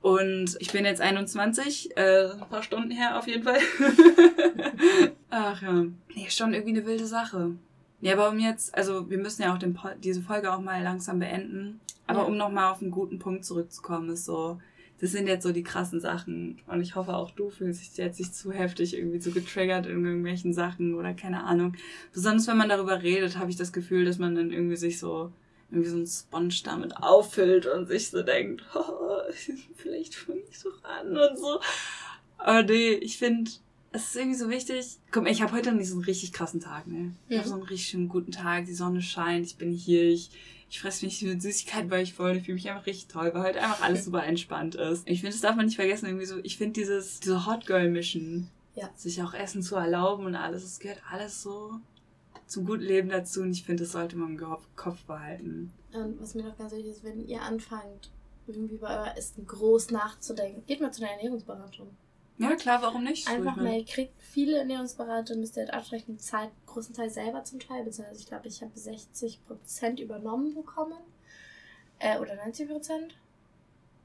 [0.02, 3.58] Und ich bin jetzt 21, äh, ein paar Stunden her auf jeden Fall.
[5.30, 5.84] Ach ja.
[6.14, 7.52] Nee, schon irgendwie eine wilde Sache.
[8.00, 11.18] Ja, aber um jetzt, also wir müssen ja auch den, diese Folge auch mal langsam
[11.18, 11.80] beenden.
[12.06, 12.26] Aber ja.
[12.26, 14.58] um nochmal auf einen guten Punkt zurückzukommen, ist so,
[15.00, 16.58] das sind jetzt so die krassen Sachen.
[16.66, 20.04] Und ich hoffe auch du fühlst dich jetzt nicht zu heftig irgendwie so getriggert in
[20.04, 21.74] irgendwelchen Sachen oder keine Ahnung.
[22.12, 25.32] Besonders wenn man darüber redet, habe ich das Gefühl, dass man dann irgendwie sich so
[25.70, 29.20] irgendwie so ein Sponge damit auffüllt und sich so denkt, oh,
[29.76, 31.60] vielleicht fange ich so an und so.
[32.38, 33.50] Aber nee, ich finde,
[33.92, 34.98] es ist irgendwie so wichtig.
[35.14, 37.12] Mal, ich habe heute nicht so einen richtig krassen Tag, ne?
[37.28, 37.38] Ich Mhm.
[37.38, 40.30] habe so einen richtig schönen guten Tag, die Sonne scheint, ich bin hier, ich,
[40.70, 43.42] ich fresse mich mit Süßigkeiten, weil ich voll, ich fühle mich einfach richtig toll, weil
[43.42, 45.02] heute einfach alles super entspannt ist.
[45.06, 47.90] Ich finde, das darf man nicht vergessen, irgendwie so, ich finde dieses, diese Hot Girl
[47.90, 48.88] Mission, Ja.
[48.94, 51.72] sich auch Essen zu erlauben und alles, es gehört alles so
[52.46, 54.38] zum guten Leben dazu und ich finde, das sollte man im
[54.76, 55.72] Kopf- behalten.
[55.92, 58.10] Und was mir noch ganz wichtig ist, wenn ihr anfangt,
[58.46, 61.88] irgendwie bei euer Essen groß nachzudenken, geht mal zu einer Ernährungsberatung.
[62.40, 63.28] Ja, klar, warum nicht?
[63.28, 67.60] Einfach mal, ihr kriegt viele Ernährungsberater, müsst ihr halt abschreckend Zeit, großen Teil selber zum
[67.60, 70.98] Teil, beziehungsweise ich glaube, ich habe 60% übernommen bekommen.
[71.98, 73.10] Äh, oder 90%?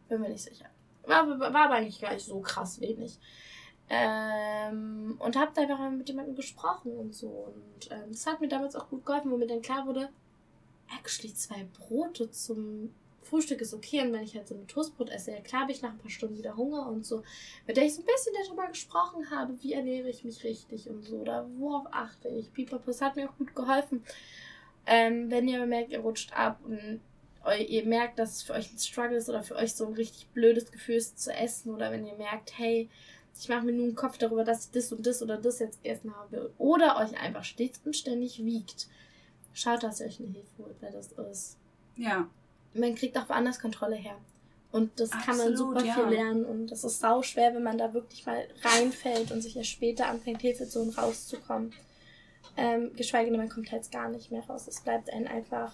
[0.10, 0.66] Bin mir nicht sicher.
[1.04, 3.18] War, war war aber eigentlich gar nicht so krass wenig.
[3.90, 7.28] Ähm, und habe einfach mal mit jemandem gesprochen und so.
[7.28, 10.10] Und ähm, das hat mir damals auch gut geholfen, wo mir dann klar wurde,
[11.00, 12.94] actually zwei Brote zum
[13.26, 14.02] Frühstück ist okay.
[14.02, 16.10] Und wenn ich halt so ein Toastbrot esse, ja klar habe ich nach ein paar
[16.10, 17.24] Stunden wieder Hunger und so.
[17.68, 21.04] Mit der ich so ein bisschen darüber gesprochen habe, wie ernähre ich mich richtig und
[21.04, 21.18] so.
[21.18, 22.54] Oder worauf achte ich.
[22.54, 24.04] Pipapo, das hat mir auch gut geholfen.
[24.86, 27.02] Ähm, wenn ihr merkt, ihr rutscht ab und
[27.68, 30.28] ihr merkt, dass es für euch ein Struggle ist oder für euch so ein richtig
[30.30, 32.90] blödes Gefühl ist zu essen oder wenn ihr merkt, hey,
[33.40, 35.84] ich mache mir nur einen Kopf darüber, dass ich das und das oder das jetzt
[35.84, 38.88] gegessen habe oder euch einfach stets und ständig wiegt,
[39.54, 41.58] schaut, dass ihr euch eine Hilfe holt, weil das ist.
[41.96, 42.30] Ja.
[42.76, 44.16] Man kriegt auch woanders Kontrolle her.
[44.72, 45.94] Und das kann man Absolut, super ja.
[45.94, 46.44] viel lernen.
[46.46, 50.08] Und das ist sau schwer, wenn man da wirklich mal reinfällt und sich erst später
[50.08, 51.72] anfängt, Hilfe zu holen, rauszukommen.
[52.58, 54.68] Ähm, geschweige denn, man kommt halt gar nicht mehr raus.
[54.68, 55.72] Es bleibt einen einfach.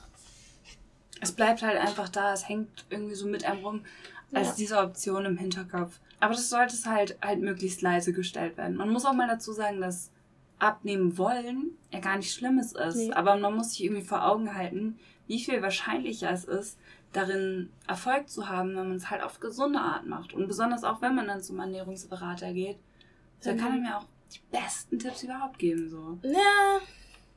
[1.19, 3.85] Es bleibt halt einfach da, es hängt irgendwie so mit einem rum,
[4.33, 4.53] als Ja.
[4.57, 5.99] diese Option im Hinterkopf.
[6.19, 8.75] Aber das sollte es halt, halt möglichst leise gestellt werden.
[8.77, 10.11] Man muss auch mal dazu sagen, dass
[10.59, 12.95] abnehmen wollen ja gar nicht Schlimmes ist.
[12.95, 13.11] Nee.
[13.13, 16.77] Aber man muss sich irgendwie vor Augen halten, wie viel wahrscheinlicher es ist,
[17.13, 20.33] darin Erfolg zu haben, wenn man es halt auf gesunde Art macht.
[20.33, 22.77] Und besonders auch, wenn man dann zum Ernährungsberater geht.
[23.43, 23.57] Da Mhm.
[23.57, 25.89] kann er mir auch die besten Tipps überhaupt geben.
[25.89, 26.17] So.
[26.23, 26.79] Ja,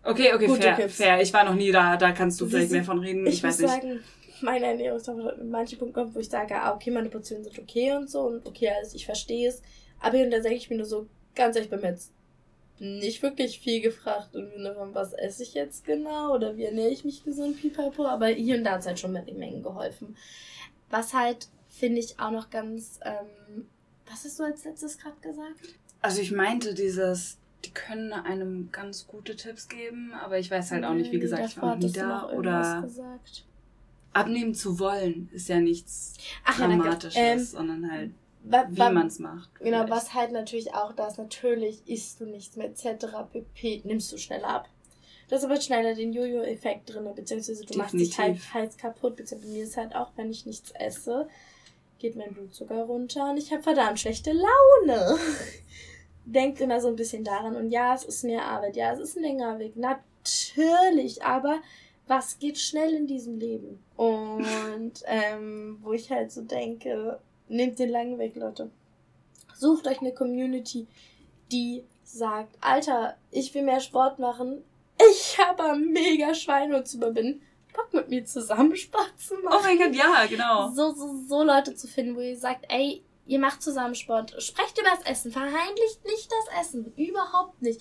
[0.06, 0.97] Okay, okay, Gute fair, Tipps.
[0.97, 1.20] fair.
[1.23, 3.27] Ich war noch nie da, da kannst du Wie vielleicht sie- mehr von reden.
[3.27, 3.70] ich, Ich, muss weiß nicht.
[3.70, 4.01] sagen,
[4.43, 7.59] meine Ernährungssache hat mit manchen Punkten kommt, wo ich sage, ah, okay, meine Portionen sind
[7.59, 9.62] okay und so und okay, also ich verstehe es.
[10.01, 12.12] Aber hier und da denke ich mir nur so, ganz ehrlich, bei mir jetzt
[12.79, 16.91] nicht wirklich viel gefragt im Sinne von, was esse ich jetzt genau oder wie ernähre
[16.91, 18.05] ich mich gesund, pipapo.
[18.07, 20.17] Aber hier und da hat es halt schon mit den Mengen geholfen.
[20.91, 23.67] Was halt, finde ich, auch noch ganz, ähm,
[24.07, 25.77] was hast du als letztes gerade gesagt?
[26.03, 30.85] Also ich meinte dieses, die können einem ganz gute Tipps geben, aber ich weiß halt
[30.85, 32.29] auch nicht, wie Nee, gesagt, ich war nie da.
[32.31, 33.45] Oder gesagt.
[34.13, 36.15] abnehmen zu wollen ist ja nichts
[36.45, 36.67] Ach ja.
[36.67, 38.11] Dramatisches, Ähm, sondern halt,
[38.45, 39.55] wie man es macht.
[39.57, 39.91] Genau, vielleicht.
[39.91, 43.07] was halt natürlich auch da ist, natürlich isst du nichts mehr etc.
[43.33, 43.83] pp.
[43.85, 44.69] nimmst du schneller ab.
[45.29, 48.55] Das ist aber schneller den Jojo-Effekt drin, beziehungsweise du machst dich halt Definitiv.
[48.55, 51.29] Hals kaputt, beziehungsweise bei mir ist halt auch, wenn ich nichts esse,
[51.99, 55.19] geht mein Blutzucker runter und ich habe verdammt schlechte Laune.
[56.27, 59.16] Denkt immer so ein bisschen daran und ja, es ist mehr Arbeit, ja, es ist
[59.16, 61.61] ein längerer Weg, natürlich, aber
[62.07, 63.83] was geht schnell in diesem Leben?
[63.97, 67.19] Und ähm, wo ich halt so denke,
[67.49, 68.71] nehmt den langen Weg, Leute.
[69.55, 70.87] Sucht euch eine Community,
[71.53, 74.62] die sagt, Alter, ich will mehr Sport machen.
[75.11, 77.43] Ich habe mega Schweine zu überwinden.
[77.75, 79.61] Bock mit mir zusammen Sport zu Oh machen.
[79.65, 80.71] mein Gott, ja, genau.
[80.71, 84.35] So, so, so Leute zu finden, wo ihr sagt, ey, ihr macht zusammen Sport.
[84.43, 85.33] Sprecht über das Essen.
[85.33, 86.93] Verheimlicht nicht das Essen.
[86.97, 87.81] Überhaupt nicht.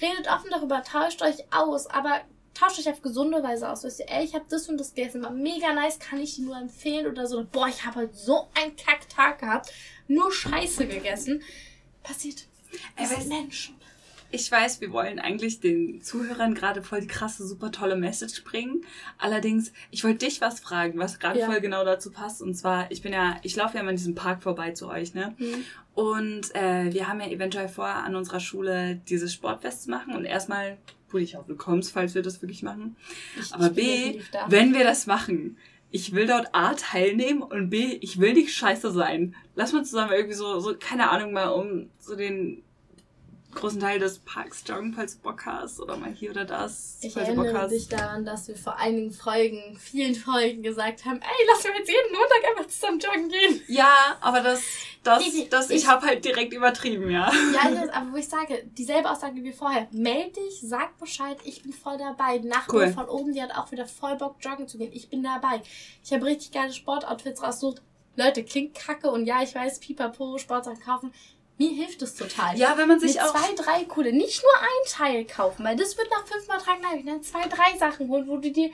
[0.00, 0.82] Redet offen darüber.
[0.82, 1.86] Tauscht euch aus.
[1.88, 2.20] Aber
[2.54, 3.84] tauscht euch auf gesunde Weise aus.
[3.84, 5.22] Weißt ihr, ey, ich habe das und das gegessen.
[5.22, 5.98] War mega nice.
[5.98, 7.06] Kann ich dir nur empfehlen.
[7.06, 7.44] Oder so.
[7.44, 9.72] Boah, ich habe heute so einen Kacktag gehabt.
[10.08, 11.42] Nur Scheiße gegessen.
[12.02, 12.46] Passiert.
[12.96, 13.76] Ey, weißt- Menschen.
[14.34, 18.80] Ich weiß, wir wollen eigentlich den Zuhörern gerade voll die krasse, super tolle Message bringen.
[19.18, 21.46] Allerdings, ich wollte dich was fragen, was gerade Ja.
[21.46, 22.40] voll genau dazu passt.
[22.40, 25.12] Und zwar, ich bin ja, ich laufe ja mal in diesem Park vorbei zu euch,
[25.14, 25.34] ne?
[25.36, 25.64] Hm.
[25.94, 30.14] Und äh, wir haben ja eventuell vor, an unserer Schule dieses Sportfest zu machen.
[30.16, 30.78] Und erstmal,
[31.10, 32.96] gut, ich hoffe, du kommst, falls wir das wirklich machen.
[33.38, 35.58] Ich, Aber ich B, wenn wir das machen,
[35.90, 39.36] ich will dort A teilnehmen und B, ich will nicht scheiße sein.
[39.54, 42.62] Lass mal zusammen irgendwie so, so keine Ahnung, mal um so den
[43.54, 45.80] großen Teil des Parks joggen, falls du Bock hast.
[45.80, 47.70] Oder mal hier oder das, Ich falls du Bock erinnere hast.
[47.72, 51.88] dich daran, dass wir vor einigen Folgen, vielen Folgen gesagt haben, ey, lass uns jetzt
[51.90, 53.60] jeden Montag einfach zusammen joggen gehen.
[53.68, 54.62] Ja, aber das,
[55.02, 57.30] das, Ich- das, ich ich- habe halt direkt übertrieben, ja.
[57.54, 59.86] Ja, das, aber wo ich sage, dieselbe Aussage wie vorher.
[59.92, 62.38] Meld dich, sag Bescheid, ich bin voll dabei.
[62.38, 62.92] Die Nachbarin Cool.
[62.94, 64.92] von oben, die hat auch wieder voll Bock, joggen zu gehen.
[64.92, 65.62] Ich bin dabei.
[66.04, 67.82] Ich habe richtig geile Sportoutfits rausgesucht.
[68.14, 71.14] Leute, klingt kacke und ja, ich weiß, pipapo, Sportsachen kaufen.
[71.58, 72.56] Mir hilft es total.
[72.58, 73.34] Ja, wenn man sich Mit auch.
[73.34, 74.12] zwei, drei coole.
[74.12, 77.06] Nicht nur ein Teil kaufen, weil das wird nach fünfmal tragen bleiben.
[77.06, 78.70] Dann zwei, drei Sachen holen, wo du dir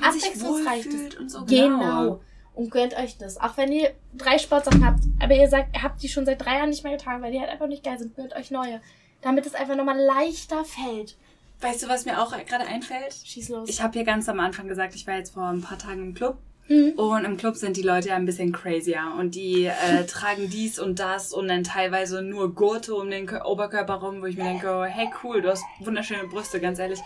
[0.00, 1.44] abwechslungsreich wohlfühlt und so.
[1.44, 2.20] Genau.
[2.54, 3.38] Und gönnt euch das.
[3.38, 6.56] Auch wenn ihr drei Sportsachen habt, aber ihr sagt, ihr habt die schon seit drei
[6.56, 8.14] Jahren nicht mehr getragen, weil die halt einfach nicht geil sind.
[8.16, 8.80] Gönnt euch neue.
[9.22, 11.16] damit es einfach nochmal leichter fällt.
[11.60, 13.14] Weißt du, was mir auch gerade einfällt?
[13.24, 13.68] Schieß los.
[13.68, 16.14] Ich habe hier ganz am Anfang gesagt, ich war jetzt vor ein paar Tagen im
[16.14, 16.38] Club.
[16.68, 16.90] Mhm.
[16.96, 20.78] Und im Club sind die Leute ja ein bisschen crazier und die äh, tragen dies
[20.78, 24.44] und das und dann teilweise nur Gurte um den Kö- Oberkörper rum, wo ich mir
[24.44, 27.00] denke, hey cool, du hast wunderschöne Brüste, ganz ehrlich.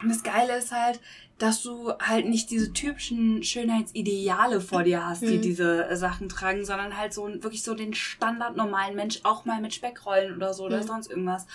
[0.00, 1.00] Und das Geile ist halt,
[1.38, 5.42] dass du halt nicht diese typischen Schönheitsideale vor dir hast, die Mhm.
[5.42, 9.60] diese äh, Sachen tragen, sondern halt so wirklich so den Standard normalen Mensch, auch mal
[9.60, 10.86] mit Speckrollen oder so oder Mhm.
[10.86, 11.46] sonst irgendwas.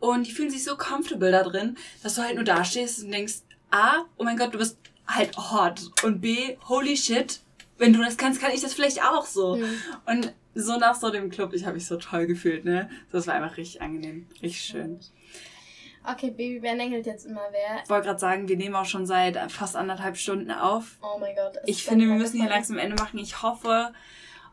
[0.00, 3.10] Und die fühlen sich so comfortable da drin, dass du halt nur da stehst und
[3.12, 4.78] denkst, A, oh mein Gott, du bist
[5.14, 5.90] halt hot.
[6.02, 7.40] Und B, holy shit,
[7.78, 9.56] wenn du das kannst, kann ich das vielleicht auch so.
[9.56, 9.74] Mhm.
[10.06, 12.90] Und so nach so dem Club, ich habe mich so toll gefühlt, ne?
[13.12, 15.00] Das war einfach richtig angenehm, richtig schön.
[16.04, 17.82] Okay, Baby, wer längelt jetzt immer wer?
[17.84, 20.96] Ich wollte gerade sagen, wir nehmen auch schon seit fast anderthalb Stunden auf.
[21.02, 21.58] Oh mein Gott.
[21.66, 23.18] Ich finde, wir müssen hier langsam Ende machen.
[23.18, 23.92] Ich hoffe,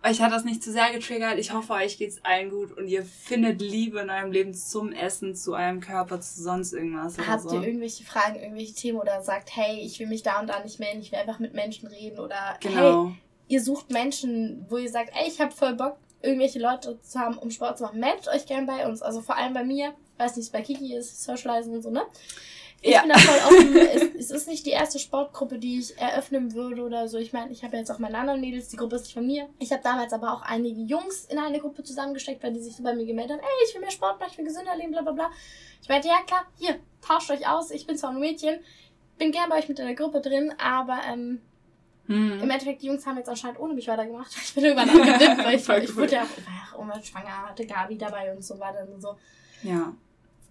[0.03, 1.37] euch hat das nicht zu sehr getriggert.
[1.39, 5.35] Ich hoffe, euch geht's allen gut und ihr findet Liebe in eurem Leben zum Essen,
[5.35, 7.55] zu eurem Körper, zu sonst irgendwas Habt so.
[7.55, 10.79] ihr irgendwelche Fragen, irgendwelche Themen oder sagt, hey, ich will mich da und da nicht
[10.79, 13.11] melden, ich will einfach mit Menschen reden oder hey, Genau.
[13.47, 17.37] ihr sucht Menschen, wo ihr sagt, ey, ich habe voll Bock, irgendwelche Leute zu haben,
[17.37, 17.99] um Sport zu machen.
[17.99, 19.01] Meldet euch gern bei uns.
[19.01, 22.03] Also vor allem bei mir, weiß nicht, bei Kiki ist, Socializen und so, ne?
[22.81, 23.01] Ich Ja.
[23.01, 23.75] bin da voll offen.
[23.77, 27.17] es, es ist nicht die erste Sportgruppe, die ich eröffnen würde oder so.
[27.17, 29.49] Ich meine, ich habe jetzt auch meine anderen Mädels, die Gruppe ist nicht von mir.
[29.59, 32.83] Ich habe damals aber auch einige Jungs in eine Gruppe zusammengesteckt, weil die sich so
[32.83, 35.01] bei mir gemeldet haben, ey, ich will mehr Sport machen, ich will gesünder leben, bla
[35.01, 35.31] bla bla.
[35.81, 38.59] Ich meinte, ja klar, hier, tauscht euch aus, ich bin zwar ein Mädchen,
[39.17, 41.41] bin gern bei euch mit in der Gruppe drin, aber ähm,
[42.05, 42.39] Hm.
[42.41, 44.31] im Endeffekt, die Jungs haben jetzt anscheinend ohne mich weitergemacht.
[44.41, 47.49] Ich bin irgendwann angedippt, weil ich, ich wurde ja auch, war ja auch irgendwann schwanger,
[47.49, 49.17] hatte Gabi dabei und so weiter und so.
[49.63, 49.93] Ja.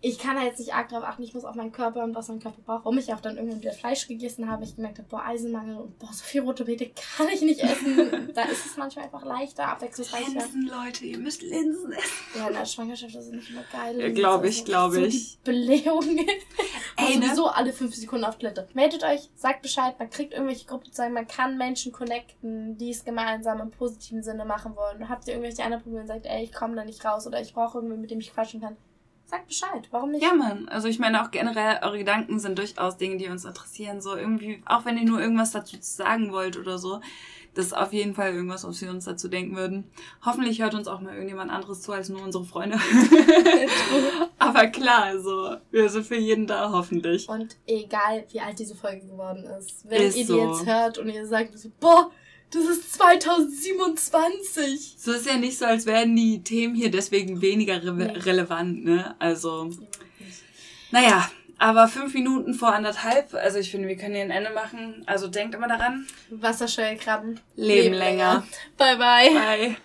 [0.03, 2.29] Ich kann da jetzt nicht arg drauf achten, ich muss auf meinen Körper und was
[2.29, 2.85] mein Körper braucht.
[2.85, 5.99] Warum ich auch dann irgendwann wieder Fleisch gegessen habe, ich gemerkt habe, boah, Eisenmangel und
[5.99, 8.31] boah, so viel rote Beete kann ich nicht essen.
[8.35, 10.33] da ist es manchmal einfach leichter, abwechslungsreicher.
[10.33, 12.13] Linsen, Leute, ihr müsst Linsen essen.
[12.37, 13.99] Ja, in der Schwangerschaft ist es nicht immer geil.
[14.01, 15.39] Ja, glaub ich, Das ist glaub so ich.
[15.39, 16.05] Die Belehrung.
[16.97, 17.27] Ey, ne?
[17.27, 18.69] sowieso alle fünf Sekunden auf Toilette.
[18.75, 22.91] Meldet euch, sagt Bescheid, man kriegt irgendwelche Gruppen zu sagen, man kann Menschen connecten, die
[22.91, 25.09] es gemeinsam im positiven Sinne machen wollen.
[25.09, 27.55] Habt ihr irgendwelche anderen Probleme und sagt, ey, ich komme da nicht raus oder ich
[27.55, 28.77] brauche irgendwen, mit dem ich quatschen kann.
[29.27, 30.23] Sagt Bescheid, warum nicht?
[30.23, 30.69] Ja, Mann.
[30.69, 34.01] Also ich meine auch generell, eure Gedanken sind durchaus Dinge, die uns interessieren.
[34.01, 37.01] So irgendwie, auch wenn ihr nur irgendwas dazu sagen wollt oder so,
[37.55, 39.91] das ist auf jeden Fall irgendwas, was wir uns dazu denken würden.
[40.25, 42.79] Hoffentlich hört uns auch mal irgendjemand anderes zu als nur unsere Freunde.
[44.39, 47.29] Aber klar, also wir sind für jeden da, hoffentlich.
[47.29, 50.35] Und egal, wie alt diese Folge geworden ist, wenn Ist ihr so.
[50.35, 52.11] die jetzt hört und ihr sagt so, boah,
[52.51, 54.95] das ist 2027.
[54.99, 58.19] So ist ja nicht so, als wären die Themen hier deswegen weniger re Nee.
[58.19, 59.15] relevant, ne?
[59.19, 59.71] Also,
[60.91, 61.29] naja,
[61.59, 65.03] aber fünf Minuten vor anderthalb, also ich finde, wir können hier ein Ende machen.
[65.07, 67.41] Also denkt immer daran, Wasserschellkrabben.
[67.57, 68.47] Leben länger.
[68.77, 69.31] Bye, bye.
[69.31, 69.77] Bye.